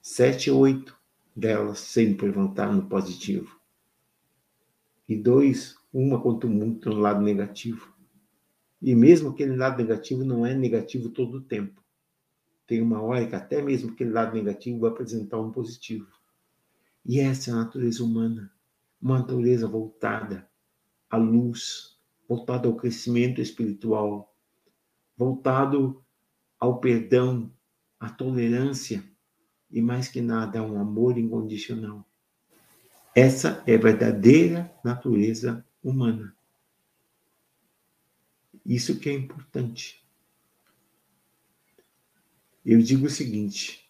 sete, 0.02 0.50
oito 0.50 0.94
delas 1.34 1.78
sempre 1.78 2.30
vão 2.30 2.50
estar 2.50 2.70
no 2.70 2.90
positivo. 2.90 3.58
E 5.08 5.16
dois, 5.16 5.78
uma 5.90 6.20
quanto 6.20 6.46
muito 6.46 6.90
no 6.90 6.96
lado 6.96 7.22
negativo. 7.22 7.90
E 8.82 8.94
mesmo 8.94 9.30
aquele 9.30 9.56
lado 9.56 9.78
negativo 9.78 10.24
não 10.24 10.44
é 10.44 10.54
negativo 10.54 11.08
todo 11.08 11.38
o 11.38 11.42
tempo. 11.42 11.82
Tem 12.66 12.82
uma 12.82 13.00
hora 13.00 13.26
que 13.26 13.34
até 13.34 13.62
mesmo 13.62 13.92
aquele 13.92 14.10
lado 14.10 14.34
negativo 14.34 14.80
vai 14.80 14.90
apresentar 14.90 15.40
um 15.40 15.50
positivo. 15.50 16.19
E 17.04 17.20
essa 17.20 17.50
é 17.50 17.52
a 17.52 17.56
natureza 17.56 18.04
humana, 18.04 18.52
uma 19.00 19.18
natureza 19.18 19.66
voltada 19.66 20.48
à 21.08 21.16
luz, 21.16 21.98
voltada 22.28 22.68
ao 22.68 22.76
crescimento 22.76 23.40
espiritual, 23.40 24.34
voltado 25.16 26.04
ao 26.58 26.78
perdão, 26.78 27.50
à 27.98 28.08
tolerância, 28.08 29.02
e 29.70 29.80
mais 29.80 30.08
que 30.08 30.20
nada 30.20 30.58
é 30.58 30.62
um 30.62 30.78
amor 30.78 31.16
incondicional. 31.16 32.06
Essa 33.14 33.62
é 33.66 33.74
a 33.74 33.78
verdadeira 33.78 34.72
natureza 34.84 35.64
humana. 35.82 36.34
Isso 38.64 38.98
que 39.00 39.08
é 39.08 39.12
importante. 39.12 40.04
Eu 42.64 42.80
digo 42.80 43.06
o 43.06 43.10
seguinte: 43.10 43.89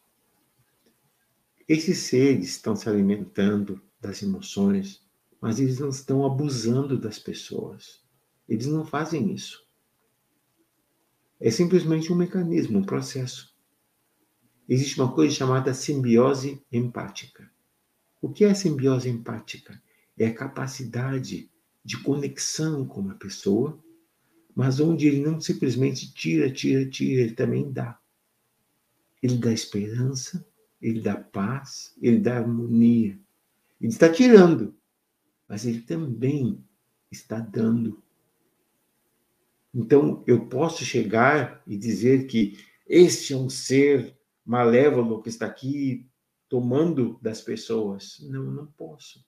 esses 1.73 1.99
seres 1.99 2.51
estão 2.51 2.75
se 2.75 2.89
alimentando 2.89 3.81
das 4.01 4.23
emoções, 4.23 5.03
mas 5.41 5.61
eles 5.61 5.79
não 5.79 5.89
estão 5.89 6.25
abusando 6.25 6.99
das 6.99 7.19
pessoas. 7.19 8.03
Eles 8.49 8.67
não 8.67 8.85
fazem 8.85 9.33
isso. 9.33 9.65
É 11.39 11.51
simplesmente 11.51 12.13
um 12.13 12.17
mecanismo, 12.17 12.79
um 12.79 12.85
processo 12.85 13.51
existe 14.71 15.01
uma 15.01 15.13
coisa 15.13 15.35
chamada 15.35 15.75
simbiose 15.75 16.63
empática. 16.71 17.51
O 18.23 18.31
que 18.31 18.45
é 18.45 18.55
simbiose 18.55 19.09
empática? 19.09 19.83
É 20.17 20.29
a 20.29 20.35
capacidade 20.35 21.51
de 21.85 21.99
conexão 21.99 22.87
com 22.87 23.01
uma 23.01 23.17
pessoa, 23.17 23.83
mas 24.55 24.79
onde 24.79 25.09
ele 25.09 25.21
não 25.23 25.41
simplesmente 25.41 26.15
tira, 26.15 26.53
tira, 26.53 26.89
tira, 26.89 27.23
ele 27.23 27.35
também 27.35 27.73
dá. 27.73 27.99
Ele 29.21 29.39
dá 29.39 29.53
esperança, 29.53 30.47
ele 30.81 31.01
dá 31.01 31.17
paz, 31.17 31.95
ele 32.01 32.19
dá 32.19 32.39
harmonia. 32.39 33.19
Ele 33.81 33.91
está 33.93 34.11
tirando, 34.11 34.75
mas 35.49 35.67
ele 35.67 35.81
também 35.83 36.65
está 37.11 37.39
dando. 37.39 38.03
Então, 39.75 40.25
eu 40.27 40.49
posso 40.49 40.85
chegar 40.85 41.63
e 41.67 41.77
dizer 41.77 42.27
que 42.27 42.59
este 42.87 43.33
é 43.33 43.37
um 43.37 43.49
ser 43.49 44.19
malévolo 44.45 45.23
que 45.23 45.29
está 45.29 45.47
aqui 45.47 46.09
tomando 46.49 47.19
das 47.23 47.41
pessoas. 47.41 48.19
Não, 48.29 48.45
não 48.51 48.67
posso. 48.67 49.25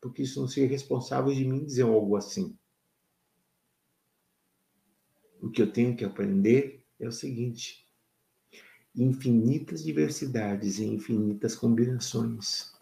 Porque 0.00 0.22
isso 0.22 0.40
não 0.40 0.48
seria 0.48 0.68
responsável 0.68 1.32
de 1.32 1.44
mim 1.44 1.64
dizer 1.64 1.82
algo 1.82 2.16
assim. 2.16 2.58
O 5.40 5.48
que 5.48 5.62
eu 5.62 5.72
tenho 5.72 5.96
que 5.96 6.04
aprender 6.04 6.84
é 6.98 7.06
o 7.06 7.12
seguinte: 7.12 7.81
infinitas 8.94 9.82
diversidades 9.82 10.78
e 10.78 10.84
infinitas 10.84 11.54
combinações. 11.54 12.72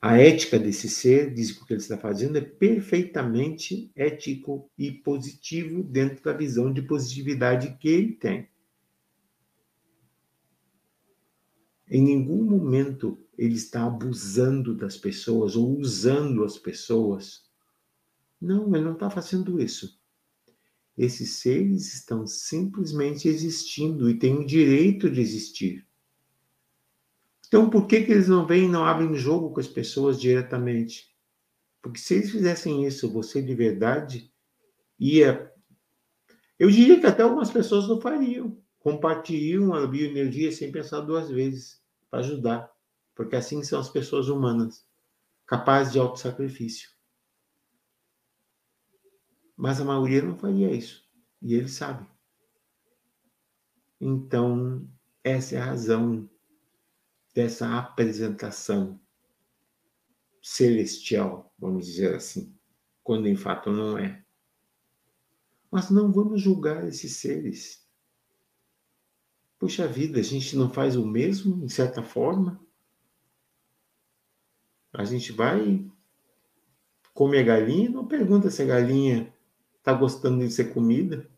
A 0.00 0.18
ética 0.18 0.58
desse 0.58 0.88
ser, 0.88 1.32
diz 1.32 1.52
que 1.52 1.62
o 1.62 1.66
que 1.66 1.74
ele 1.74 1.80
está 1.80 1.96
fazendo, 1.96 2.36
é 2.36 2.40
perfeitamente 2.40 3.90
ético 3.94 4.68
e 4.76 4.90
positivo 4.90 5.82
dentro 5.82 6.24
da 6.24 6.32
visão 6.32 6.72
de 6.72 6.82
positividade 6.82 7.76
que 7.78 7.88
ele 7.88 8.12
tem. 8.14 8.48
Em 11.88 12.02
nenhum 12.02 12.42
momento 12.42 13.24
ele 13.38 13.54
está 13.54 13.86
abusando 13.86 14.74
das 14.76 14.96
pessoas 14.96 15.54
ou 15.54 15.78
usando 15.78 16.42
as 16.42 16.58
pessoas. 16.58 17.48
Não, 18.40 18.74
ele 18.74 18.84
não 18.84 18.94
está 18.94 19.08
fazendo 19.08 19.60
isso. 19.60 20.01
Esses 20.96 21.36
seres 21.36 21.94
estão 21.94 22.26
simplesmente 22.26 23.26
existindo 23.28 24.10
e 24.10 24.18
têm 24.18 24.38
o 24.38 24.46
direito 24.46 25.10
de 25.10 25.20
existir. 25.20 25.86
Então, 27.46 27.68
por 27.68 27.86
que, 27.86 28.02
que 28.02 28.12
eles 28.12 28.28
não 28.28 28.46
vêm 28.46 28.64
e 28.64 28.68
não 28.68 28.84
abrem 28.84 29.14
jogo 29.14 29.52
com 29.52 29.60
as 29.60 29.68
pessoas 29.68 30.20
diretamente? 30.20 31.14
Porque 31.82 31.98
se 31.98 32.14
eles 32.14 32.30
fizessem 32.30 32.86
isso, 32.86 33.12
você 33.12 33.42
de 33.42 33.54
verdade 33.54 34.32
ia. 34.98 35.52
Eu 36.58 36.70
diria 36.70 37.00
que 37.00 37.06
até 37.06 37.22
algumas 37.22 37.50
pessoas 37.50 37.88
não 37.88 38.00
fariam. 38.00 38.56
Compartilham 38.78 39.74
a 39.74 39.86
bioenergia 39.86 40.52
sem 40.52 40.72
pensar 40.72 41.00
duas 41.00 41.28
vezes 41.28 41.82
para 42.10 42.20
ajudar, 42.20 42.70
porque 43.14 43.36
assim 43.36 43.62
são 43.62 43.80
as 43.80 43.88
pessoas 43.88 44.28
humanas, 44.28 44.84
capazes 45.46 45.92
de 45.92 45.98
autossacrifício. 45.98 46.90
Mas 49.56 49.80
a 49.80 49.84
maioria 49.84 50.22
não 50.22 50.36
faria 50.36 50.70
isso, 50.70 51.08
e 51.40 51.54
ele 51.54 51.68
sabe. 51.68 52.06
Então, 54.00 54.88
essa 55.22 55.54
é 55.54 55.58
a 55.60 55.64
razão 55.64 56.28
dessa 57.34 57.78
apresentação 57.78 59.00
celestial, 60.42 61.54
vamos 61.58 61.86
dizer 61.86 62.16
assim, 62.16 62.54
quando 63.02 63.28
em 63.28 63.36
fato 63.36 63.70
não 63.70 63.96
é. 63.96 64.24
Mas 65.70 65.88
não 65.88 66.12
vamos 66.12 66.42
julgar 66.42 66.86
esses 66.86 67.16
seres. 67.16 67.86
Puxa 69.58 69.86
vida, 69.86 70.18
a 70.18 70.22
gente 70.22 70.56
não 70.56 70.68
faz 70.68 70.96
o 70.96 71.06
mesmo, 71.06 71.64
em 71.64 71.68
certa 71.68 72.02
forma? 72.02 72.60
A 74.92 75.04
gente 75.04 75.32
vai 75.32 75.88
comer 77.14 77.44
galinha 77.44 77.88
não 77.88 78.06
pergunta 78.06 78.50
se 78.50 78.62
a 78.62 78.66
galinha 78.66 79.31
está 79.82 79.92
gostando 79.92 80.38
de 80.38 80.50
ser 80.50 80.72
comida. 80.72 81.28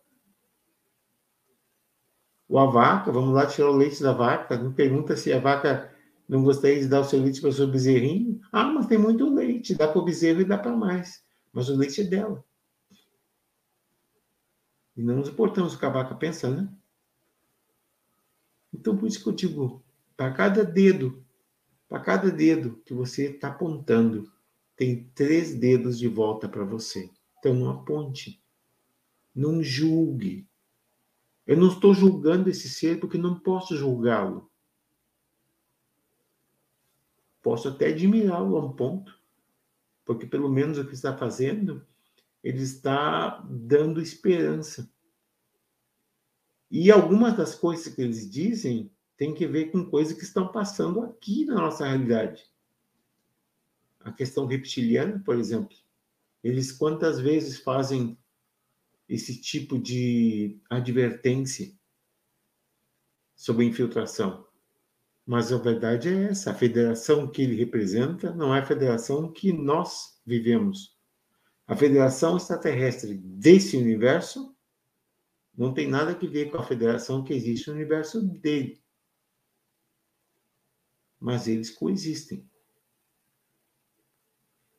Ou 2.47 2.59
a 2.59 2.67
vaca, 2.67 3.11
vamos 3.11 3.35
lá 3.35 3.47
tirar 3.47 3.71
o 3.71 3.77
leite 3.77 4.03
da 4.03 4.13
vaca, 4.13 4.59
não 4.59 4.71
pergunta 4.71 5.17
se 5.17 5.33
a 5.33 5.41
vaca 5.41 5.91
não 6.29 6.45
gostaria 6.45 6.79
de 6.79 6.87
dar 6.87 7.01
o 7.01 7.05
seu 7.05 7.21
leite 7.21 7.41
para 7.41 7.49
o 7.49 7.53
seu 7.53 7.67
bezerrinho. 7.67 8.39
Ah, 8.53 8.67
mas 8.67 8.87
tem 8.87 8.99
muito 8.99 9.33
leite, 9.33 9.75
dá 9.75 9.89
para 9.89 9.99
o 9.99 10.05
bezerro 10.05 10.43
e 10.43 10.45
dá 10.45 10.59
para 10.59 10.77
mais. 10.77 11.25
Mas 11.53 11.71
o 11.71 11.77
leite 11.77 12.03
é 12.03 12.05
dela. 12.05 12.45
E 14.95 15.03
não 15.03 15.17
nos 15.17 15.29
importamos 15.31 15.75
o 15.75 15.79
que 15.79 15.87
a 15.87 15.91
vaca 15.91 16.15
pensa, 16.15 16.51
né? 16.51 16.69
Então, 18.73 18.97
por 18.97 19.07
isso 19.07 19.23
que 19.23 19.29
eu 19.29 19.33
digo, 19.33 19.83
para 20.17 20.33
cada 20.33 20.65
dedo, 20.65 21.25
para 21.89 22.01
cada 22.01 22.31
dedo 22.31 22.83
que 22.85 22.93
você 22.93 23.31
está 23.31 23.49
apontando, 23.49 24.31
tem 24.77 25.11
três 25.15 25.55
dedos 25.55 25.99
de 25.99 26.09
volta 26.09 26.49
para 26.49 26.65
você. 26.65 27.11
Então, 27.45 27.53
não 27.53 27.69
aponte. 27.69 28.43
Não 29.35 29.63
julgue. 29.63 30.49
Eu 31.47 31.59
não 31.59 31.69
estou 31.69 31.93
julgando 31.93 32.49
esse 32.49 32.71
ser 32.71 32.99
porque 32.99 33.19
não 33.19 33.39
posso 33.39 33.77
julgá-lo. 33.77 34.51
Posso 37.43 37.69
até 37.69 37.89
admirá-lo 37.89 38.57
a 38.57 38.65
um 38.65 38.73
ponto, 38.73 39.21
porque 40.07 40.25
pelo 40.25 40.49
menos 40.49 40.79
o 40.79 40.87
que 40.87 40.95
está 40.95 41.15
fazendo, 41.15 41.87
ele 42.43 42.63
está 42.63 43.47
dando 43.47 44.01
esperança. 44.01 44.91
E 46.71 46.91
algumas 46.91 47.37
das 47.37 47.55
coisas 47.55 47.95
que 47.95 48.01
eles 48.01 48.31
dizem 48.31 48.91
tem 49.19 49.35
que 49.35 49.47
ver 49.47 49.71
com 49.71 49.85
coisas 49.85 50.17
que 50.17 50.25
estão 50.25 50.49
passando 50.51 51.03
aqui 51.03 51.45
na 51.45 51.57
nossa 51.57 51.87
realidade. 51.87 52.51
A 54.01 54.11
questão 54.11 54.47
reptiliana, 54.47 55.23
por 55.23 55.37
exemplo. 55.37 55.84
Eles 56.45 56.71
quantas 56.71 57.19
vezes 57.19 57.59
fazem 57.59 58.19
esse 59.09 59.41
tipo 59.41 59.79
de 59.79 60.61
advertência 60.69 61.75
sobre 63.35 63.65
infiltração? 63.65 64.47
Mas 65.27 65.51
a 65.51 65.57
verdade 65.57 66.11
é 66.11 66.25
essa: 66.25 66.51
a 66.51 66.55
federação 66.55 67.31
que 67.31 67.41
ele 67.41 67.57
representa 67.57 68.35
não 68.35 68.55
é 68.55 68.61
a 68.61 68.67
federação 68.67 69.33
que 69.33 69.55
nós 69.55 70.21
vivemos. 70.27 70.95
A 71.67 71.75
federação 71.75 72.37
extraterrestre 72.37 73.15
desse 73.15 73.79
universo 73.79 74.55
não 75.57 75.73
tem 75.73 75.89
nada 75.89 76.13
a 76.13 76.27
ver 76.29 76.51
com 76.51 76.59
a 76.59 76.63
federação 76.63 77.25
que 77.25 77.33
existe 77.33 77.69
no 77.69 77.75
universo 77.77 78.21
dele. 78.21 78.85
Mas 81.19 81.49
eles 81.49 81.71
coexistem. 81.71 82.47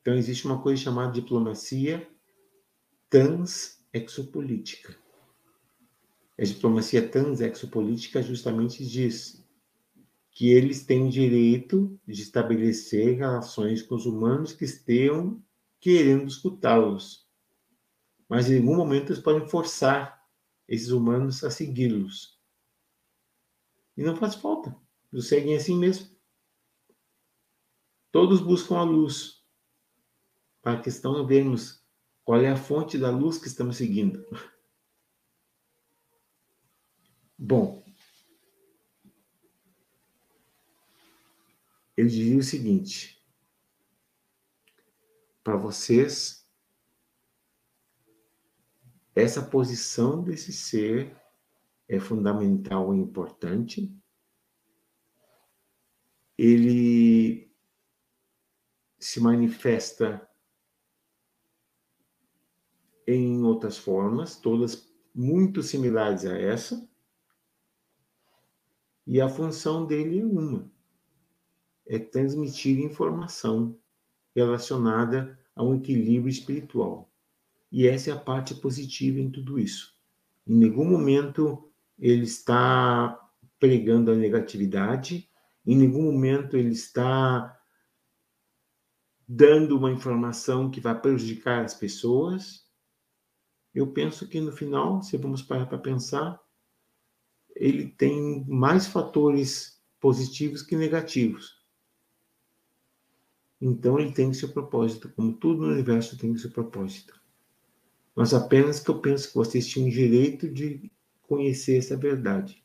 Então, 0.06 0.14
existe 0.14 0.46
uma 0.46 0.62
coisa 0.62 0.80
chamada 0.80 1.10
diplomacia 1.10 2.08
trans-exopolítica. 3.10 4.96
A 6.38 6.44
diplomacia 6.44 7.08
trans-exopolítica 7.08 8.22
justamente 8.22 8.86
diz 8.86 9.44
que 10.30 10.50
eles 10.50 10.84
têm 10.86 11.08
direito 11.08 11.98
de 12.06 12.22
estabelecer 12.22 13.16
relações 13.16 13.82
com 13.82 13.96
os 13.96 14.06
humanos 14.06 14.52
que 14.52 14.64
estejam 14.64 15.42
querendo 15.80 16.28
escutá-los. 16.28 17.28
Mas 18.28 18.48
em 18.48 18.58
algum 18.58 18.76
momento 18.76 19.12
eles 19.12 19.20
podem 19.20 19.48
forçar 19.48 20.24
esses 20.68 20.90
humanos 20.92 21.42
a 21.42 21.50
segui-los. 21.50 22.40
E 23.96 24.04
não 24.04 24.14
faz 24.14 24.36
falta. 24.36 24.72
Eles 25.12 25.26
seguem 25.26 25.56
assim 25.56 25.76
mesmo. 25.76 26.08
Todos 28.12 28.40
buscam 28.40 28.76
a 28.76 28.84
luz. 28.84 29.35
A 30.66 30.76
questão 30.76 31.16
é 31.16 31.24
vermos 31.24 31.80
qual 32.24 32.40
é 32.40 32.50
a 32.50 32.56
fonte 32.56 32.98
da 32.98 33.08
luz 33.08 33.38
que 33.38 33.46
estamos 33.46 33.76
seguindo. 33.76 34.26
Bom, 37.38 37.86
eu 41.96 42.08
diria 42.08 42.36
o 42.36 42.42
seguinte: 42.42 43.24
para 45.44 45.56
vocês, 45.56 46.44
essa 49.14 49.40
posição 49.40 50.20
desse 50.20 50.52
ser 50.52 51.16
é 51.86 52.00
fundamental 52.00 52.92
e 52.92 52.98
importante. 52.98 53.96
Ele 56.36 57.54
se 58.98 59.20
manifesta 59.20 60.25
em 63.06 63.42
outras 63.42 63.78
formas, 63.78 64.36
todas 64.36 64.92
muito 65.14 65.62
similares 65.62 66.24
a 66.24 66.36
essa, 66.36 66.88
e 69.06 69.20
a 69.20 69.28
função 69.28 69.86
dele 69.86 70.20
é 70.20 70.24
uma: 70.24 70.70
é 71.86 71.98
transmitir 71.98 72.80
informação 72.80 73.78
relacionada 74.34 75.38
a 75.54 75.62
um 75.62 75.76
equilíbrio 75.76 76.28
espiritual. 76.28 77.10
E 77.70 77.86
essa 77.86 78.10
é 78.10 78.12
a 78.12 78.18
parte 78.18 78.54
positiva 78.54 79.18
em 79.20 79.30
tudo 79.30 79.58
isso. 79.58 79.96
Em 80.46 80.56
nenhum 80.56 80.84
momento 80.84 81.70
ele 81.98 82.24
está 82.24 83.18
pregando 83.58 84.10
a 84.10 84.14
negatividade, 84.14 85.28
em 85.64 85.76
nenhum 85.76 86.02
momento 86.02 86.56
ele 86.56 86.70
está 86.70 87.58
dando 89.26 89.76
uma 89.76 89.90
informação 89.90 90.70
que 90.70 90.80
vai 90.80 91.00
prejudicar 91.00 91.64
as 91.64 91.74
pessoas. 91.74 92.65
Eu 93.76 93.88
penso 93.88 94.26
que 94.26 94.40
no 94.40 94.50
final, 94.50 95.02
se 95.02 95.18
vamos 95.18 95.42
parar 95.42 95.66
para 95.66 95.76
pensar, 95.76 96.42
ele 97.54 97.88
tem 97.88 98.42
mais 98.48 98.86
fatores 98.86 99.78
positivos 100.00 100.62
que 100.62 100.74
negativos. 100.74 101.62
Então 103.60 104.00
ele 104.00 104.12
tem 104.12 104.32
seu 104.32 104.48
propósito, 104.48 105.10
como 105.10 105.34
tudo 105.34 105.66
no 105.66 105.74
universo 105.74 106.16
tem 106.16 106.34
seu 106.38 106.50
propósito. 106.50 107.20
Mas 108.14 108.32
apenas 108.32 108.80
que 108.80 108.88
eu 108.88 108.98
penso 108.98 109.28
que 109.28 109.34
vocês 109.34 109.68
tinham 109.68 109.90
direito 109.90 110.48
de 110.48 110.90
conhecer 111.24 111.76
essa 111.76 111.98
verdade. 111.98 112.64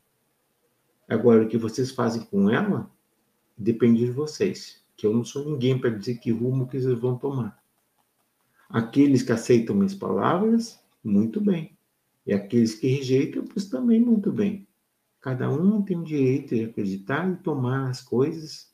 Agora, 1.06 1.44
o 1.44 1.48
que 1.48 1.58
vocês 1.58 1.90
fazem 1.90 2.24
com 2.24 2.48
ela 2.48 2.90
depende 3.54 4.06
de 4.06 4.10
vocês, 4.10 4.82
que 4.96 5.06
eu 5.06 5.12
não 5.12 5.26
sou 5.26 5.44
ninguém 5.44 5.78
para 5.78 5.90
dizer 5.90 6.14
que 6.20 6.30
rumo 6.30 6.66
que 6.66 6.80
vocês 6.80 6.98
vão 6.98 7.18
tomar. 7.18 7.62
Aqueles 8.66 9.22
que 9.22 9.32
aceitam 9.32 9.76
minhas 9.76 9.94
palavras, 9.94 10.81
muito 11.02 11.40
bem. 11.40 11.76
E 12.26 12.32
aqueles 12.32 12.74
que 12.74 12.86
rejeitam, 12.86 13.44
pois 13.44 13.66
também 13.66 14.00
muito 14.00 14.30
bem. 14.30 14.66
Cada 15.20 15.48
um 15.50 15.82
tem 15.82 15.98
o 15.98 16.04
direito 16.04 16.54
de 16.54 16.64
acreditar 16.64 17.30
e 17.30 17.36
tomar 17.36 17.88
as 17.88 18.00
coisas 18.00 18.72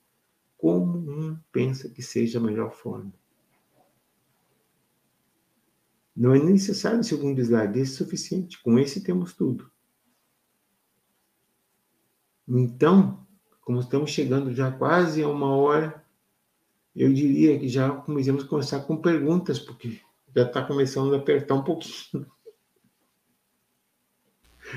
como 0.57 0.99
um 0.99 1.39
pensa 1.53 1.89
que 1.89 2.03
seja 2.03 2.39
a 2.39 2.43
melhor 2.43 2.73
forma. 2.73 3.13
Não 6.17 6.35
é 6.35 6.43
necessário 6.43 7.05
segundo 7.05 7.41
slide, 7.41 7.79
esse 7.79 7.93
suficiente. 7.93 8.61
Com 8.63 8.77
esse 8.79 9.05
temos 9.05 9.35
tudo. 9.35 9.71
Então, 12.49 13.25
como 13.61 13.79
estamos 13.79 14.11
chegando 14.11 14.53
já 14.53 14.73
quase 14.73 15.23
a 15.23 15.29
uma 15.29 15.55
hora, 15.55 16.05
eu 16.97 17.13
diria 17.13 17.59
que 17.59 17.69
já 17.69 17.91
começamos 17.91 18.43
a 18.43 18.49
começar 18.49 18.81
com 18.81 18.97
perguntas, 18.97 19.61
porque 19.61 20.01
já 20.35 20.43
está 20.43 20.63
começando 20.63 21.15
a 21.15 21.19
apertar 21.19 21.55
um 21.55 21.65
pouquinho. 21.65 22.31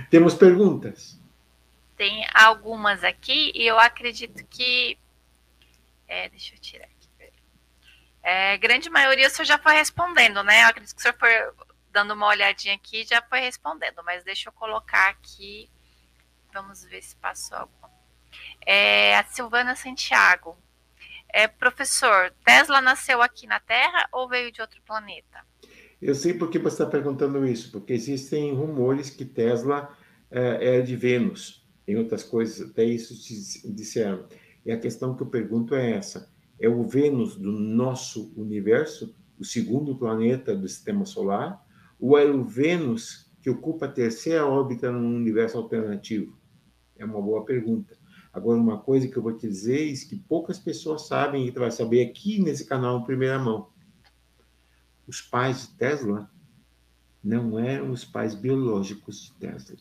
Temos 0.10 0.34
perguntas? 0.34 1.20
Tem 1.98 2.26
algumas 2.34 3.04
aqui 3.04 3.52
e 3.54 3.68
eu 3.68 3.78
acredito 3.78 4.44
que 4.48 4.98
é, 6.08 6.30
deixa 6.30 6.56
eu 6.56 6.60
tirar 6.60 6.86
aqui. 6.86 7.02
É, 8.24 8.58
grande 8.58 8.90
maioria 8.90 9.28
o 9.28 9.30
senhor 9.30 9.46
já 9.46 9.58
foi 9.58 9.74
respondendo, 9.74 10.44
né? 10.44 10.64
Eu 10.64 10.68
acredito 10.68 10.94
que 10.94 11.00
o 11.00 11.02
senhor 11.02 11.18
foi 11.18 11.32
dando 11.92 12.14
uma 12.14 12.28
olhadinha 12.28 12.76
aqui 12.76 13.04
já 13.04 13.22
foi 13.22 13.40
respondendo, 13.40 14.04
mas 14.04 14.24
deixa 14.24 14.50
eu 14.50 14.54
colocar 14.54 15.10
aqui. 15.10 15.70
Vamos 16.54 16.84
ver 16.84 17.02
se 17.02 17.16
passou 17.16 17.58
algum. 17.58 17.88
É, 18.66 19.18
a 19.18 19.24
Silvana 19.26 19.76
Santiago. 19.76 20.58
É, 21.34 21.48
professor, 21.48 22.34
Tesla 22.46 22.82
nasceu 22.82 23.22
aqui 23.22 23.48
na 23.48 23.60
Terra 23.60 24.08
ou 24.12 24.28
veio 24.28 24.52
de 24.52 24.62
outro 24.62 24.82
planeta? 24.86 25.46
Eu 26.02 26.16
sei 26.16 26.34
por 26.34 26.50
que 26.50 26.58
você 26.58 26.76
está 26.76 26.86
perguntando 26.86 27.46
isso, 27.46 27.72
porque 27.72 27.94
existem 27.94 28.54
rumores 28.54 29.10
que 29.10 29.24
Tesla 29.24 29.96
é, 30.30 30.78
é 30.78 30.82
de 30.82 30.96
Vênus, 30.96 31.66
em 31.88 31.96
outras 31.96 32.24
coisas, 32.24 32.70
até 32.70 32.84
isso 32.84 33.14
disseram. 33.72 34.26
E 34.66 34.72
a 34.72 34.80
questão 34.80 35.16
que 35.16 35.24
eu 35.24 35.28
pergunto 35.28 35.76
é 35.76 35.92
essa: 35.92 36.32
é 36.60 36.68
o 36.68 36.84
Vênus 36.84 37.36
do 37.36 37.52
nosso 37.52 38.34
universo, 38.36 39.16
o 39.40 39.46
segundo 39.46 39.96
planeta 39.96 40.56
do 40.56 40.68
sistema 40.68 41.06
solar, 41.06 41.64
ou 42.00 42.18
é 42.18 42.26
o 42.26 42.44
Vênus 42.44 43.32
que 43.42 43.50
ocupa 43.50 43.86
a 43.86 43.92
terceira 43.92 44.46
órbita 44.46 44.92
num 44.92 45.16
universo 45.16 45.58
alternativo? 45.58 46.38
É 46.98 47.06
uma 47.06 47.22
boa 47.22 47.44
pergunta. 47.44 48.01
Agora, 48.34 48.60
uma 48.60 48.80
coisa 48.80 49.08
que 49.08 49.18
eu 49.18 49.22
vou 49.22 49.36
te 49.36 49.48
dizer 49.48 49.92
é 49.92 49.96
que 50.08 50.16
poucas 50.16 50.58
pessoas 50.58 51.08
sabem 51.08 51.46
e 51.46 51.52
tu 51.52 51.60
vai 51.60 51.72
saber 51.72 52.06
aqui 52.08 52.42
nesse 52.42 52.66
canal 52.66 53.00
em 53.00 53.04
primeira 53.04 53.38
mão. 53.38 53.70
Os 55.06 55.22
pais 55.22 55.68
de 55.68 55.74
Tesla 55.76 56.32
não 57.24 57.60
eram 57.60 57.92
os 57.92 58.06
pais 58.06 58.34
biológicos 58.34 59.26
de 59.26 59.34
Tesla. 59.34 59.78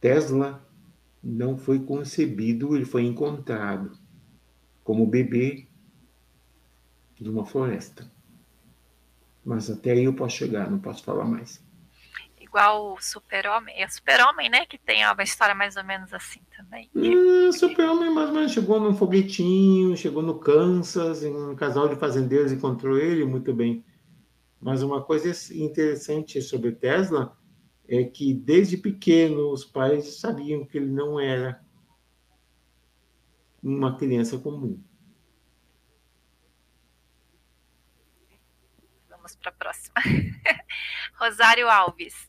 Tesla 0.00 0.66
não 1.22 1.58
foi 1.58 1.84
concebido, 1.84 2.74
ele 2.74 2.84
foi 2.84 3.04
encontrado 3.04 3.98
como 4.82 5.06
bebê 5.06 5.68
de 7.16 7.28
uma 7.28 7.44
floresta. 7.44 8.10
Mas 9.44 9.68
até 9.68 9.92
aí 9.92 10.04
eu 10.04 10.14
posso 10.14 10.36
chegar, 10.36 10.70
não 10.70 10.78
posso 10.78 11.02
falar 11.02 11.24
mais. 11.24 11.62
Igual 12.48 12.94
o 12.94 13.00
Super-Homem. 13.00 13.74
É 13.78 13.86
Super-Homem, 13.86 14.48
né? 14.48 14.64
Que 14.64 14.78
tem 14.78 15.06
uma 15.06 15.22
história 15.22 15.54
mais 15.54 15.76
ou 15.76 15.84
menos 15.84 16.14
assim 16.14 16.40
também. 16.56 16.90
Hum, 16.94 17.52
Super-Homem 17.52 18.10
mais 18.10 18.30
ou 18.30 18.34
menos 18.34 18.52
chegou 18.52 18.80
num 18.80 18.96
foguetinho, 18.96 19.94
chegou 19.96 20.22
no 20.22 20.38
Kansas, 20.38 21.22
em 21.22 21.34
um 21.34 21.54
casal 21.54 21.88
de 21.88 21.96
fazendeiros 21.96 22.50
encontrou 22.50 22.96
ele 22.96 23.24
muito 23.26 23.52
bem. 23.52 23.84
Mas 24.58 24.82
uma 24.82 25.02
coisa 25.02 25.28
interessante 25.54 26.40
sobre 26.40 26.72
Tesla 26.72 27.36
é 27.86 28.02
que 28.04 28.32
desde 28.32 28.78
pequeno 28.78 29.52
os 29.52 29.64
pais 29.64 30.18
sabiam 30.18 30.64
que 30.64 30.78
ele 30.78 30.90
não 30.90 31.20
era 31.20 31.60
uma 33.62 33.96
criança 33.96 34.38
comum. 34.38 34.82
Vamos 39.10 39.36
para 39.36 39.50
a 39.50 39.54
próxima. 39.54 39.94
Rosário 41.18 41.68
Alves. 41.68 42.27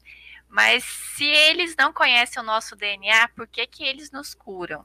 Mas 0.50 0.84
se 0.84 1.26
eles 1.26 1.76
não 1.78 1.93
conhecem 1.93 2.41
o 2.41 2.45
nosso 2.45 2.76
DNA, 2.76 3.30
por 3.36 3.47
que, 3.47 3.66
que 3.68 3.84
eles 3.84 4.12
nos 4.12 4.34
curam? 4.34 4.84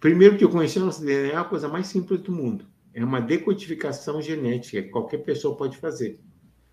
Primeiro 0.00 0.38
que 0.38 0.44
eu 0.44 0.50
conheci 0.50 0.78
o 0.78 0.84
nosso 0.84 1.04
DNA 1.04 1.34
é 1.34 1.36
a 1.36 1.44
coisa 1.44 1.68
mais 1.68 1.86
simples 1.86 2.20
do 2.20 2.32
mundo. 2.32 2.66
É 2.94 3.04
uma 3.04 3.20
decodificação 3.20 4.22
genética 4.22 4.82
que 4.82 4.88
qualquer 4.88 5.18
pessoa 5.18 5.56
pode 5.56 5.76
fazer. 5.76 6.18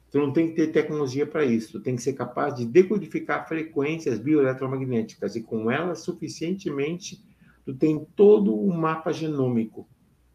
Tu 0.10 0.18
não 0.20 0.32
tem 0.32 0.50
que 0.50 0.56
ter 0.56 0.68
tecnologia 0.68 1.26
para 1.26 1.46
isso. 1.46 1.74
Tu 1.74 1.82
tem 1.82 1.96
que 1.96 2.02
ser 2.02 2.14
capaz 2.14 2.56
de 2.56 2.66
decodificar 2.66 3.48
frequências 3.48 4.20
bioeletromagnéticas 4.20 5.36
e 5.36 5.42
com 5.42 5.70
elas 5.72 6.00
suficientemente 6.00 7.24
tu 7.66 7.74
tem 7.74 8.06
todo 8.16 8.54
o 8.54 8.74
mapa 8.74 9.12
genômico. 9.12 9.88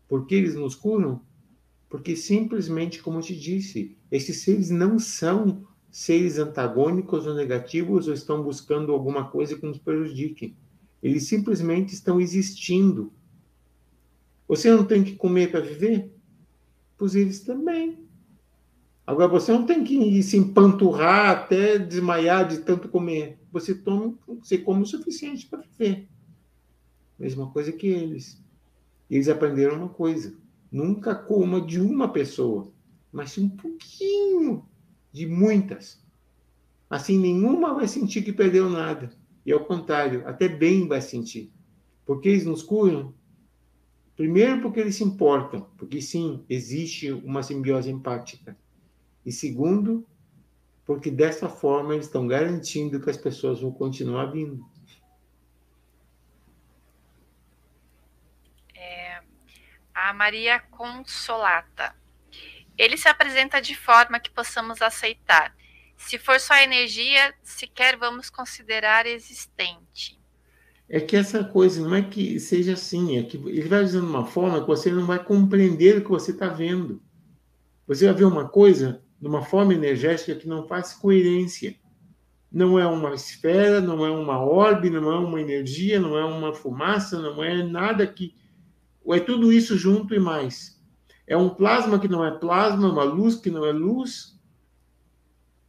Por 0.08 0.26
que 0.26 0.34
eles 0.34 0.54
nos 0.54 0.74
curam? 0.74 1.22
Porque 1.88 2.16
simplesmente, 2.16 3.02
como 3.02 3.18
eu 3.18 3.22
te 3.22 3.38
disse, 3.38 3.96
esses 4.10 4.42
seres 4.42 4.70
não 4.70 4.98
são 4.98 5.66
seres 5.96 6.38
antagônicos 6.38 7.26
ou 7.26 7.32
negativos 7.32 8.06
ou 8.06 8.12
estão 8.12 8.42
buscando 8.42 8.92
alguma 8.92 9.30
coisa 9.30 9.56
que 9.56 9.64
nos 9.64 9.78
prejudique. 9.78 10.54
Eles 11.02 11.26
simplesmente 11.26 11.94
estão 11.94 12.20
existindo. 12.20 13.10
Você 14.46 14.70
não 14.70 14.84
tem 14.84 15.02
que 15.02 15.16
comer 15.16 15.50
para 15.50 15.60
viver? 15.60 16.14
Pois 16.98 17.14
eles 17.14 17.40
também. 17.40 17.98
Agora, 19.06 19.28
você 19.28 19.50
não 19.50 19.64
tem 19.64 19.82
que 19.82 20.22
se 20.22 20.36
empanturrar 20.36 21.30
até 21.30 21.78
desmaiar 21.78 22.46
de 22.46 22.58
tanto 22.58 22.90
comer. 22.90 23.38
Você, 23.50 23.74
toma, 23.74 24.18
você 24.28 24.58
come 24.58 24.82
o 24.82 24.86
suficiente 24.86 25.46
para 25.46 25.62
viver. 25.62 26.06
Mesma 27.18 27.50
coisa 27.50 27.72
que 27.72 27.86
eles. 27.86 28.38
Eles 29.10 29.30
aprenderam 29.30 29.76
uma 29.76 29.88
coisa: 29.88 30.36
nunca 30.70 31.14
coma 31.14 31.58
de 31.58 31.80
uma 31.80 32.12
pessoa, 32.12 32.70
mas 33.10 33.38
um 33.38 33.48
pouquinho 33.48 34.62
de 35.16 35.26
muitas. 35.26 35.98
Assim, 36.90 37.18
nenhuma 37.18 37.72
vai 37.72 37.88
sentir 37.88 38.22
que 38.22 38.34
perdeu 38.34 38.68
nada. 38.68 39.10
E 39.46 39.50
ao 39.50 39.64
contrário, 39.64 40.28
até 40.28 40.46
bem 40.46 40.86
vai 40.86 41.00
sentir. 41.00 41.50
Porque 42.04 42.28
eles 42.28 42.44
nos 42.44 42.62
curam? 42.62 43.14
Primeiro, 44.14 44.60
porque 44.60 44.78
eles 44.78 44.94
se 44.94 45.04
importam, 45.04 45.70
porque 45.78 46.02
sim, 46.02 46.44
existe 46.50 47.10
uma 47.10 47.42
simbiose 47.42 47.90
empática. 47.90 48.54
E 49.24 49.32
segundo, 49.32 50.06
porque 50.84 51.10
dessa 51.10 51.48
forma 51.48 51.94
eles 51.94 52.04
estão 52.04 52.26
garantindo 52.26 53.00
que 53.00 53.08
as 53.08 53.16
pessoas 53.16 53.62
vão 53.62 53.72
continuar 53.72 54.26
vindo. 54.26 54.62
É, 58.74 59.22
a 59.94 60.12
Maria 60.12 60.60
Consolata. 60.60 61.94
Ele 62.78 62.96
se 62.96 63.08
apresenta 63.08 63.60
de 63.60 63.74
forma 63.74 64.20
que 64.20 64.30
possamos 64.30 64.82
aceitar. 64.82 65.54
Se 65.96 66.18
for 66.18 66.38
só 66.38 66.54
energia, 66.56 67.34
sequer 67.42 67.96
vamos 67.96 68.28
considerar 68.28 69.06
existente. 69.06 70.20
É 70.88 71.00
que 71.00 71.16
essa 71.16 71.42
coisa 71.42 71.80
não 71.80 71.94
é 71.94 72.02
que 72.02 72.38
seja 72.38 72.74
assim, 72.74 73.18
é 73.18 73.22
que 73.22 73.36
ele 73.36 73.68
vai 73.68 73.82
dizendo 73.82 74.06
uma 74.06 74.24
forma 74.24 74.60
que 74.60 74.66
você 74.66 74.90
não 74.90 75.04
vai 75.04 75.22
compreender 75.22 75.98
o 75.98 76.04
que 76.04 76.10
você 76.10 76.30
está 76.30 76.48
vendo. 76.48 77.02
Você 77.86 78.04
vai 78.04 78.14
ver 78.14 78.24
uma 78.24 78.48
coisa 78.48 79.02
de 79.20 79.26
uma 79.26 79.42
forma 79.42 79.74
energética 79.74 80.34
que 80.34 80.46
não 80.46 80.66
faz 80.66 80.92
coerência. 80.92 81.74
Não 82.52 82.78
é 82.78 82.86
uma 82.86 83.14
esfera, 83.14 83.80
não 83.80 84.06
é 84.06 84.10
uma 84.10 84.38
orbe, 84.40 84.88
não 84.88 85.10
é 85.10 85.18
uma 85.18 85.40
energia, 85.40 85.98
não 85.98 86.16
é 86.16 86.24
uma 86.24 86.54
fumaça, 86.54 87.20
não 87.20 87.42
é 87.42 87.62
nada 87.62 88.06
que. 88.06 88.34
É 89.08 89.20
tudo 89.20 89.52
isso 89.52 89.76
junto 89.76 90.14
e 90.14 90.18
mais. 90.18 90.75
É 91.26 91.36
um 91.36 91.48
plasma 91.48 91.98
que 91.98 92.08
não 92.08 92.24
é 92.24 92.30
plasma, 92.30 92.90
uma 92.90 93.02
luz 93.02 93.36
que 93.36 93.50
não 93.50 93.64
é 93.64 93.72
luz, 93.72 94.38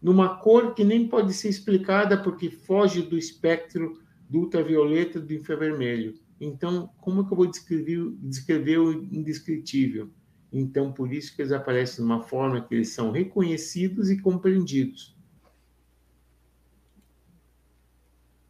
numa 0.01 0.37
cor 0.37 0.75
que 0.75 0.83
nem 0.83 1.07
pode 1.07 1.33
ser 1.33 1.49
explicada 1.49 2.21
porque 2.21 2.49
foge 2.51 3.01
do 3.01 3.17
espectro 3.17 3.99
do 4.29 4.39
ultravioleta 4.39 5.19
do 5.19 5.33
infravermelho. 5.33 6.19
Então, 6.39 6.87
como 7.01 7.21
é 7.21 7.25
que 7.25 7.33
eu 7.33 7.37
vou 7.37 7.47
descrever, 7.47 8.11
descrever 8.21 8.77
o 8.77 8.91
indescritível? 8.93 10.11
Então, 10.51 10.93
por 10.93 11.11
isso 11.11 11.35
que 11.35 11.41
eles 11.41 11.51
aparecem 11.51 11.97
de 11.97 12.11
uma 12.11 12.21
forma 12.21 12.61
que 12.61 12.75
eles 12.75 12.89
são 12.89 13.11
reconhecidos 13.11 14.09
e 14.09 14.21
compreendidos. 14.21 15.15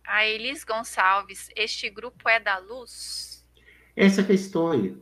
A 0.04 0.26
Elis 0.26 0.64
Gonçalves, 0.64 1.50
este 1.56 1.90
grupo 1.90 2.30
é 2.30 2.40
da 2.40 2.58
luz? 2.58 3.46
Essa 3.96 4.22
é 4.22 4.32
a 4.32 4.34
história. 4.34 4.98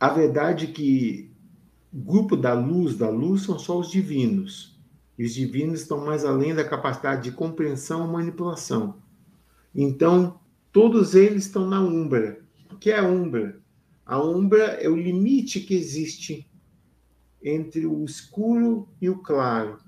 A 0.00 0.08
verdade 0.08 0.64
é 0.64 0.72
que 0.72 1.30
grupo 1.92 2.34
da 2.34 2.54
luz, 2.54 2.96
da 2.96 3.10
luz, 3.10 3.42
são 3.42 3.58
só 3.58 3.78
os 3.78 3.90
divinos. 3.90 4.80
E 5.18 5.24
os 5.24 5.34
divinos 5.34 5.82
estão 5.82 6.04
mais 6.06 6.24
além 6.24 6.54
da 6.54 6.64
capacidade 6.64 7.24
de 7.24 7.32
compreensão 7.32 8.08
e 8.08 8.10
manipulação. 8.10 9.02
Então, 9.74 10.40
todos 10.72 11.14
eles 11.14 11.44
estão 11.44 11.68
na 11.68 11.80
Umbra. 11.82 12.40
O 12.72 12.76
que 12.76 12.90
é 12.90 12.98
a 12.98 13.06
Umbra? 13.06 13.60
A 14.10 14.20
umbra 14.20 14.64
é 14.82 14.88
o 14.88 14.96
limite 14.96 15.60
que 15.60 15.74
existe 15.74 16.50
entre 17.40 17.86
o 17.86 18.04
escuro 18.04 18.88
e 19.00 19.08
o 19.08 19.18
claro, 19.18 19.78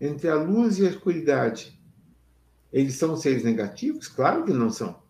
entre 0.00 0.28
a 0.30 0.34
luz 0.34 0.78
e 0.78 0.86
a 0.86 0.88
escuridade. 0.88 1.78
Eles 2.72 2.94
são 2.94 3.16
seres 3.16 3.44
negativos? 3.44 4.08
Claro 4.08 4.44
que 4.44 4.52
não 4.52 4.70
são. 4.70 5.02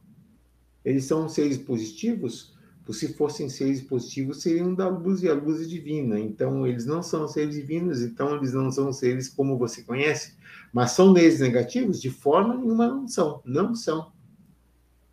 Eles 0.84 1.04
são 1.04 1.28
seres 1.28 1.58
positivos? 1.58 2.58
Se 2.92 3.14
fossem 3.14 3.48
seres 3.48 3.80
positivos, 3.80 4.42
seriam 4.42 4.74
da 4.74 4.88
luz 4.88 5.22
e 5.22 5.28
a 5.28 5.34
luz 5.34 5.60
é 5.60 5.64
divina. 5.64 6.18
Então, 6.18 6.66
eles 6.66 6.86
não 6.86 7.02
são 7.02 7.28
seres 7.28 7.54
divinos, 7.54 8.02
então 8.02 8.36
eles 8.36 8.52
não 8.52 8.70
são 8.70 8.92
seres 8.92 9.28
como 9.28 9.58
você 9.58 9.82
conhece. 9.82 10.34
Mas 10.72 10.92
são 10.92 11.14
seres 11.14 11.40
negativos? 11.40 12.00
De 12.00 12.10
forma 12.10 12.56
nenhuma 12.56 12.88
não 12.88 13.06
são. 13.06 13.42
Não 13.44 13.74
são. 13.74 14.12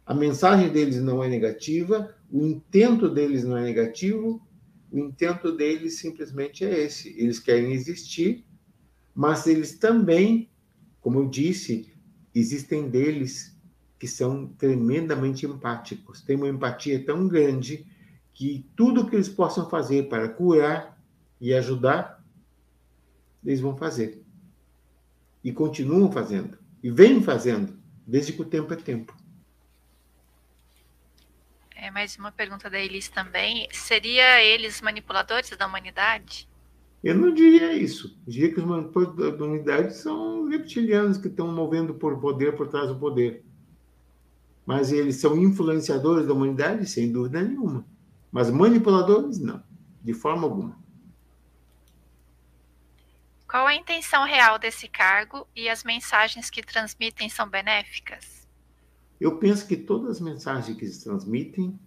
A 0.05 0.13
mensagem 0.13 0.71
deles 0.71 1.01
não 1.01 1.21
é 1.21 1.27
negativa, 1.27 2.15
o 2.31 2.41
intento 2.45 3.09
deles 3.09 3.43
não 3.43 3.57
é 3.57 3.63
negativo, 3.63 4.41
o 4.89 4.97
intento 4.97 5.51
deles 5.51 5.99
simplesmente 5.99 6.63
é 6.63 6.85
esse. 6.85 7.13
Eles 7.19 7.39
querem 7.39 7.73
existir, 7.73 8.45
mas 9.13 9.47
eles 9.47 9.77
também, 9.77 10.49
como 11.01 11.19
eu 11.19 11.27
disse, 11.27 11.91
existem 12.33 12.89
deles 12.89 13.56
que 13.99 14.07
são 14.07 14.47
tremendamente 14.47 15.45
empáticos. 15.45 16.21
Tem 16.21 16.35
uma 16.35 16.47
empatia 16.47 17.03
tão 17.03 17.27
grande 17.27 17.85
que 18.33 18.65
tudo 18.75 19.07
que 19.07 19.15
eles 19.15 19.29
possam 19.29 19.69
fazer 19.69 20.07
para 20.07 20.29
curar 20.29 20.97
e 21.41 21.53
ajudar, 21.53 22.23
eles 23.43 23.59
vão 23.59 23.75
fazer. 23.75 24.23
E 25.43 25.51
continuam 25.51 26.11
fazendo. 26.11 26.57
E 26.83 26.91
vêm 26.91 27.21
fazendo, 27.21 27.77
desde 28.05 28.33
que 28.33 28.41
o 28.41 28.45
tempo 28.45 28.73
é 28.73 28.77
tempo. 28.77 29.15
É, 31.75 31.91
mais 31.91 32.17
uma 32.17 32.31
pergunta 32.31 32.69
da 32.69 32.79
Elis 32.79 33.07
também. 33.07 33.67
Seria 33.71 34.43
eles 34.43 34.81
manipuladores 34.81 35.49
da 35.49 35.65
humanidade? 35.65 36.47
Eu 37.03 37.15
não 37.15 37.33
diria 37.33 37.73
isso. 37.73 38.19
Eu 38.25 38.33
diria 38.33 38.53
que 38.53 38.59
os 38.59 38.65
manipuladores 38.65 39.37
da 39.37 39.45
humanidade 39.45 39.95
são 39.95 40.47
reptilianos 40.47 41.17
que 41.17 41.27
estão 41.27 41.51
movendo 41.51 41.93
por 41.93 42.19
poder 42.19 42.55
por 42.55 42.67
trás 42.67 42.87
do 42.87 42.99
poder. 42.99 43.43
Mas 44.67 44.91
eles 44.91 45.15
são 45.15 45.37
influenciadores 45.37 46.27
da 46.27 46.33
humanidade, 46.33 46.85
sem 46.87 47.09
dúvida 47.09 47.41
nenhuma. 47.41 47.85
Mas 48.29 48.51
manipuladores, 48.51 49.39
não. 49.39 49.63
De 50.03 50.13
forma 50.13 50.43
alguma. 50.43 50.77
Qual 53.49 53.65
a 53.65 53.73
intenção 53.73 54.25
real 54.25 54.59
desse 54.59 54.89
cargo 54.89 55.47
e 55.55 55.69
as 55.69 55.85
mensagens 55.85 56.49
que 56.49 56.61
transmitem 56.61 57.29
são 57.29 57.47
benéficas? 57.49 58.45
Eu 59.21 59.37
penso 59.37 59.65
que 59.65 59.77
todas 59.77 60.17
as 60.17 60.19
mensagens 60.19 60.77
que 60.77 60.85
se 60.85 61.01
transmitem, 61.05 61.79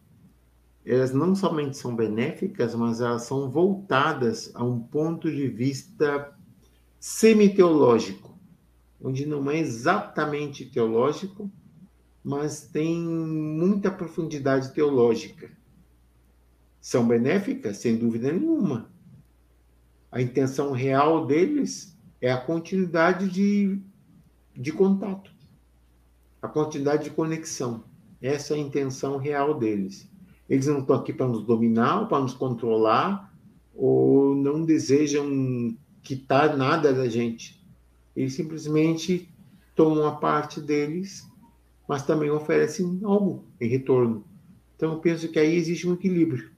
elas 0.82 1.12
não 1.12 1.34
somente 1.34 1.76
são 1.76 1.94
benéficas, 1.94 2.74
mas 2.74 3.02
elas 3.02 3.24
são 3.24 3.50
voltadas 3.50 4.50
a 4.54 4.64
um 4.64 4.80
ponto 4.80 5.30
de 5.30 5.48
vista 5.48 6.34
semi-teológico, 6.98 8.34
onde 8.98 9.26
não 9.26 9.50
é 9.50 9.58
exatamente 9.58 10.64
teológico, 10.64 11.52
mas 12.22 12.62
tem 12.62 12.98
muita 12.98 13.90
profundidade 13.90 14.72
teológica. 14.72 15.50
São 16.80 17.06
benéficas, 17.06 17.78
sem 17.78 17.96
dúvida 17.96 18.32
nenhuma. 18.32 18.90
A 20.10 20.20
intenção 20.20 20.72
real 20.72 21.26
deles 21.26 21.96
é 22.20 22.30
a 22.32 22.40
continuidade 22.40 23.28
de, 23.28 23.80
de 24.56 24.72
contato 24.72 25.30
a 26.42 26.48
quantidade 26.48 27.04
de 27.04 27.10
conexão. 27.10 27.84
Essa 28.20 28.54
é 28.54 28.56
a 28.56 28.60
intenção 28.60 29.16
real 29.16 29.58
deles. 29.58 30.10
Eles 30.48 30.66
não 30.66 30.80
estão 30.80 30.96
aqui 30.96 31.12
para 31.12 31.28
nos 31.28 31.44
dominar, 31.44 32.08
para 32.08 32.20
nos 32.20 32.34
controlar, 32.34 33.32
ou 33.74 34.34
não 34.34 34.64
desejam 34.64 35.76
quitar 36.02 36.56
nada 36.56 36.92
da 36.92 37.08
gente. 37.08 37.62
Eles 38.16 38.34
simplesmente 38.34 39.32
tomam 39.74 40.06
a 40.06 40.12
parte 40.12 40.60
deles, 40.60 41.26
mas 41.91 42.07
também 42.07 42.30
oferecem 42.30 43.01
algo 43.03 43.45
em 43.61 43.66
retorno. 43.66 44.24
Então, 44.76 44.93
eu 44.93 45.01
penso 45.01 45.28
que 45.28 45.41
aí 45.41 45.57
existe 45.57 45.88
um 45.88 45.95
equilíbrio. 45.95 46.53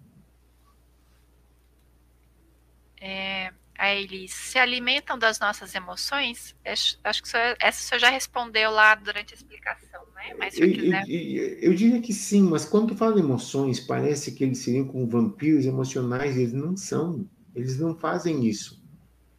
É, 3.01 3.51
a 3.78 3.95
eles 3.95 4.30
se 4.30 4.59
alimentam 4.59 5.18
das 5.18 5.41
nossas 5.41 5.74
emoções? 5.74 6.55
Acho 7.03 7.22
que 7.22 7.30
essa 7.59 7.83
você 7.83 7.99
já 7.99 8.11
respondeu 8.11 8.70
lá 8.70 8.95
durante 8.95 9.33
a 9.33 9.37
explicação, 9.39 10.03
né? 10.14 10.35
Mas 10.39 10.59
eu, 10.59 10.70
quiser... 10.70 11.03
eu, 11.09 11.59
eu, 11.61 11.74
diria 11.74 12.03
que 12.03 12.12
sim, 12.12 12.43
mas 12.43 12.66
quando 12.66 12.89
tu 12.89 12.95
fala 12.95 13.14
de 13.14 13.20
emoções, 13.20 13.80
parece 13.80 14.33
que 14.33 14.45
eles 14.45 14.59
seriam 14.59 14.85
como 14.87 15.09
vampiros 15.09 15.64
emocionais, 15.64 16.37
eles 16.37 16.53
não 16.53 16.76
são. 16.76 17.26
Eles 17.55 17.78
não 17.78 17.99
fazem 17.99 18.45
isso. 18.45 18.85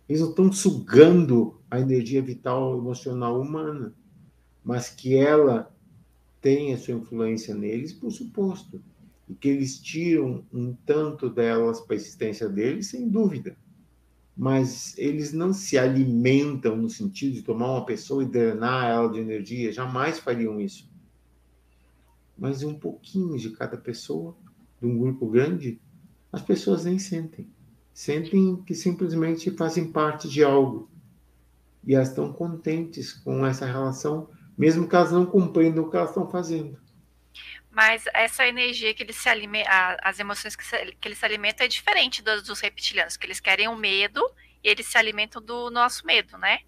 Eles 0.10 0.24
não 0.24 0.32
estão 0.32 0.52
sugando 0.52 1.62
a 1.70 1.80
energia 1.80 2.20
vital 2.20 2.80
emocional 2.80 3.40
humana, 3.40 3.94
mas 4.64 4.90
que 4.90 5.16
ela 5.16 5.72
tem 6.44 6.74
a 6.74 6.78
sua 6.78 6.94
influência 6.94 7.56
neles, 7.56 7.92
por 7.92 8.12
suposto. 8.12 8.80
E 9.28 9.34
que 9.34 9.48
eles 9.48 9.80
tiram 9.80 10.46
um 10.54 10.76
tanto 10.86 11.28
delas 11.28 11.82
para 11.82 11.96
a 11.96 11.98
existência 11.98 12.48
deles, 12.48 12.88
sem 12.88 13.10
dúvida 13.10 13.58
mas 14.36 14.98
eles 14.98 15.32
não 15.32 15.54
se 15.54 15.78
alimentam 15.78 16.76
no 16.76 16.90
sentido 16.90 17.34
de 17.34 17.44
tomar 17.44 17.72
uma 17.72 17.86
pessoa 17.86 18.24
e 18.24 18.28
drenar 18.28 18.86
ela 18.86 19.12
de 19.12 19.20
energia, 19.20 19.72
jamais 19.72 20.20
fariam 20.20 20.60
isso. 20.60 20.90
Mas 22.38 22.64
um 22.64 22.74
pouquinho 22.74 23.38
de 23.38 23.52
cada 23.52 23.78
pessoa, 23.78 24.36
de 24.82 24.88
um 24.88 24.98
grupo 24.98 25.30
grande, 25.30 25.80
as 26.32 26.42
pessoas 26.42 26.84
nem 26.84 26.98
sentem. 26.98 27.48
Sentem 27.94 28.56
que 28.66 28.74
simplesmente 28.74 29.52
fazem 29.52 29.92
parte 29.92 30.28
de 30.28 30.44
algo. 30.44 30.90
E 31.86 31.94
elas 31.94 32.10
estão 32.10 32.34
contentes 32.34 33.14
com 33.14 33.46
essa 33.46 33.68
relação, 33.68 34.28
mesmo 34.58 34.88
que 34.88 34.96
elas 34.96 35.12
não 35.12 35.26
compreendam 35.26 35.84
o 35.84 35.90
que 35.90 35.98
elas 35.98 36.10
estão 36.10 36.30
fazendo. 36.30 36.78
Mas 37.72 38.04
essa 38.14 38.48
energia 38.48 38.94
que 38.94 39.02
eles 39.02 39.16
se 39.16 39.28
alimentam, 39.28 39.72
as 40.04 40.20
emoções 40.20 40.56
que, 40.56 40.64
se, 40.64 40.78
que 41.00 41.08
eles 41.08 41.18
se 41.18 41.26
alimentam 41.26 41.66
é 41.66 41.68
diferente 41.68 42.22
dos, 42.22 42.44
dos 42.44 42.60
reptilianos, 42.60 43.18
que 43.18 43.26
eles 43.26 43.40
querem 43.40 43.68
o 43.68 43.76
medo 43.76 44.22
e 44.64 44.70
eles 44.70 44.86
se 44.86 44.98
alimentam 44.98 45.42
do 45.42 45.72
nosso 45.72 46.06
medo, 46.06 46.38
né? 46.38 46.60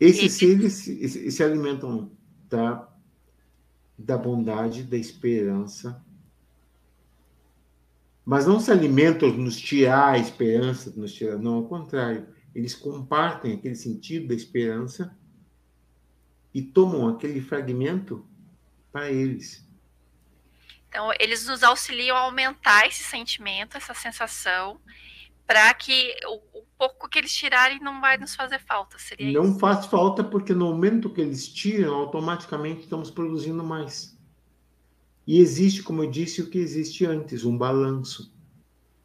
Esses 0.00 0.40
eles... 0.40 0.72
seres 0.72 1.12
se, 1.12 1.30
se 1.30 1.44
alimentam 1.44 2.10
da, 2.48 2.88
da 3.98 4.16
bondade, 4.16 4.82
da 4.82 4.96
esperança, 4.96 6.02
mas 8.24 8.46
não 8.46 8.58
se 8.58 8.70
alimentam 8.70 9.30
de 9.30 9.36
nos 9.36 9.60
tirar 9.60 10.14
a 10.14 10.18
esperança, 10.18 10.90
de 10.90 10.98
nos 10.98 11.12
tirar, 11.12 11.36
não, 11.36 11.56
ao 11.56 11.64
contrário, 11.64 12.26
eles 12.54 12.74
compartem 12.74 13.54
aquele 13.54 13.74
sentido 13.74 14.28
da 14.28 14.34
esperança 14.34 15.14
e 16.54 16.62
tomam 16.62 17.08
aquele 17.08 17.40
fragmento 17.40 18.26
para 18.92 19.10
eles. 19.10 19.66
Então, 20.88 21.12
eles 21.20 21.46
nos 21.46 21.62
auxiliam 21.62 22.16
a 22.16 22.20
aumentar 22.20 22.86
esse 22.86 23.04
sentimento, 23.04 23.76
essa 23.76 23.94
sensação, 23.94 24.80
para 25.46 25.72
que 25.74 26.14
o, 26.26 26.58
o, 26.58 26.64
pouco 26.76 27.08
que 27.08 27.18
eles 27.18 27.32
tirarem 27.32 27.78
não 27.78 28.00
vai 28.00 28.16
nos 28.16 28.34
fazer 28.34 28.58
falta. 28.58 28.98
Seria 28.98 29.32
não 29.32 29.50
isso? 29.50 29.58
faz 29.60 29.86
falta, 29.86 30.24
porque 30.24 30.52
no 30.52 30.66
momento 30.66 31.10
que 31.10 31.20
eles 31.20 31.46
tiram, 31.48 31.94
automaticamente 31.94 32.82
estamos 32.82 33.10
produzindo 33.10 33.62
mais. 33.62 34.18
E 35.26 35.38
existe, 35.38 35.82
como 35.82 36.02
eu 36.02 36.10
disse, 36.10 36.42
o 36.42 36.50
que 36.50 36.58
existe 36.58 37.06
antes, 37.06 37.44
um 37.44 37.56
balanço. 37.56 38.34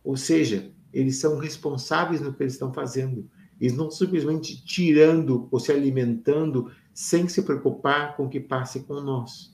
Ou 0.03 0.17
seja, 0.17 0.71
eles 0.91 1.17
são 1.17 1.37
responsáveis 1.37 2.21
no 2.21 2.33
que 2.33 2.41
eles 2.41 2.53
estão 2.53 2.73
fazendo. 2.73 3.29
Eles 3.59 3.75
não 3.75 3.91
simplesmente 3.91 4.63
tirando 4.65 5.47
ou 5.51 5.59
se 5.59 5.71
alimentando 5.71 6.71
sem 6.95 7.27
se 7.27 7.43
preocupar 7.43 8.15
com 8.15 8.25
o 8.25 8.29
que 8.29 8.39
passe 8.39 8.85
com 8.85 9.01
nós. 9.01 9.53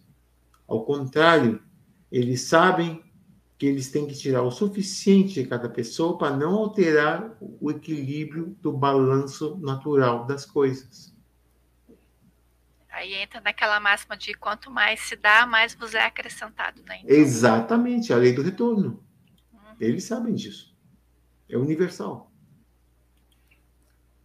Ao 0.68 0.86
contrário, 0.86 1.62
eles 2.12 2.42
sabem 2.42 3.04
que 3.58 3.66
eles 3.66 3.90
têm 3.90 4.06
que 4.08 4.14
tirar 4.14 4.44
o 4.44 4.52
suficiente 4.52 5.42
de 5.42 5.48
cada 5.48 5.68
pessoa 5.68 6.18
para 6.20 6.38
não 6.38 6.54
alterar 6.54 7.36
o 7.40 7.72
equilíbrio 7.72 8.56
do 8.62 8.72
balanço 8.72 9.58
natural 9.58 10.26
das 10.26 10.46
coisas. 10.46 11.16
Aí 12.92 13.16
entra 13.16 13.42
naquela 13.42 13.80
máxima 13.80 14.16
de 14.16 14.34
quanto 14.36 14.70
mais 14.70 15.00
se 15.00 15.16
dá, 15.16 15.46
mais 15.46 15.74
você 15.74 15.98
é 15.98 16.06
acrescentado, 16.06 16.84
né? 16.84 17.00
Então... 17.04 17.16
Exatamente, 17.16 18.14
a 18.14 18.18
lei 18.18 18.34
do 18.34 18.44
retorno. 18.44 19.04
Uhum. 19.52 19.76
Eles 19.80 20.04
sabem 20.04 20.36
disso. 20.36 20.76
É 21.50 21.58
universal. 21.58 22.31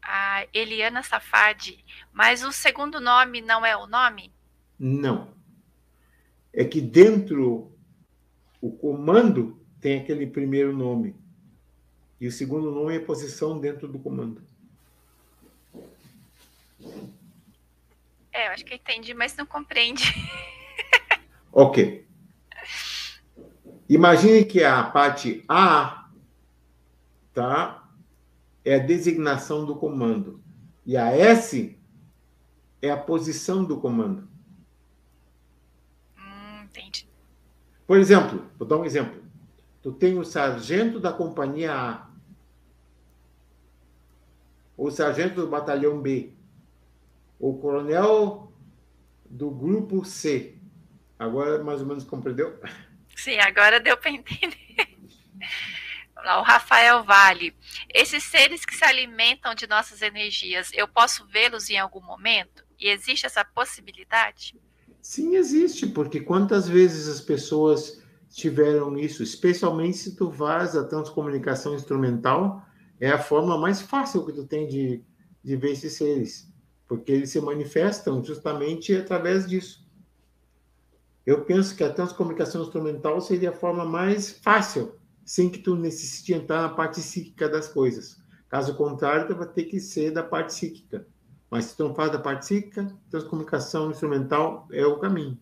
A 0.09 0.47
Eliana 0.55 1.03
Safadi, 1.03 1.85
mas 2.13 2.45
o 2.45 2.53
segundo 2.53 3.01
nome 3.01 3.41
não 3.41 3.67
é 3.67 3.77
o 3.77 3.89
nome? 3.89 4.33
Não. 4.79 5.35
É 6.53 6.65
que 6.65 6.81
dentro 6.81 7.73
o 8.61 8.71
comando 8.71 9.61
tem 9.81 10.01
aquele 10.01 10.27
primeiro 10.27 10.73
nome. 10.77 11.17
E 12.21 12.27
o 12.29 12.33
segundo 12.33 12.71
nome 12.71 12.97
é 12.97 13.01
posição 13.01 13.59
dentro 13.59 13.89
do 13.89 13.99
comando. 13.99 14.43
É, 18.33 18.49
eu 18.49 18.53
acho 18.53 18.65
que 18.65 18.75
entendi, 18.75 19.13
mas 19.13 19.35
não 19.35 19.45
compreende. 19.45 20.05
ok. 21.53 22.07
Imagine 23.89 24.45
que 24.45 24.63
a 24.63 24.83
parte 24.85 25.45
A 25.49 26.11
tá, 27.33 27.86
é 28.67 28.75
a 28.75 28.79
designação 28.79 29.65
do 29.65 29.77
comando. 29.77 30.43
E 30.85 30.97
a 30.97 31.13
S 31.13 31.79
é 32.83 32.91
a 32.91 32.97
posição 32.97 33.65
do 33.65 33.81
comando. 33.81 34.29
Por 37.87 37.97
exemplo, 37.97 38.45
vou 38.59 38.67
dar 38.67 38.79
um 38.79 38.85
exemplo. 38.85 39.23
Tu 39.81 39.93
tem 39.93 40.19
o 40.19 40.25
sargento 40.25 40.99
da 40.99 41.13
companhia 41.13 41.73
A, 41.73 42.11
o 44.77 44.91
sargento 44.91 45.37
do 45.37 45.47
batalhão 45.47 46.03
B, 46.03 46.33
o 47.39 47.57
coronel 47.59 48.53
do 49.25 49.49
grupo 49.49 50.05
C. 50.05 50.59
Agora 51.17 51.63
mais 51.63 51.81
ou 51.81 51.87
menos 51.87 52.03
compreendeu? 52.03 52.61
Sim, 53.15 53.39
agora 53.39 53.79
deu 53.79 53.97
para 53.97 54.11
entender. 54.11 54.57
O 56.35 56.43
Rafael 56.43 57.05
Vale. 57.05 57.55
Esses 57.95 58.25
seres 58.25 58.65
que 58.65 58.75
se 58.75 58.85
alimentam 58.85 59.55
de 59.55 59.67
nossas 59.67 60.03
energias, 60.03 60.71
eu 60.75 60.89
posso 60.89 61.25
vê-los 61.27 61.71
em 61.71 61.79
algum 61.79 62.01
momento? 62.01 62.65
E 62.79 62.89
existe 62.89 63.27
essa 63.27 63.45
possibilidade? 63.45 64.55
Sim, 65.01 65.37
existe, 65.37 65.87
porque 65.87 66.21
quantas 66.21 66.69
vezes 66.69 67.07
as 67.07 67.21
pessoas 67.21 68.03
tiveram 68.29 68.99
isso, 68.99 69.23
especialmente 69.23 69.97
se 69.97 70.17
tu 70.17 70.29
vais 70.29 70.77
a 70.77 70.85
transcomunicação 70.85 71.75
instrumental, 71.75 72.63
é 73.01 73.11
a 73.11 73.19
forma 73.19 73.57
mais 73.57 73.81
fácil 73.81 74.27
que 74.27 74.33
tu 74.33 74.45
tem 74.45 74.67
de, 74.67 75.03
de 75.45 75.57
ver 75.57 75.73
esses 75.73 75.93
seres, 75.93 76.53
porque 76.89 77.13
eles 77.13 77.31
se 77.31 77.41
manifestam 77.41 78.23
justamente 78.25 78.95
através 78.95 79.47
disso. 79.47 79.87
Eu 81.25 81.45
penso 81.45 81.77
que 81.77 81.85
a 81.85 81.93
transcomunicação 81.93 82.63
instrumental 82.63 83.21
seria 83.21 83.51
a 83.51 83.55
forma 83.55 83.85
mais 83.85 84.33
fácil, 84.41 84.96
sem 85.27 85.51
que 85.51 85.59
tu 85.59 85.75
necessite 85.75 86.33
entrar 86.33 86.63
na 86.63 86.69
parte 86.69 87.01
psíquica 87.01 87.49
das 87.49 87.69
coisas. 87.69 88.23
Caso 88.49 88.77
contrário, 88.77 89.27
tu 89.27 89.35
vai 89.35 89.49
ter 89.49 89.65
que 89.65 89.81
ser 89.81 90.13
da 90.13 90.23
parte 90.23 90.55
psíquica. 90.55 91.05
Mas 91.51 91.67
se 91.67 91.77
tu 91.77 91.83
não 91.83 91.95
faz 91.97 92.13
da 92.13 92.19
parte 92.19 92.43
psíquica, 92.43 92.97
transcomunicação 93.11 93.91
instrumental 93.91 94.69
é 94.71 94.87
o 94.87 95.01
caminho. 95.01 95.37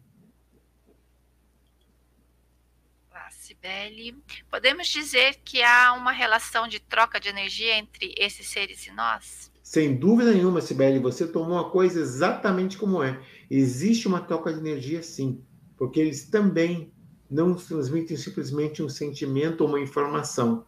Ah, 3.12 3.28
Sibeli, 3.30 4.16
podemos 4.50 4.88
dizer 4.88 5.36
que 5.44 5.62
há 5.62 5.92
uma 5.92 6.12
relação 6.12 6.66
de 6.66 6.80
troca 6.80 7.20
de 7.20 7.28
energia 7.28 7.76
entre 7.76 8.14
esses 8.16 8.46
seres 8.48 8.86
e 8.86 8.90
nós? 8.90 9.52
Sem 9.62 9.96
dúvida 9.96 10.32
nenhuma, 10.32 10.62
Sibeli, 10.62 10.98
você 10.98 11.26
tomou 11.26 11.58
a 11.58 11.70
coisa 11.70 12.00
exatamente 12.00 12.78
como 12.78 13.02
é. 13.02 13.22
Existe 13.50 14.08
uma 14.08 14.22
troca 14.22 14.52
de 14.52 14.60
energia, 14.60 15.02
sim, 15.02 15.44
porque 15.76 16.00
eles 16.00 16.28
também 16.28 16.93
não 17.34 17.54
transmitem 17.54 18.16
simplesmente 18.16 18.82
um 18.82 18.88
sentimento 18.88 19.62
ou 19.62 19.68
uma 19.68 19.80
informação, 19.80 20.64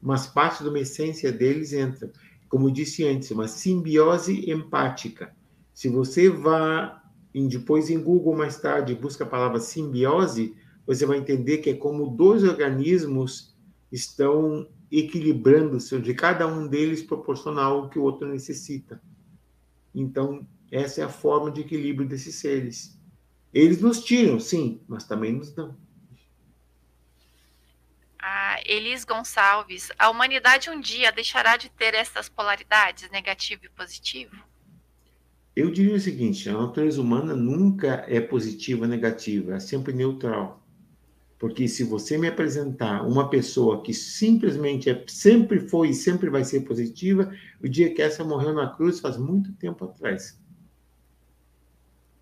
mas 0.00 0.26
parte 0.26 0.62
de 0.62 0.68
uma 0.68 0.78
essência 0.78 1.32
deles 1.32 1.72
entra 1.72 2.12
como 2.48 2.70
disse 2.70 3.04
antes, 3.04 3.30
uma 3.30 3.48
simbiose 3.48 4.50
empática. 4.50 5.34
Se 5.74 5.88
você 5.88 6.30
vá 6.30 7.02
depois 7.34 7.90
em 7.90 8.00
Google 8.00 8.34
mais 8.34 8.58
tarde 8.58 8.94
busca 8.94 9.24
a 9.24 9.26
palavra 9.26 9.60
simbiose, 9.60 10.56
você 10.86 11.04
vai 11.04 11.18
entender 11.18 11.58
que 11.58 11.68
é 11.68 11.74
como 11.74 12.16
dois 12.16 12.42
organismos 12.42 13.54
estão 13.92 14.66
equilibrando-se, 14.90 15.94
onde 15.94 16.14
cada 16.14 16.46
um 16.46 16.66
deles 16.66 17.02
proporciona 17.02 17.60
algo 17.60 17.90
que 17.90 17.98
o 17.98 18.04
outro 18.04 18.26
necessita. 18.26 19.02
Então, 19.94 20.46
essa 20.70 21.02
é 21.02 21.04
a 21.04 21.10
forma 21.10 21.50
de 21.50 21.60
equilíbrio 21.60 22.08
desses 22.08 22.36
seres. 22.36 22.98
Eles 23.52 23.82
nos 23.82 24.02
tiram, 24.02 24.40
sim, 24.40 24.80
mas 24.88 25.04
também 25.04 25.32
nos 25.32 25.52
dão 25.52 25.74
Elis 28.66 29.04
Gonçalves, 29.04 29.90
a 29.98 30.10
humanidade 30.10 30.68
um 30.68 30.80
dia 30.80 31.12
deixará 31.12 31.56
de 31.56 31.70
ter 31.70 31.94
essas 31.94 32.28
polaridades, 32.28 33.10
negativo 33.10 33.64
e 33.64 33.68
positivo? 33.68 34.36
Eu 35.54 35.70
diria 35.70 35.94
o 35.94 36.00
seguinte: 36.00 36.48
a 36.50 36.52
natureza 36.52 37.00
humana 37.00 37.34
nunca 37.34 38.04
é 38.08 38.20
positiva 38.20 38.86
negativa, 38.86 39.54
é 39.54 39.60
sempre 39.60 39.92
neutral. 39.92 40.62
Porque 41.38 41.68
se 41.68 41.84
você 41.84 42.16
me 42.16 42.28
apresentar 42.28 43.06
uma 43.06 43.28
pessoa 43.28 43.82
que 43.82 43.92
simplesmente 43.92 44.88
é, 44.88 45.04
sempre 45.06 45.60
foi 45.60 45.90
e 45.90 45.94
sempre 45.94 46.30
vai 46.30 46.44
ser 46.44 46.60
positiva, 46.60 47.32
o 47.62 47.68
dia 47.68 47.92
que 47.92 48.00
essa 48.00 48.24
morreu 48.24 48.54
na 48.54 48.68
cruz 48.68 49.00
faz 49.00 49.16
muito 49.16 49.52
tempo 49.52 49.84
atrás. 49.84 50.38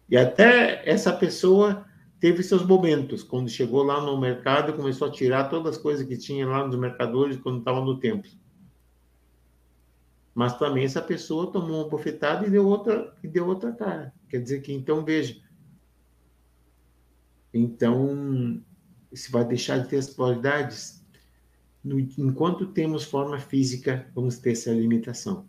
E 0.08 0.16
até 0.16 0.82
essa 0.88 1.12
pessoa 1.12 1.86
teve 2.24 2.42
seus 2.42 2.64
momentos, 2.64 3.22
quando 3.22 3.50
chegou 3.50 3.82
lá 3.82 4.00
no 4.00 4.18
mercado 4.18 4.72
começou 4.72 5.08
a 5.08 5.10
tirar 5.10 5.50
todas 5.50 5.76
as 5.76 5.82
coisas 5.82 6.08
que 6.08 6.16
tinha 6.16 6.46
lá 6.46 6.66
nos 6.66 6.74
mercadores 6.74 7.36
quando 7.36 7.58
estava 7.58 7.82
no 7.82 8.00
templo. 8.00 8.30
Mas 10.34 10.56
também 10.58 10.86
essa 10.86 11.02
pessoa 11.02 11.52
tomou 11.52 11.82
uma 11.82 11.90
bofetada 11.90 12.46
e 12.46 12.50
deu 12.50 12.66
outra, 12.66 13.14
e 13.22 13.28
deu 13.28 13.46
outra 13.46 13.72
cara. 13.72 14.14
Quer 14.26 14.40
dizer 14.40 14.62
que, 14.62 14.72
então, 14.72 15.04
veja. 15.04 15.38
Então, 17.52 18.58
se 19.12 19.30
vai 19.30 19.44
deixar 19.44 19.80
de 19.80 19.90
ter 19.90 19.98
as 19.98 20.14
qualidades? 20.14 21.04
No, 21.84 22.00
enquanto 22.00 22.72
temos 22.72 23.04
forma 23.04 23.38
física, 23.38 24.10
vamos 24.14 24.38
ter 24.38 24.52
essa 24.52 24.72
limitação. 24.72 25.46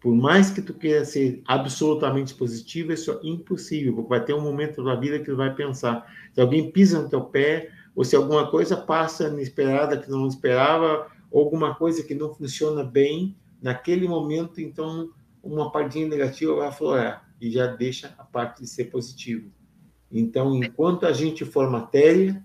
Por 0.00 0.14
mais 0.14 0.50
que 0.50 0.62
tu 0.62 0.72
queira 0.72 1.04
ser 1.04 1.42
absolutamente 1.46 2.34
positivo, 2.34 2.92
isso 2.92 3.12
é 3.12 3.18
impossível, 3.22 3.92
porque 3.94 4.08
vai 4.08 4.24
ter 4.24 4.32
um 4.32 4.40
momento 4.40 4.82
da 4.82 4.94
vida 4.94 5.18
que 5.18 5.26
tu 5.26 5.36
vai 5.36 5.54
pensar. 5.54 6.10
Se 6.32 6.40
alguém 6.40 6.70
pisa 6.70 7.02
no 7.02 7.08
teu 7.08 7.20
pé, 7.20 7.70
ou 7.94 8.02
se 8.02 8.16
alguma 8.16 8.50
coisa 8.50 8.76
passa 8.76 9.28
inesperada 9.28 9.98
que 9.98 10.10
não 10.10 10.26
esperava, 10.26 11.06
ou 11.30 11.44
alguma 11.44 11.74
coisa 11.74 12.02
que 12.02 12.14
não 12.14 12.32
funciona 12.32 12.82
bem, 12.82 13.36
naquele 13.60 14.08
momento, 14.08 14.58
então, 14.58 15.10
uma 15.42 15.70
partinha 15.70 16.08
negativa 16.08 16.54
vai 16.54 16.68
aflorar 16.68 17.28
e 17.38 17.50
já 17.50 17.66
deixa 17.66 18.14
a 18.16 18.24
parte 18.24 18.62
de 18.62 18.68
ser 18.68 18.86
positivo. 18.86 19.50
Então, 20.10 20.54
enquanto 20.56 21.04
a 21.04 21.12
gente 21.12 21.44
for 21.44 21.70
matéria, 21.70 22.42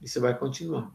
isso 0.00 0.20
vai 0.20 0.36
continuar. 0.38 0.92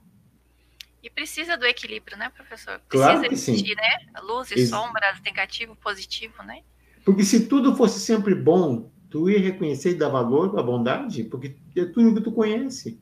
E 1.03 1.09
precisa 1.09 1.57
do 1.57 1.65
equilíbrio, 1.65 2.17
né, 2.17 2.29
professor? 2.29 2.79
Precisa 2.87 3.11
claro 3.11 3.27
que 3.27 3.33
existir, 3.33 3.67
sim. 3.67 3.75
né? 3.75 4.21
Luz 4.21 4.49
e 4.51 4.59
Ex 4.59 4.69
sombras, 4.69 5.19
negativo, 5.21 5.75
positivo, 5.75 6.41
né? 6.43 6.61
Porque 7.03 7.25
se 7.25 7.47
tudo 7.47 7.75
fosse 7.75 7.99
sempre 7.99 8.33
bom, 8.33 8.89
tu 9.09 9.29
ia 9.29 9.37
reconhecer 9.37 9.91
e 9.91 9.95
dar 9.95 10.07
valor 10.07 10.57
à 10.57 10.63
bondade, 10.63 11.25
porque 11.25 11.57
é 11.75 11.83
tudo 11.83 12.15
que 12.15 12.21
tu 12.21 12.31
conhece. 12.31 13.01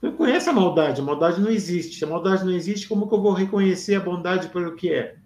Tu 0.00 0.06
não 0.06 0.16
conhece 0.16 0.50
a 0.50 0.52
maldade, 0.52 1.00
a 1.00 1.04
maldade 1.04 1.40
não 1.40 1.48
existe. 1.48 1.96
Se 1.96 2.04
a 2.04 2.08
maldade 2.08 2.44
não 2.44 2.50
existe, 2.50 2.88
como 2.88 3.08
que 3.08 3.14
eu 3.14 3.22
vou 3.22 3.32
reconhecer 3.32 3.94
a 3.94 4.00
bondade 4.00 4.48
pelo 4.48 4.74
que 4.74 4.92
é? 4.92 5.16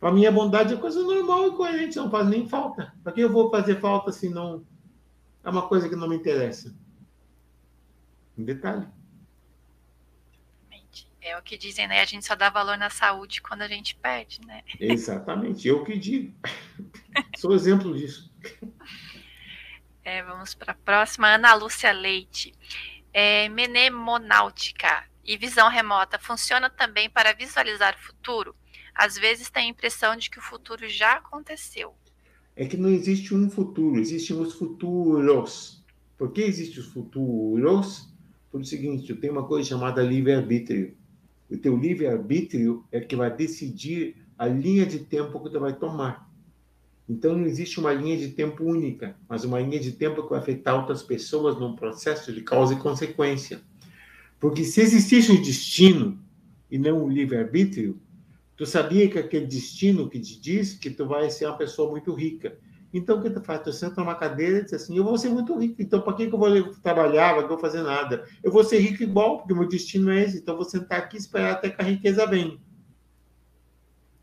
Para 0.00 0.10
mim, 0.10 0.26
a 0.26 0.32
bondade 0.32 0.74
é 0.74 0.76
coisa 0.76 1.00
normal 1.00 1.46
e 1.46 1.52
coerente, 1.52 1.96
não 1.96 2.10
faz 2.10 2.26
nem 2.26 2.48
falta. 2.48 2.92
Para 3.04 3.12
que 3.12 3.20
eu 3.20 3.30
vou 3.30 3.48
fazer 3.48 3.78
falta 3.78 4.10
se 4.10 4.28
não 4.28 4.64
é 5.44 5.50
uma 5.50 5.68
coisa 5.68 5.88
que 5.88 5.94
não 5.94 6.08
me 6.08 6.16
interessa? 6.16 6.74
Um 8.36 8.42
detalhe. 8.42 8.88
É 11.22 11.38
o 11.38 11.42
que 11.42 11.56
dizem, 11.56 11.86
né? 11.86 12.00
A 12.00 12.04
gente 12.04 12.26
só 12.26 12.34
dá 12.34 12.50
valor 12.50 12.76
na 12.76 12.90
saúde 12.90 13.40
quando 13.40 13.62
a 13.62 13.68
gente 13.68 13.94
perde, 13.94 14.40
né? 14.44 14.64
Exatamente, 14.80 15.68
eu 15.68 15.84
que 15.84 15.96
digo. 15.96 16.34
Sou 17.38 17.54
exemplo 17.54 17.96
disso. 17.96 18.32
É, 20.04 20.20
vamos 20.24 20.52
para 20.52 20.72
a 20.72 20.74
próxima. 20.74 21.28
Ana 21.28 21.54
Lúcia 21.54 21.92
Leite. 21.92 22.52
É, 23.12 23.48
mnemonáutica 23.48 25.04
e 25.24 25.36
visão 25.36 25.68
remota 25.68 26.18
funciona 26.18 26.68
também 26.68 27.08
para 27.08 27.32
visualizar 27.32 27.94
o 27.94 28.02
futuro? 28.02 28.52
Às 28.92 29.16
vezes 29.16 29.48
tem 29.48 29.66
a 29.66 29.68
impressão 29.68 30.16
de 30.16 30.28
que 30.28 30.40
o 30.40 30.42
futuro 30.42 30.88
já 30.88 31.12
aconteceu. 31.12 31.94
É 32.56 32.66
que 32.66 32.76
não 32.76 32.90
existe 32.90 33.32
um 33.32 33.48
futuro, 33.48 34.00
existem 34.00 34.36
os 34.36 34.54
futuros. 34.54 35.84
Por 36.18 36.32
que 36.32 36.42
existem 36.42 36.80
os 36.80 36.88
futuros? 36.88 38.12
Por 38.50 38.60
o 38.60 38.64
seguinte, 38.64 39.14
tem 39.14 39.30
uma 39.30 39.46
coisa 39.46 39.68
chamada 39.68 40.02
livre-arbítrio. 40.02 40.96
O 41.52 41.58
teu 41.58 41.76
livre-arbítrio 41.76 42.82
é 42.90 42.98
que 42.98 43.14
vai 43.14 43.30
decidir 43.30 44.16
a 44.38 44.46
linha 44.46 44.86
de 44.86 45.00
tempo 45.00 45.38
que 45.38 45.50
tu 45.50 45.60
vai 45.60 45.74
tomar. 45.74 46.26
Então 47.06 47.36
não 47.36 47.44
existe 47.44 47.78
uma 47.78 47.92
linha 47.92 48.16
de 48.16 48.28
tempo 48.28 48.64
única, 48.64 49.14
mas 49.28 49.44
uma 49.44 49.60
linha 49.60 49.78
de 49.78 49.92
tempo 49.92 50.22
que 50.22 50.30
vai 50.30 50.38
afetar 50.38 50.74
outras 50.74 51.02
pessoas 51.02 51.60
num 51.60 51.76
processo 51.76 52.32
de 52.32 52.40
causa 52.40 52.72
e 52.72 52.78
consequência. 52.78 53.60
Porque 54.40 54.64
se 54.64 54.80
existisse 54.80 55.30
um 55.30 55.42
destino 55.42 56.18
e 56.70 56.78
não 56.78 57.04
um 57.04 57.08
livre-arbítrio, 57.08 58.00
tu 58.56 58.64
sabia 58.64 59.06
que 59.10 59.18
aquele 59.18 59.46
destino 59.46 60.08
que 60.08 60.18
te 60.18 60.40
diz 60.40 60.72
que 60.72 60.88
tu 60.88 61.06
vai 61.06 61.28
ser 61.28 61.44
uma 61.44 61.58
pessoa 61.58 61.90
muito 61.90 62.14
rica. 62.14 62.56
Então, 62.92 63.18
o 63.18 63.22
que 63.22 63.30
tu 63.30 63.40
faz? 63.40 63.62
Tu 63.62 63.72
senta 63.72 64.00
numa 64.00 64.14
cadeira 64.14 64.58
e 64.58 64.64
diz 64.64 64.74
assim, 64.74 64.96
eu 64.96 65.04
vou 65.04 65.16
ser 65.16 65.30
muito 65.30 65.58
rico, 65.58 65.80
então 65.80 66.02
para 66.02 66.12
que, 66.12 66.26
que 66.26 66.34
eu 66.34 66.38
vou 66.38 66.74
trabalhar, 66.74 67.40
não 67.40 67.48
vou 67.48 67.58
fazer 67.58 67.82
nada? 67.82 68.28
Eu 68.42 68.52
vou 68.52 68.62
ser 68.62 68.80
rico 68.80 69.02
igual, 69.02 69.38
porque 69.38 69.54
meu 69.54 69.66
destino 69.66 70.10
é 70.10 70.22
esse, 70.22 70.38
então 70.38 70.54
eu 70.54 70.58
vou 70.58 70.68
sentar 70.68 70.98
aqui 70.98 71.16
e 71.16 71.20
esperar 71.20 71.52
até 71.52 71.70
que 71.70 71.80
a 71.80 71.84
riqueza 71.84 72.26
venha. 72.26 72.58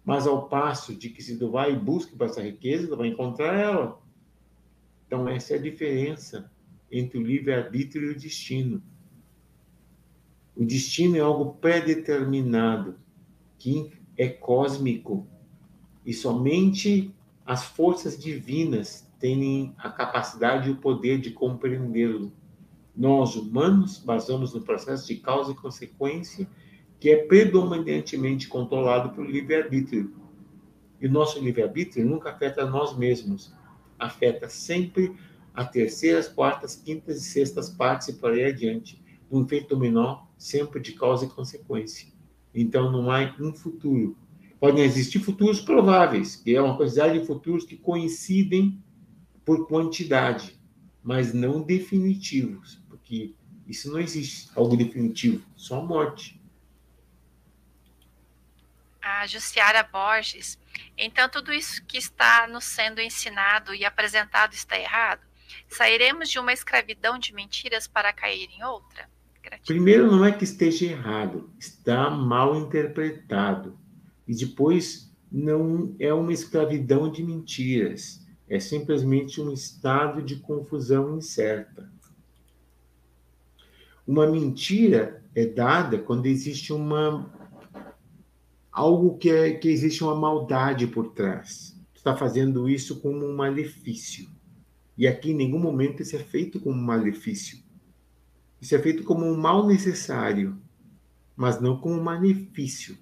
Mas 0.06 0.28
ao 0.28 0.48
passo 0.48 0.96
de 0.96 1.10
que 1.10 1.24
se 1.24 1.38
tu 1.38 1.50
vai 1.50 1.74
e 1.74 1.80
busca 1.80 2.16
para 2.16 2.28
essa 2.28 2.42
riqueza, 2.42 2.88
tu 2.88 2.96
vai 2.96 3.08
encontrar 3.08 3.54
ela. 3.54 4.00
Então, 5.08 5.28
essa 5.28 5.54
é 5.54 5.58
a 5.58 5.62
diferença 5.62 6.52
entre 6.92 7.18
o 7.18 7.24
livre-arbítrio 7.24 8.12
e 8.12 8.12
o 8.14 8.18
destino. 8.18 8.82
O 10.56 10.64
destino 10.64 11.16
é 11.16 11.20
algo 11.20 11.54
pré-determinado, 11.56 12.96
que 13.58 13.92
é 14.18 14.28
cósmico, 14.28 15.28
e 16.06 16.14
somente 16.14 17.14
as 17.50 17.64
forças 17.64 18.16
divinas 18.16 19.12
têm 19.20 19.74
a 19.80 19.90
capacidade 19.90 20.70
e 20.70 20.72
o 20.72 20.76
poder 20.76 21.20
de 21.20 21.32
compreendê-lo. 21.32 22.32
Nós, 22.96 23.36
humanos, 23.36 23.98
basamos 23.98 24.54
no 24.54 24.62
processo 24.62 25.08
de 25.08 25.16
causa 25.16 25.52
e 25.52 25.56
consequência, 25.56 26.48
que 27.00 27.10
é 27.10 27.26
predominantemente 27.26 28.48
controlado 28.48 29.16
pelo 29.16 29.26
livre-arbítrio. 29.26 30.14
E 31.02 31.08
o 31.08 31.12
nosso 31.12 31.44
livre-arbítrio 31.44 32.06
nunca 32.06 32.30
afeta 32.30 32.68
nós 32.68 32.96
mesmos, 32.96 33.52
afeta 33.98 34.48
sempre 34.48 35.18
a 35.52 35.66
terceiras, 35.66 36.28
quartas, 36.28 36.76
quintas 36.76 37.18
e 37.18 37.22
sextas 37.22 37.68
partes 37.68 38.10
e 38.10 38.14
por 38.14 38.32
aí 38.32 38.44
adiante, 38.44 39.04
um 39.32 39.42
efeito 39.42 39.70
dominó 39.70 40.20
sempre 40.38 40.80
de 40.80 40.92
causa 40.92 41.26
e 41.26 41.30
consequência. 41.30 42.10
Então 42.54 42.92
não 42.92 43.10
há 43.10 43.36
um 43.40 43.52
futuro, 43.52 44.16
podem 44.60 44.84
existir 44.84 45.20
futuros 45.20 45.62
prováveis, 45.62 46.36
que 46.36 46.56
é 46.56 46.62
uma 46.62 46.76
quantidade 46.76 47.20
de 47.20 47.26
futuros 47.26 47.66
que 47.66 47.78
coincidem 47.78 48.84
por 49.46 49.68
quantidade, 49.68 50.60
mas 51.02 51.34
não 51.34 51.62
definitivos, 51.62 52.82
porque 52.90 53.34
isso 53.66 53.92
não 53.92 54.00
existe, 54.00 54.50
algo 54.56 54.76
definitivo, 54.76 55.44
só 55.56 55.80
a 55.80 55.84
morte. 55.84 56.40
A 59.02 59.26
Jussiara 59.26 59.82
Borges, 59.82 60.60
então 60.98 61.30
tudo 61.30 61.54
isso 61.54 61.84
que 61.86 61.98
está 61.98 62.48
nos 62.48 62.66
sendo 62.66 63.00
ensinado 63.00 63.74
e 63.74 63.86
apresentado 63.86 64.54
está 64.54 64.78
errado? 64.78 65.22
Sairemos 65.68 66.30
de 66.30 66.38
uma 66.38 66.54
escravidão 66.54 67.18
de 67.18 67.34
mentiras 67.34 67.88
para 67.88 68.14
cair 68.14 68.50
em 68.52 68.64
outra? 68.64 69.10
Gratidão. 69.42 69.66
Primeiro, 69.66 70.12
não 70.12 70.24
é 70.24 70.32
que 70.32 70.44
esteja 70.44 70.86
errado, 70.86 71.50
está 71.58 72.10
mal 72.10 72.56
interpretado. 72.56 73.80
E 74.30 74.36
depois 74.36 75.12
não 75.32 75.96
é 75.98 76.14
uma 76.14 76.32
escravidão 76.32 77.12
de 77.12 77.24
mentiras, 77.24 78.24
é 78.48 78.60
simplesmente 78.60 79.42
um 79.42 79.52
estado 79.52 80.22
de 80.22 80.36
confusão 80.36 81.18
incerta. 81.18 81.92
Uma 84.06 84.28
mentira 84.28 85.26
é 85.34 85.48
dada 85.48 85.98
quando 85.98 86.28
existe 86.28 86.72
uma 86.72 87.28
algo 88.72 89.18
que 89.18 89.32
é 89.32 89.52
que 89.52 89.68
existe 89.68 90.04
uma 90.04 90.14
maldade 90.16 90.86
por 90.86 91.08
trás. 91.14 91.76
está 91.96 92.16
fazendo 92.16 92.70
isso 92.70 93.00
como 93.00 93.26
um 93.26 93.36
malefício. 93.36 94.30
E 94.96 95.08
aqui 95.08 95.32
em 95.32 95.36
nenhum 95.36 95.60
momento 95.60 96.04
isso 96.04 96.16
é 96.16 96.20
feito 96.20 96.60
como 96.60 96.78
um 96.78 96.86
malefício. 96.86 97.58
Isso 98.62 98.76
é 98.76 98.80
feito 98.80 99.04
como 99.04 99.26
um 99.26 99.36
mal 99.36 99.66
necessário, 99.66 100.56
mas 101.36 101.60
não 101.60 101.80
como 101.80 101.96
um 101.96 102.04
malefício. 102.04 102.96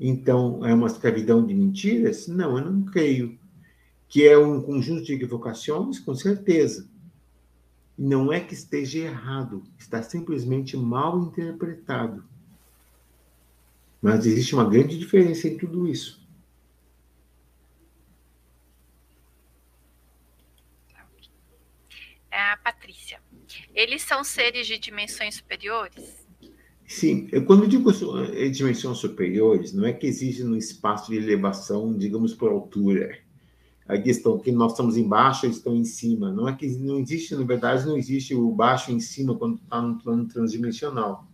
Então, 0.00 0.64
é 0.64 0.72
uma 0.72 0.86
escravidão 0.86 1.46
de 1.46 1.54
mentiras? 1.54 2.26
Não, 2.26 2.56
eu 2.56 2.64
não 2.64 2.82
creio. 2.82 3.38
Que 4.08 4.26
é 4.26 4.36
um 4.38 4.62
conjunto 4.62 5.04
de 5.04 5.12
equivocações? 5.12 5.98
Com 5.98 6.14
certeza. 6.14 6.88
Não 7.98 8.32
é 8.32 8.40
que 8.40 8.54
esteja 8.54 9.00
errado, 9.00 9.62
está 9.78 10.02
simplesmente 10.02 10.74
mal 10.74 11.20
interpretado. 11.20 12.24
Mas 14.00 14.24
existe 14.24 14.54
uma 14.54 14.68
grande 14.68 14.98
diferença 14.98 15.46
em 15.46 15.58
tudo 15.58 15.86
isso. 15.86 16.18
É 22.30 22.40
a 22.52 22.56
Patrícia. 22.56 23.20
Eles 23.74 24.00
são 24.00 24.24
seres 24.24 24.66
de 24.66 24.78
dimensões 24.78 25.34
superiores? 25.34 26.19
Sim, 26.90 27.28
eu, 27.30 27.44
quando 27.44 27.68
digo 27.68 27.88
eh, 28.34 28.48
dimensões 28.48 28.98
superiores, 28.98 29.72
não 29.72 29.86
é 29.86 29.92
que 29.92 30.08
existe 30.08 30.42
no 30.42 30.56
espaço 30.56 31.12
de 31.12 31.18
elevação, 31.18 31.96
digamos, 31.96 32.34
por 32.34 32.50
altura. 32.50 33.16
a 33.86 33.96
questão 33.96 34.40
que 34.40 34.50
nós 34.50 34.72
estamos 34.72 34.96
embaixo, 34.96 35.46
eles 35.46 35.58
estão 35.58 35.76
em 35.76 35.84
cima. 35.84 36.32
Não 36.32 36.48
é 36.48 36.52
que 36.52 36.66
não 36.66 36.98
existe, 36.98 37.36
na 37.36 37.44
verdade, 37.44 37.86
não 37.86 37.96
existe 37.96 38.34
o 38.34 38.50
baixo 38.50 38.90
em 38.90 38.98
cima 38.98 39.36
quando 39.36 39.60
está 39.62 39.80
no 39.80 40.00
plano 40.00 40.26
transdimensional. 40.26 41.28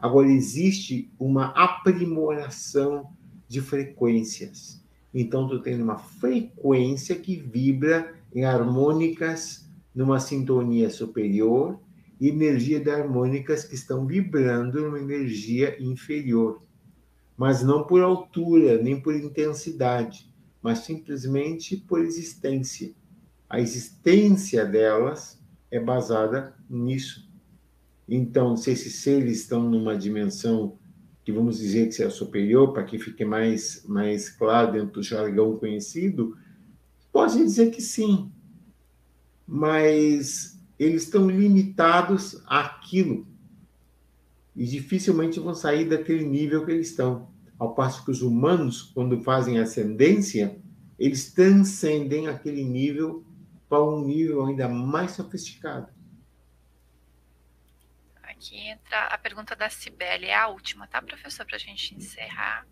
Agora, 0.00 0.28
existe 0.28 1.10
uma 1.18 1.48
aprimoração 1.48 3.10
de 3.46 3.60
frequências. 3.60 4.82
Então, 5.12 5.46
tu 5.46 5.60
tem 5.60 5.80
uma 5.80 5.98
frequência 5.98 7.14
que 7.16 7.36
vibra 7.36 8.14
em 8.34 8.46
harmônicas 8.46 9.68
numa 9.94 10.18
sintonia 10.18 10.88
superior 10.88 11.78
e 12.22 12.28
energia 12.28 12.78
de 12.78 12.88
harmônicas 12.88 13.64
que 13.64 13.74
estão 13.74 14.06
vibrando 14.06 14.80
numa 14.80 15.00
energia 15.00 15.76
inferior. 15.82 16.62
Mas 17.36 17.64
não 17.64 17.82
por 17.82 18.00
altura, 18.00 18.80
nem 18.80 19.00
por 19.00 19.12
intensidade, 19.16 20.32
mas 20.62 20.78
simplesmente 20.78 21.76
por 21.76 21.98
existência. 21.98 22.92
A 23.50 23.58
existência 23.58 24.64
delas 24.64 25.42
é 25.68 25.80
basada 25.80 26.54
nisso. 26.70 27.28
Então, 28.08 28.56
se 28.56 28.70
esses 28.70 29.02
seres 29.02 29.40
estão 29.40 29.68
numa 29.68 29.96
dimensão 29.96 30.78
que 31.24 31.32
vamos 31.32 31.58
dizer 31.58 31.88
que 31.88 32.04
é 32.04 32.08
superior, 32.08 32.72
para 32.72 32.84
que 32.84 33.00
fique 33.00 33.24
mais, 33.24 33.84
mais 33.84 34.30
claro 34.30 34.70
dentro 34.70 34.92
do 34.92 35.02
jargão 35.02 35.56
conhecido, 35.56 36.36
pode 37.12 37.36
dizer 37.38 37.72
que 37.72 37.82
sim, 37.82 38.30
mas 39.44 40.61
eles 40.82 41.04
estão 41.04 41.28
limitados 41.28 42.42
àquilo 42.46 43.26
e 44.54 44.66
dificilmente 44.66 45.40
vão 45.40 45.54
sair 45.54 45.88
daquele 45.88 46.24
nível 46.24 46.64
que 46.64 46.72
eles 46.72 46.90
estão. 46.90 47.30
Ao 47.58 47.74
passo 47.74 48.04
que 48.04 48.10
os 48.10 48.22
humanos, 48.22 48.82
quando 48.82 49.22
fazem 49.22 49.58
ascendência, 49.58 50.60
eles 50.98 51.32
transcendem 51.32 52.28
aquele 52.28 52.64
nível 52.64 53.24
para 53.68 53.82
um 53.82 54.04
nível 54.04 54.44
ainda 54.44 54.68
mais 54.68 55.12
sofisticado. 55.12 55.88
Aqui 58.22 58.56
entra 58.56 59.06
a 59.06 59.16
pergunta 59.16 59.54
da 59.54 59.70
Cibele, 59.70 60.26
é 60.26 60.34
a 60.34 60.48
última, 60.48 60.86
tá, 60.86 61.00
professor, 61.00 61.46
para 61.46 61.56
a 61.56 61.60
gente 61.60 61.94
encerrar. 61.94 62.66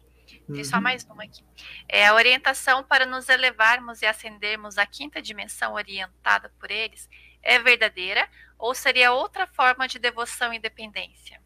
Tem 0.47 0.57
uhum. 0.57 0.65
só 0.65 0.81
mais 0.81 1.05
uma 1.05 1.25
aqui. 1.25 1.45
É 1.89 2.07
a 2.07 2.15
orientação 2.15 2.83
para 2.85 3.07
nos 3.07 3.29
elevarmos 3.29 4.03
e 4.03 4.07
ascendermos 4.07 4.79
à 4.79 4.87
quinta 4.87 5.23
dimensão 5.23 5.75
orientada 5.75 6.53
por 6.59 6.71
eles 6.71 7.09
é 7.43 7.59
verdadeira 7.59 8.29
ou 8.59 8.75
seria 8.75 9.13
outra 9.13 9.47
forma 9.47 9.89
de 9.89 9.99
devoção 9.99 10.53
e 10.53 10.59
dependência? 10.59 11.41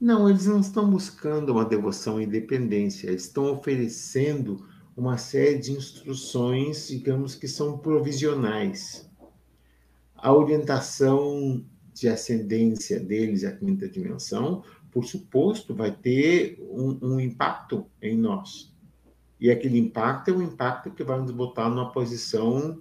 Não, 0.00 0.28
eles 0.28 0.46
não 0.46 0.58
estão 0.58 0.90
buscando 0.90 1.52
uma 1.52 1.64
devoção 1.64 2.20
e 2.20 2.24
independência, 2.24 3.06
eles 3.06 3.26
estão 3.26 3.52
oferecendo 3.52 4.66
uma 4.96 5.16
série 5.16 5.58
de 5.58 5.70
instruções, 5.70 6.88
digamos 6.88 7.36
que 7.36 7.46
são 7.46 7.78
provisionais. 7.78 9.08
A 10.16 10.32
orientação 10.32 11.64
de 11.94 12.08
ascendência 12.08 12.98
deles 12.98 13.44
à 13.44 13.52
quinta 13.52 13.88
dimensão, 13.88 14.64
por 14.90 15.04
suposto, 15.04 15.72
vai 15.72 15.92
ter 15.92 16.58
um, 16.60 16.98
um 17.00 17.20
impacto 17.20 17.86
em 18.02 18.16
nós. 18.16 18.74
E 19.40 19.50
aquele 19.50 19.78
impacto 19.78 20.30
é 20.30 20.34
um 20.34 20.42
impacto 20.42 20.90
que 20.90 21.04
vai 21.04 21.20
nos 21.20 21.30
botar 21.30 21.68
numa 21.68 21.92
posição 21.92 22.80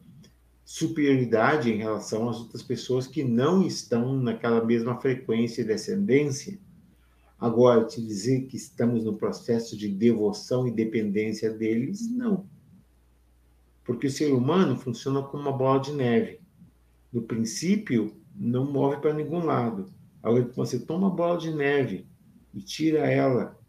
superioridade 0.73 1.72
em 1.72 1.77
relação 1.77 2.30
às 2.30 2.39
outras 2.39 2.64
pessoas 2.64 3.07
que 3.07 3.23
não 3.23 3.65
estão 3.65 4.15
naquela 4.15 4.64
mesma 4.64 4.99
frequência 4.99 5.64
de 5.64 5.73
ascendência 5.73 6.60
Agora, 7.41 7.85
te 7.85 7.99
dizer 7.99 8.45
que 8.45 8.56
estamos 8.56 9.03
no 9.03 9.18
processo 9.18 9.76
de 9.76 9.88
devoção 9.88 10.68
e 10.68 10.72
dependência 10.72 11.52
deles, 11.52 12.07
não. 12.07 12.45
Porque 13.84 14.06
o 14.06 14.11
ser 14.11 14.31
humano 14.31 14.77
funciona 14.77 15.23
como 15.23 15.41
uma 15.41 15.52
bola 15.52 15.80
de 15.80 15.91
neve. 15.91 16.39
No 17.11 17.23
princípio, 17.23 18.15
não 18.35 18.72
move 18.72 19.02
para 19.02 19.15
nenhum 19.15 19.43
lado. 19.43 19.91
Agora, 20.22 20.48
você 20.56 20.77
toma 20.77 21.07
a 21.07 21.10
bola 21.10 21.39
de 21.39 21.52
neve 21.52 22.06
e 22.53 22.61
tira 22.61 23.11
ela 23.11 23.60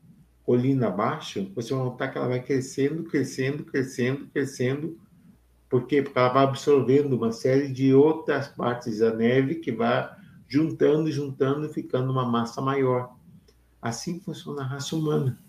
colina 0.45 0.89
abaixo, 0.89 1.51
você 1.55 1.73
vai 1.73 1.83
notar 1.83 2.13
que 2.13 2.19
ela 2.19 2.29
vai 2.29 2.43
crescendo, 2.43 3.05
crescendo, 3.05 3.65
crescendo, 3.65 4.27
crescendo. 4.27 5.01
Por 5.73 5.87
quê? 5.87 6.03
Porque 6.03 6.19
ela 6.19 6.29
vai 6.29 6.45
absorvendo 6.45 7.17
uma 7.17 7.33
série 7.33 7.73
de 7.73 7.95
outras 7.95 8.47
partes 8.47 8.99
da 8.99 9.11
neve 9.15 9.55
que 9.55 9.73
vai 9.73 10.07
juntando, 10.47 11.11
juntando, 11.11 11.67
ficando 11.71 12.13
uma 12.13 12.27
massa 12.27 12.61
maior. 12.61 13.17
Assim 13.81 14.21
funciona 14.21 14.61
a 14.61 14.67
raça 14.67 14.95
humana. 14.95 15.43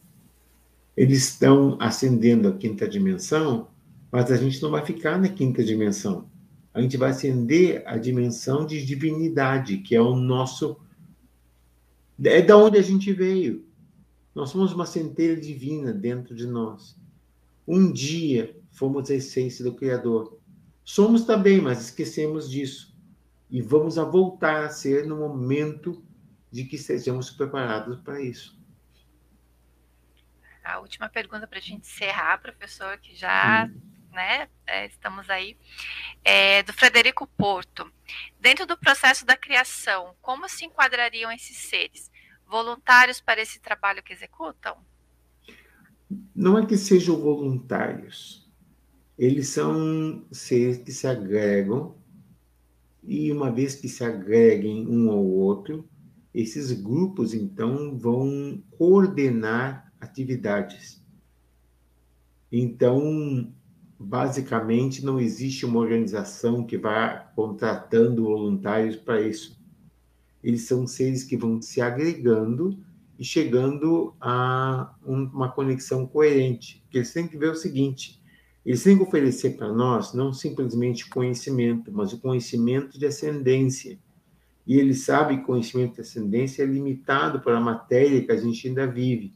Eles 0.95 1.27
estão 1.27 1.75
ascendendo 1.77 2.47
a 2.47 2.53
quinta 2.53 2.87
dimensão, 2.87 3.67
mas 4.09 4.31
a 4.31 4.37
gente 4.37 4.61
não 4.61 4.71
vai 4.71 4.85
ficar 4.85 5.19
na 5.19 5.27
quinta 5.27 5.61
dimensão. 5.61 6.29
A 6.73 6.81
gente 6.81 6.95
vai 6.95 7.09
ascender 7.09 7.83
a 7.85 7.97
dimensão 7.97 8.65
de 8.65 8.85
divinidade, 8.85 9.79
que 9.79 9.93
é 9.93 10.01
o 10.01 10.15
nosso. 10.15 10.77
É 12.23 12.41
da 12.41 12.55
onde 12.55 12.77
a 12.77 12.81
gente 12.81 13.11
veio. 13.11 13.65
Nós 14.33 14.51
somos 14.51 14.71
uma 14.71 14.85
centelha 14.85 15.35
divina 15.35 15.91
dentro 15.91 16.33
de 16.33 16.47
nós. 16.47 16.95
Um 17.67 17.91
dia 17.91 18.62
fomos 18.73 19.09
a 19.09 19.15
essência 19.15 19.63
do 19.63 19.75
Criador. 19.75 20.39
Somos 20.83 21.23
também, 21.23 21.61
mas 21.61 21.85
esquecemos 21.85 22.49
disso. 22.49 22.93
E 23.49 23.61
vamos 23.61 23.97
a 23.97 24.03
voltar 24.03 24.65
a 24.65 24.69
ser 24.69 25.05
no 25.05 25.15
momento 25.15 26.03
de 26.51 26.65
que 26.65 26.75
estejamos 26.75 27.29
preparados 27.29 27.99
para 28.01 28.21
isso. 28.21 28.59
A 30.63 30.79
última 30.79 31.09
pergunta 31.09 31.47
para 31.47 31.59
a 31.59 31.61
gente 31.61 31.81
encerrar, 31.81 32.39
professor, 32.39 32.97
que 32.97 33.15
já 33.15 33.65
hum. 33.65 33.81
né, 34.11 34.47
é, 34.65 34.85
estamos 34.87 35.29
aí, 35.29 35.57
é 36.23 36.63
do 36.63 36.73
Frederico 36.73 37.27
Porto. 37.27 37.91
Dentro 38.39 38.65
do 38.65 38.77
processo 38.77 39.25
da 39.25 39.37
criação, 39.37 40.15
como 40.21 40.47
se 40.49 40.65
enquadrariam 40.65 41.31
esses 41.31 41.57
seres? 41.57 42.11
Voluntários 42.47 43.19
para 43.19 43.41
esse 43.41 43.59
trabalho 43.59 44.03
que 44.03 44.13
executam? 44.13 44.77
Não 46.35 46.57
é 46.57 46.65
que 46.65 46.77
sejam 46.77 47.19
voluntários. 47.19 48.42
Eles 49.17 49.49
são 49.49 50.25
seres 50.31 50.77
que 50.77 50.91
se 50.91 51.05
agregam 51.07 51.95
e 53.03 53.31
uma 53.31 53.51
vez 53.51 53.75
que 53.75 53.87
se 53.87 54.03
agreguem 54.03 54.87
um 54.87 55.11
ao 55.11 55.23
outro, 55.23 55.87
esses 56.33 56.71
grupos, 56.71 57.33
então, 57.33 57.97
vão 57.97 58.63
coordenar 58.71 59.93
atividades. 59.99 61.03
Então, 62.51 63.53
basicamente, 63.99 65.05
não 65.05 65.19
existe 65.19 65.65
uma 65.65 65.79
organização 65.79 66.65
que 66.65 66.77
vá 66.77 67.31
contratando 67.35 68.23
voluntários 68.23 68.95
para 68.95 69.21
isso. 69.21 69.61
Eles 70.43 70.63
são 70.63 70.87
seres 70.87 71.23
que 71.23 71.37
vão 71.37 71.61
se 71.61 71.81
agregando 71.81 72.79
e 73.19 73.23
chegando 73.23 74.15
a 74.19 74.95
uma 75.05 75.51
conexão 75.51 76.07
coerente. 76.07 76.81
Porque 76.83 76.97
eles 76.97 77.13
têm 77.13 77.27
que 77.27 77.37
ver 77.37 77.51
o 77.51 77.55
seguinte: 77.55 78.22
eles 78.65 78.83
têm 78.83 78.97
que 78.97 79.03
oferecer 79.03 79.57
para 79.57 79.71
nós 79.71 80.13
não 80.13 80.31
simplesmente 80.31 81.09
conhecimento, 81.09 81.91
mas 81.91 82.13
o 82.13 82.19
conhecimento 82.19 82.97
de 82.97 83.05
ascendência 83.05 83.99
e 84.65 84.77
ele 84.77 84.93
sabe 84.93 85.37
que 85.37 85.43
conhecimento 85.43 85.95
de 85.95 86.01
ascendência 86.01 86.63
é 86.63 86.65
limitado 86.65 87.41
para 87.41 87.57
a 87.57 87.61
matéria 87.61 88.23
que 88.23 88.31
a 88.31 88.37
gente 88.37 88.67
ainda 88.67 88.87
vive. 88.87 89.33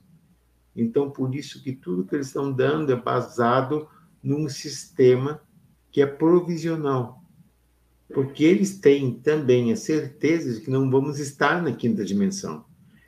Então, 0.76 1.10
por 1.10 1.34
isso 1.36 1.62
que 1.62 1.74
tudo 1.74 2.06
que 2.06 2.16
eles 2.16 2.28
estão 2.28 2.52
dando 2.52 2.92
é 2.92 2.96
baseado 2.96 3.88
num 4.24 4.48
sistema 4.48 5.42
que 5.92 6.02
é 6.02 6.06
provisional. 6.06 7.22
Porque 8.14 8.44
eles 8.44 8.80
têm 8.80 9.20
também 9.20 9.72
a 9.74 9.76
certeza 9.76 10.54
de 10.54 10.62
que 10.62 10.70
não 10.70 10.90
vamos 10.90 11.20
estar 11.20 11.62
na 11.62 11.74
quinta 11.74 12.06
dimensão. 12.06 12.66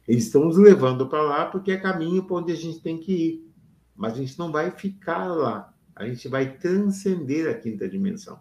Eles 0.07 0.25
estão 0.25 0.45
nos 0.45 0.57
levando 0.57 1.07
para 1.07 1.21
lá 1.21 1.45
porque 1.45 1.71
é 1.71 1.77
caminho 1.77 2.23
para 2.23 2.37
onde 2.37 2.51
a 2.51 2.55
gente 2.55 2.81
tem 2.81 2.97
que 2.97 3.13
ir. 3.13 3.51
Mas 3.95 4.13
a 4.13 4.17
gente 4.17 4.37
não 4.37 4.51
vai 4.51 4.71
ficar 4.71 5.27
lá. 5.27 5.68
A 5.99 6.07
gente 6.07 6.27
vai 6.27 6.57
transcender 6.57 7.47
a 7.47 7.53
quinta 7.53 7.87
dimensão. 7.87 8.39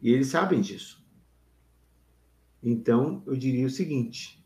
E 0.00 0.12
eles 0.12 0.28
sabem 0.28 0.60
disso. 0.60 1.04
Então, 2.62 3.22
eu 3.26 3.34
diria 3.34 3.66
o 3.66 3.70
seguinte: 3.70 4.40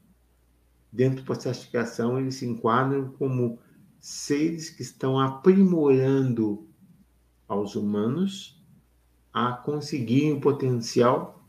dentro 0.90 1.23
de 1.23 1.69
criação, 1.69 2.19
eles 2.19 2.36
se 2.36 2.47
enquadram 2.47 3.12
como 3.12 3.59
seres 3.98 4.70
que 4.70 4.82
estão 4.82 5.19
aprimorando 5.19 6.66
aos 7.47 7.74
humanos 7.74 8.60
a 9.32 9.52
conseguirem 9.52 10.32
o 10.32 10.40
potencial 10.40 11.44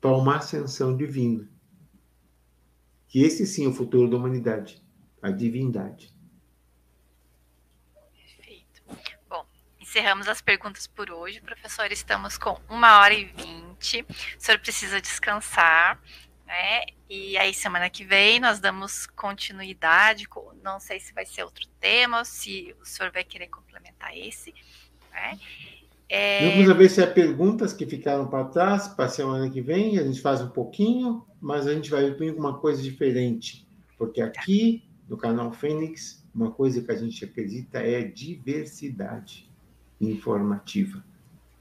para 0.00 0.16
uma 0.16 0.36
ascensão 0.36 0.96
divina. 0.96 1.48
Que 3.08 3.22
esse 3.22 3.46
sim 3.46 3.64
é 3.64 3.68
o 3.68 3.72
futuro 3.72 4.10
da 4.10 4.16
humanidade, 4.16 4.82
a 5.22 5.30
divindade. 5.30 6.14
Perfeito. 8.12 8.82
Bom, 9.28 9.46
encerramos 9.94 10.26
as 10.26 10.40
perguntas 10.40 10.88
por 10.88 11.08
hoje. 11.08 11.40
Professor, 11.40 11.90
estamos 11.92 12.36
com 12.36 12.58
uma 12.68 12.98
hora 12.98 13.14
e 13.14 13.26
vinte 13.26 14.04
o 14.10 14.42
senhor 14.42 14.58
precisa 14.58 15.00
descansar, 15.00 16.00
né? 16.44 16.84
E 17.08 17.36
aí, 17.36 17.54
semana 17.54 17.88
que 17.88 18.04
vem, 18.04 18.40
nós 18.40 18.58
damos 18.58 19.06
continuidade. 19.06 20.26
Não 20.64 20.80
sei 20.80 20.98
se 20.98 21.12
vai 21.12 21.24
ser 21.24 21.44
outro 21.44 21.68
tema, 21.78 22.24
se 22.24 22.74
o 22.80 22.84
senhor 22.84 23.12
vai 23.12 23.22
querer 23.22 23.46
complementar 23.46 24.16
esse, 24.16 24.52
né? 25.12 25.38
É... 26.08 26.50
Vamos 26.50 26.76
ver 26.76 26.88
se 26.88 27.00
há 27.00 27.06
perguntas 27.06 27.72
que 27.72 27.86
ficaram 27.86 28.26
para 28.26 28.46
trás 28.46 28.88
para 28.88 29.04
a 29.04 29.08
semana 29.08 29.48
que 29.48 29.60
vem. 29.60 29.98
A 29.98 30.02
gente 30.02 30.20
faz 30.20 30.40
um 30.40 30.50
pouquinho, 30.50 31.24
mas 31.40 31.68
a 31.68 31.74
gente 31.74 31.90
vai 31.90 32.10
vir 32.10 32.34
com 32.34 32.40
uma 32.40 32.58
coisa 32.58 32.82
diferente. 32.82 33.64
Porque 33.96 34.20
aqui 34.20 34.82
no 35.08 35.16
canal 35.16 35.52
Fênix, 35.52 36.26
uma 36.34 36.50
coisa 36.50 36.82
que 36.82 36.90
a 36.90 36.96
gente 36.96 37.24
acredita 37.24 37.78
é 37.78 38.02
diversidade 38.02 39.53
informativa. 40.10 41.04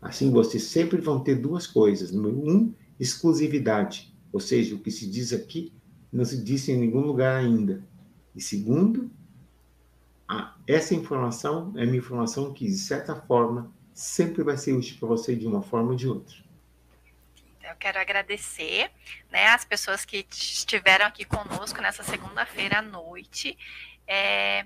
Assim, 0.01 0.31
vocês 0.31 0.63
sempre 0.63 0.99
vão 0.99 1.19
ter 1.19 1.35
duas 1.35 1.65
coisas. 1.65 2.11
Número 2.11 2.37
um, 2.37 2.73
exclusividade. 2.99 4.13
Ou 4.31 4.39
seja, 4.39 4.75
o 4.75 4.79
que 4.79 4.91
se 4.91 5.09
diz 5.09 5.31
aqui 5.31 5.71
não 6.11 6.25
se 6.25 6.43
disse 6.43 6.71
em 6.71 6.77
nenhum 6.77 7.01
lugar 7.01 7.37
ainda. 7.37 7.83
E 8.35 8.41
segundo, 8.41 9.09
a, 10.27 10.55
essa 10.67 10.93
informação 10.93 11.73
é 11.75 11.85
uma 11.85 11.95
informação 11.95 12.53
que, 12.53 12.65
de 12.65 12.77
certa 12.77 13.15
forma, 13.15 13.71
sempre 13.93 14.43
vai 14.43 14.57
ser 14.57 14.73
útil 14.73 14.97
para 14.99 15.07
você 15.07 15.35
de 15.35 15.47
uma 15.47 15.61
forma 15.61 15.91
ou 15.91 15.95
de 15.95 16.07
outra. 16.07 16.35
Então, 17.57 17.69
eu 17.69 17.77
quero 17.77 17.99
agradecer 17.99 18.91
né, 19.31 19.47
as 19.47 19.63
pessoas 19.63 20.03
que 20.03 20.25
estiveram 20.29 21.05
aqui 21.05 21.23
conosco 21.23 21.81
nessa 21.81 22.03
segunda-feira 22.03 22.79
à 22.79 22.81
noite. 22.81 23.57
É, 24.05 24.65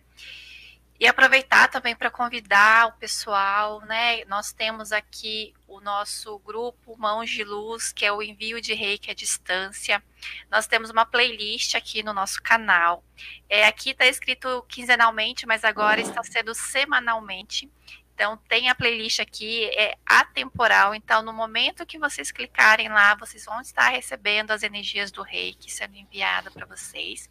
e 1.00 1.08
aproveitar 1.08 1.68
também 1.68 1.96
para 1.96 2.10
convidar 2.10 2.88
o 2.88 2.94
pessoal, 2.94 3.82
né? 3.82 4.26
Nós 4.26 4.52
temos 4.52 4.92
aqui 4.92 5.54
o 5.68 5.80
nosso 5.80 6.40
grupo 6.40 6.98
Mãos 6.98 7.30
de 7.30 7.44
Luz, 7.44 7.92
que 7.92 8.06
é 8.06 8.12
o 8.12 8.22
envio 8.22 8.60
de 8.60 8.74
reiki 8.74 9.12
à 9.12 9.14
distância. 9.14 10.04
Nós 10.50 10.66
temos 10.66 10.90
uma 10.90 11.06
playlist 11.06 11.76
aqui 11.76 12.02
no 12.02 12.14
nosso 12.14 12.42
canal. 12.42 13.04
É, 13.48 13.68
aqui 13.68 13.92
está 13.92 14.08
escrito 14.08 14.66
quinzenalmente, 14.68 15.46
mas 15.46 15.64
agora 15.64 16.02
está 16.02 16.24
sendo 16.24 16.56
semanalmente. 16.56 17.72
Então, 18.16 18.36
tem 18.50 18.68
a 18.68 18.74
playlist 18.74 19.20
aqui, 19.20 19.66
é 19.78 19.96
atemporal. 20.04 20.96
Então, 20.96 21.22
no 21.22 21.32
momento 21.32 21.86
que 21.86 22.00
vocês 22.00 22.32
clicarem 22.32 22.90
lá, 22.90 23.14
vocês 23.14 23.46
vão 23.46 23.62
estar 23.62 23.90
recebendo 23.90 24.50
as 24.50 24.64
energias 24.64 25.12
do 25.12 25.22
reiki 25.22 25.72
sendo 25.72 25.96
enviada 25.96 26.50
para 26.50 26.66
vocês. 26.66 27.30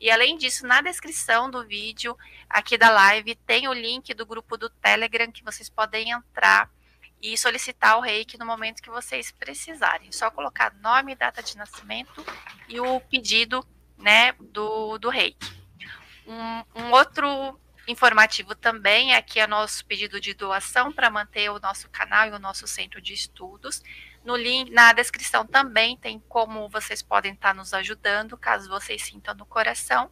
E 0.00 0.10
além 0.10 0.36
disso, 0.36 0.66
na 0.66 0.80
descrição 0.80 1.50
do 1.50 1.66
vídeo 1.66 2.16
aqui 2.48 2.78
da 2.78 2.90
live 2.90 3.34
tem 3.34 3.68
o 3.68 3.72
link 3.72 4.14
do 4.14 4.24
grupo 4.24 4.56
do 4.56 4.70
Telegram 4.70 5.30
que 5.30 5.44
vocês 5.44 5.68
podem 5.68 6.12
entrar 6.12 6.70
e 7.20 7.36
solicitar 7.36 7.98
o 7.98 8.00
reiki 8.00 8.38
no 8.38 8.46
momento 8.46 8.82
que 8.82 8.90
vocês 8.90 9.32
precisarem. 9.32 10.12
Só 10.12 10.30
colocar 10.30 10.72
nome, 10.74 11.16
data 11.16 11.42
de 11.42 11.56
nascimento 11.56 12.24
e 12.68 12.78
o 12.80 13.00
pedido 13.00 13.66
né, 13.96 14.32
do, 14.40 14.98
do 14.98 15.08
reiki. 15.08 15.52
Um, 16.26 16.82
um 16.82 16.92
outro 16.92 17.58
informativo 17.88 18.54
também. 18.54 19.14
Aqui 19.14 19.40
é 19.40 19.46
nosso 19.46 19.84
pedido 19.84 20.20
de 20.20 20.34
doação 20.34 20.92
para 20.92 21.10
manter 21.10 21.50
o 21.50 21.58
nosso 21.58 21.88
canal 21.88 22.28
e 22.28 22.30
o 22.30 22.38
nosso 22.38 22.66
centro 22.66 23.00
de 23.00 23.14
estudos. 23.14 23.82
No 24.28 24.36
link, 24.36 24.70
na 24.70 24.92
descrição 24.92 25.46
também 25.46 25.96
tem 25.96 26.20
como 26.28 26.68
vocês 26.68 27.00
podem 27.00 27.32
estar 27.32 27.54
nos 27.54 27.72
ajudando, 27.72 28.36
caso 28.36 28.68
vocês 28.68 29.02
sintam 29.02 29.34
no 29.34 29.46
coração. 29.46 30.10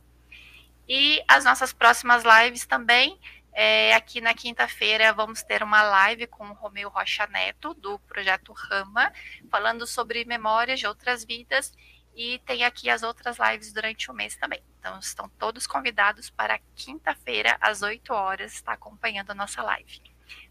E 0.88 1.22
as 1.28 1.44
nossas 1.44 1.74
próximas 1.74 2.24
lives 2.24 2.64
também. 2.64 3.20
É, 3.52 3.94
aqui 3.94 4.22
na 4.22 4.32
quinta-feira 4.32 5.12
vamos 5.12 5.42
ter 5.42 5.62
uma 5.62 5.82
live 5.82 6.26
com 6.28 6.48
o 6.48 6.54
Romeu 6.54 6.88
Rocha 6.88 7.26
Neto, 7.26 7.74
do 7.74 7.98
projeto 8.00 8.54
Rama, 8.54 9.12
falando 9.50 9.86
sobre 9.86 10.24
memórias 10.24 10.80
de 10.80 10.86
outras 10.86 11.22
vidas 11.22 11.74
e 12.14 12.38
tem 12.46 12.64
aqui 12.64 12.88
as 12.88 13.02
outras 13.02 13.36
lives 13.38 13.70
durante 13.70 14.10
o 14.10 14.14
mês 14.14 14.34
também. 14.34 14.62
Então, 14.78 14.98
estão 14.98 15.28
todos 15.28 15.66
convidados 15.66 16.30
para 16.30 16.58
quinta-feira, 16.74 17.58
às 17.60 17.82
8 17.82 18.14
horas, 18.14 18.54
estar 18.54 18.72
acompanhando 18.72 19.32
a 19.32 19.34
nossa 19.34 19.62
live. 19.62 20.00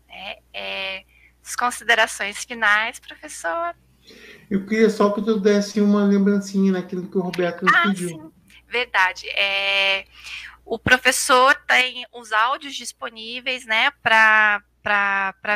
É, 0.08 0.42
é, 0.54 1.06
as 1.46 1.56
considerações 1.56 2.44
finais, 2.44 3.00
professor? 3.00 3.76
Eu 4.50 4.66
queria 4.66 4.90
só 4.90 5.12
que 5.12 5.22
tu 5.22 5.40
desse 5.40 5.80
uma 5.80 6.04
lembrancinha 6.04 6.72
naquilo 6.72 7.08
que 7.08 7.18
o 7.18 7.22
Roberto 7.22 7.64
nos 7.64 7.76
ah, 7.76 7.84
pediu. 7.84 8.10
Sim, 8.10 8.32
verdade. 8.68 9.30
É, 9.30 10.06
o 10.64 10.80
professor 10.80 11.56
tem 11.68 12.06
os 12.12 12.32
áudios 12.32 12.76
disponíveis 12.76 13.66
né, 13.66 13.92
para 14.02 14.64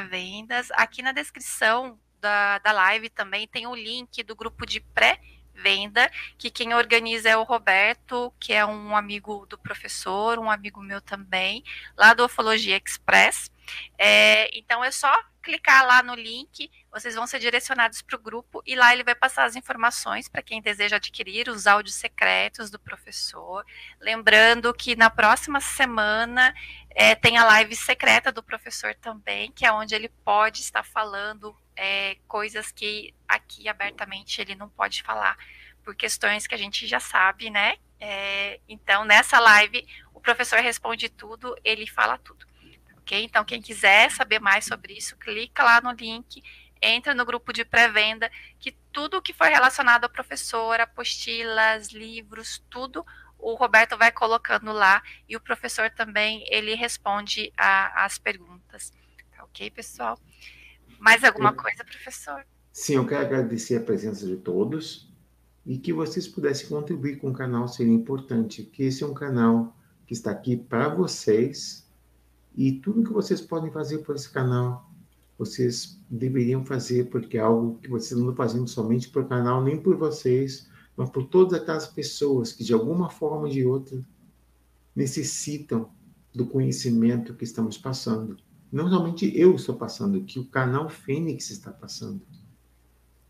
vendas. 0.10 0.70
Aqui 0.72 1.02
na 1.02 1.12
descrição 1.12 2.00
da, 2.22 2.60
da 2.60 2.72
live 2.72 3.10
também 3.10 3.48
tem 3.48 3.66
o 3.66 3.76
link 3.76 4.24
do 4.24 4.36
grupo 4.36 4.66
de 4.66 4.80
pré 4.80 5.20
venda, 5.54 6.10
que 6.38 6.50
quem 6.50 6.74
organiza 6.74 7.30
é 7.30 7.38
o 7.38 7.44
Roberto, 7.44 8.34
que 8.40 8.54
é 8.54 8.66
um 8.66 8.96
amigo 8.96 9.46
do 9.46 9.58
professor, 9.58 10.40
um 10.40 10.50
amigo 10.50 10.82
meu 10.82 11.02
também, 11.02 11.64
lá 11.98 12.14
do 12.14 12.26
Ufologia 12.26 12.82
Express. 12.84 13.52
É, 13.98 14.50
então 14.58 14.84
é 14.84 14.92
só 14.92 15.12
clicar 15.42 15.86
lá 15.86 16.04
no 16.04 16.16
link, 16.16 16.70
vocês 16.92 17.16
vão 17.16 17.26
ser 17.26 17.40
direcionados 17.40 18.02
para 18.02 18.16
o 18.16 18.20
grupo 18.20 18.62
e 18.66 18.76
lá 18.76 18.94
ele 18.94 19.04
vai 19.04 19.16
passar 19.16 19.46
as 19.46 19.56
informações 19.56 20.28
para 20.28 20.42
quem 20.42 20.62
deseja 20.62 20.98
adquirir 20.98 21.48
os 21.50 21.66
áudios 21.66 21.96
secretos 21.96 22.70
do 22.70 22.78
professor. 22.78 23.66
Lembrando 24.00 24.74
que 24.74 24.96
na 24.96 25.10
próxima 25.10 25.60
semana 25.62 26.54
é, 26.92 27.16
tem 27.16 27.38
a 27.38 27.46
live 27.46 27.76
secreta 27.76 28.32
do 28.32 28.44
professor 28.44 28.94
também, 28.96 29.52
que 29.52 29.66
é 29.66 29.72
onde 29.72 29.96
ele 29.96 30.10
pode 30.10 30.62
estar 30.62 30.84
falando 30.84 31.56
é, 31.76 32.18
coisas 32.28 32.72
que 32.72 33.14
aqui 33.28 33.70
abertamente 33.70 34.42
ele 34.42 34.56
não 34.56 34.70
pode 34.70 35.02
falar 35.02 35.38
por 35.84 35.96
questões 35.96 36.46
que 36.46 36.54
a 36.54 36.58
gente 36.58 36.86
já 36.86 37.00
sabe, 37.00 37.50
né? 37.50 37.78
É, 38.00 38.60
então, 38.68 39.04
nessa 39.04 39.40
live, 39.40 39.88
o 40.14 40.20
professor 40.20 40.60
responde 40.60 41.10
tudo, 41.10 41.56
ele 41.64 41.88
fala 41.88 42.18
tudo. 42.18 42.46
Ok? 43.10 43.24
Então, 43.24 43.44
quem 43.44 43.60
quiser 43.60 44.12
saber 44.12 44.40
mais 44.40 44.66
sobre 44.66 44.94
isso, 44.94 45.18
clica 45.18 45.64
lá 45.64 45.82
no 45.82 45.92
link, 45.92 46.44
entra 46.80 47.12
no 47.16 47.26
grupo 47.26 47.52
de 47.52 47.66
pré-venda, 47.66 48.30
que 48.60 48.72
tudo 48.92 49.20
que 49.20 49.34
for 49.34 49.48
relacionado 49.48 50.04
ao 50.04 50.10
professor, 50.12 50.80
apostilas, 50.80 51.90
livros, 51.90 52.64
tudo, 52.70 53.04
o 53.40 53.56
Roberto 53.56 53.98
vai 53.98 54.12
colocando 54.12 54.72
lá 54.72 55.02
e 55.28 55.36
o 55.36 55.42
professor 55.42 55.90
também, 55.90 56.46
ele 56.52 56.76
responde 56.76 57.52
às 57.58 58.20
perguntas. 58.20 58.94
Tá 59.36 59.44
ok, 59.44 59.72
pessoal? 59.72 60.20
Mais 61.00 61.24
alguma 61.24 61.52
coisa, 61.52 61.84
professor? 61.84 62.46
Sim, 62.72 62.98
eu 62.98 63.08
quero 63.08 63.22
agradecer 63.22 63.78
a 63.78 63.82
presença 63.82 64.24
de 64.28 64.38
todos 64.38 65.12
e 65.66 65.80
que 65.80 65.92
vocês 65.92 66.28
pudessem 66.28 66.70
contribuir 66.70 67.18
com 67.18 67.32
o 67.32 67.34
canal 67.34 67.68
seria 67.68 67.92
importante, 67.92 68.62
que 68.62 68.84
esse 68.84 69.04
é 69.04 69.08
um 69.08 69.16
canal 69.16 69.76
que 70.06 70.14
está 70.14 70.30
aqui 70.30 70.56
para 70.56 70.90
vocês 70.90 71.89
e 72.56 72.74
tudo 72.74 73.04
que 73.04 73.14
vocês 73.14 73.42
podem 73.42 73.72
fazer 73.72 74.00
por 74.00 74.16
esse 74.16 74.30
canal, 74.30 74.90
vocês 75.38 76.00
deveriam 76.10 76.66
fazer, 76.66 77.10
porque 77.10 77.38
é 77.38 77.42
algo 77.42 77.80
que 77.80 77.90
vocês 77.90 78.20
não 78.20 78.30
estão 78.30 78.46
fazendo 78.46 78.68
somente 78.68 79.10
por 79.10 79.28
canal, 79.28 79.64
nem 79.64 79.80
por 79.80 79.96
vocês, 79.96 80.68
mas 80.98 81.10
por 81.10 81.26
todas 81.26 81.60
aquelas 81.60 81.88
pessoas 81.88 82.52
que 82.52 82.64
de 82.64 82.74
alguma 82.74 83.10
forma 83.10 83.44
ou 83.44 83.50
de 83.50 83.66
outra 83.66 84.04
necessitam 84.96 85.90
do 86.34 86.46
conhecimento 86.46 87.34
que 87.34 87.46
estamos 87.46 87.78
passando 87.78 88.38
não 88.72 88.88
somente 88.90 89.32
eu 89.36 89.56
estou 89.56 89.76
passando, 89.76 90.24
que 90.24 90.40
o 90.40 90.46
canal 90.46 90.90
Fênix 90.90 91.50
está 91.50 91.72
passando, 91.72 92.22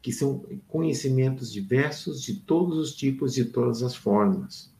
que 0.01 0.11
são 0.11 0.45
conhecimentos 0.67 1.51
diversos 1.51 2.21
de 2.21 2.35
todos 2.41 2.77
os 2.77 2.93
tipos, 2.93 3.33
de 3.33 3.45
todas 3.45 3.81
as 3.81 3.95
formas, 3.95 4.71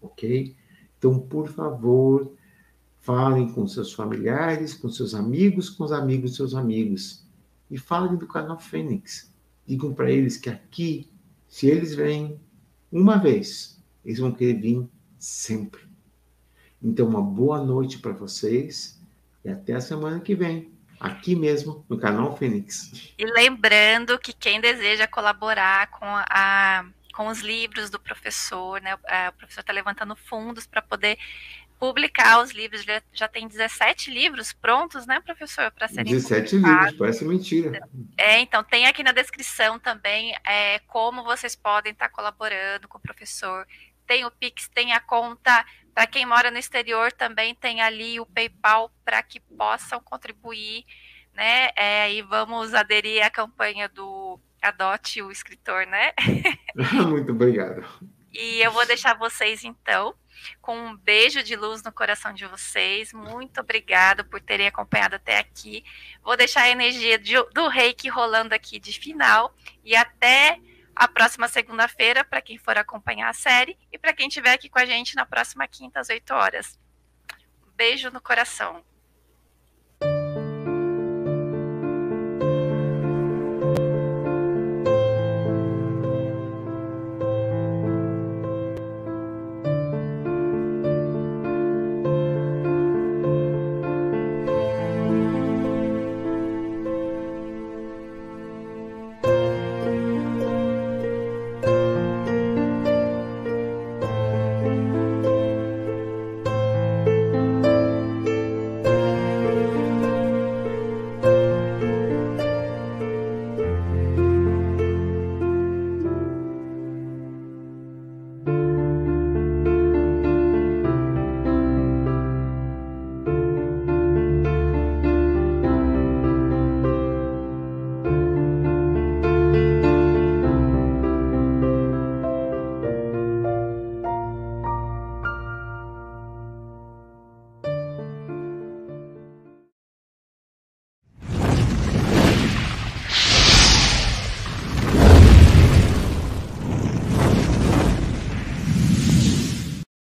ok? 0.00 0.56
Então, 0.96 1.18
por 1.18 1.48
favor, 1.48 2.32
falem 3.08 3.50
com 3.50 3.66
seus 3.66 3.94
familiares, 3.94 4.74
com 4.74 4.90
seus 4.90 5.14
amigos, 5.14 5.70
com 5.70 5.82
os 5.82 5.92
amigos 5.92 6.32
de 6.32 6.36
seus 6.36 6.54
amigos, 6.54 7.26
e 7.70 7.78
falem 7.78 8.16
do 8.16 8.26
canal 8.26 8.58
Fênix. 8.58 9.32
Digam 9.66 9.94
para 9.94 10.10
eles 10.10 10.36
que 10.36 10.50
aqui, 10.50 11.10
se 11.48 11.68
eles 11.68 11.94
vêm 11.94 12.38
uma 12.92 13.16
vez, 13.16 13.82
eles 14.04 14.18
vão 14.18 14.30
querer 14.30 14.60
vir 14.60 14.86
sempre. 15.18 15.80
Então, 16.82 17.08
uma 17.08 17.22
boa 17.22 17.64
noite 17.64 17.98
para 17.98 18.12
vocês 18.12 19.00
e 19.42 19.48
até 19.48 19.72
a 19.72 19.80
semana 19.80 20.20
que 20.20 20.34
vem, 20.34 20.70
aqui 21.00 21.34
mesmo 21.34 21.86
no 21.88 21.96
canal 21.96 22.36
Fênix. 22.36 23.14
E 23.16 23.24
lembrando 23.24 24.18
que 24.18 24.34
quem 24.34 24.60
deseja 24.60 25.06
colaborar 25.06 25.90
com 25.92 26.04
a 26.06 26.84
com 27.14 27.26
os 27.26 27.40
livros 27.40 27.90
do 27.90 27.98
professor, 27.98 28.80
né? 28.80 28.94
O 28.94 29.32
professor 29.32 29.62
está 29.62 29.72
levantando 29.72 30.14
fundos 30.14 30.68
para 30.68 30.80
poder 30.80 31.18
publicar 31.78 32.42
os 32.42 32.50
livros. 32.50 32.84
Já, 33.12 33.28
tem 33.28 33.46
17 33.46 34.10
livros 34.10 34.52
prontos, 34.52 35.06
né, 35.06 35.20
professor, 35.20 35.70
para 35.70 35.88
serem 35.88 36.12
17 36.12 36.56
livros, 36.56 36.92
parece 36.96 37.24
mentira. 37.24 37.80
É, 38.16 38.40
então 38.40 38.64
tem 38.64 38.86
aqui 38.86 39.02
na 39.02 39.12
descrição 39.12 39.78
também 39.78 40.34
é, 40.46 40.78
como 40.80 41.24
vocês 41.24 41.54
podem 41.54 41.92
estar 41.92 42.08
colaborando 42.08 42.88
com 42.88 42.98
o 42.98 43.02
professor. 43.02 43.66
Tem 44.06 44.24
o 44.24 44.30
Pix, 44.30 44.68
tem 44.68 44.92
a 44.92 45.00
conta 45.00 45.64
para 45.98 46.06
quem 46.06 46.24
mora 46.24 46.48
no 46.48 46.58
exterior 46.58 47.10
também 47.10 47.56
tem 47.56 47.80
ali 47.80 48.20
o 48.20 48.26
PayPal 48.26 48.88
para 49.04 49.20
que 49.20 49.40
possam 49.40 50.00
contribuir, 50.00 50.84
né? 51.34 51.70
É, 51.74 52.12
e 52.12 52.22
vamos 52.22 52.72
aderir 52.72 53.20
à 53.24 53.28
campanha 53.28 53.88
do 53.88 54.38
Adote 54.62 55.20
o 55.20 55.32
Escritor, 55.32 55.88
né? 55.88 56.12
Muito 57.08 57.32
obrigado. 57.32 57.84
E 58.32 58.62
eu 58.62 58.70
vou 58.70 58.86
deixar 58.86 59.14
vocês, 59.14 59.64
então, 59.64 60.14
com 60.60 60.76
um 60.76 60.96
beijo 60.96 61.42
de 61.42 61.56
luz 61.56 61.82
no 61.82 61.92
coração 61.92 62.32
de 62.32 62.46
vocês. 62.46 63.12
Muito 63.12 63.60
obrigada 63.60 64.24
por 64.24 64.40
terem 64.40 64.66
acompanhado 64.66 65.16
até 65.16 65.38
aqui. 65.38 65.84
Vou 66.22 66.36
deixar 66.36 66.62
a 66.62 66.70
energia 66.70 67.18
de, 67.18 67.34
do 67.52 67.68
reiki 67.68 68.08
rolando 68.08 68.54
aqui 68.54 68.78
de 68.78 68.92
final. 68.92 69.54
E 69.84 69.96
até 69.96 70.60
a 70.94 71.06
próxima 71.06 71.46
segunda-feira, 71.46 72.24
para 72.24 72.40
quem 72.40 72.58
for 72.58 72.76
acompanhar 72.76 73.28
a 73.28 73.34
série. 73.34 73.78
E 73.92 73.98
para 73.98 74.12
quem 74.12 74.28
estiver 74.28 74.52
aqui 74.52 74.68
com 74.68 74.78
a 74.78 74.84
gente 74.84 75.14
na 75.14 75.24
próxima 75.24 75.66
quinta, 75.66 76.00
às 76.00 76.08
8 76.08 76.34
horas. 76.34 76.78
Beijo 77.76 78.10
no 78.10 78.20
coração. 78.20 78.84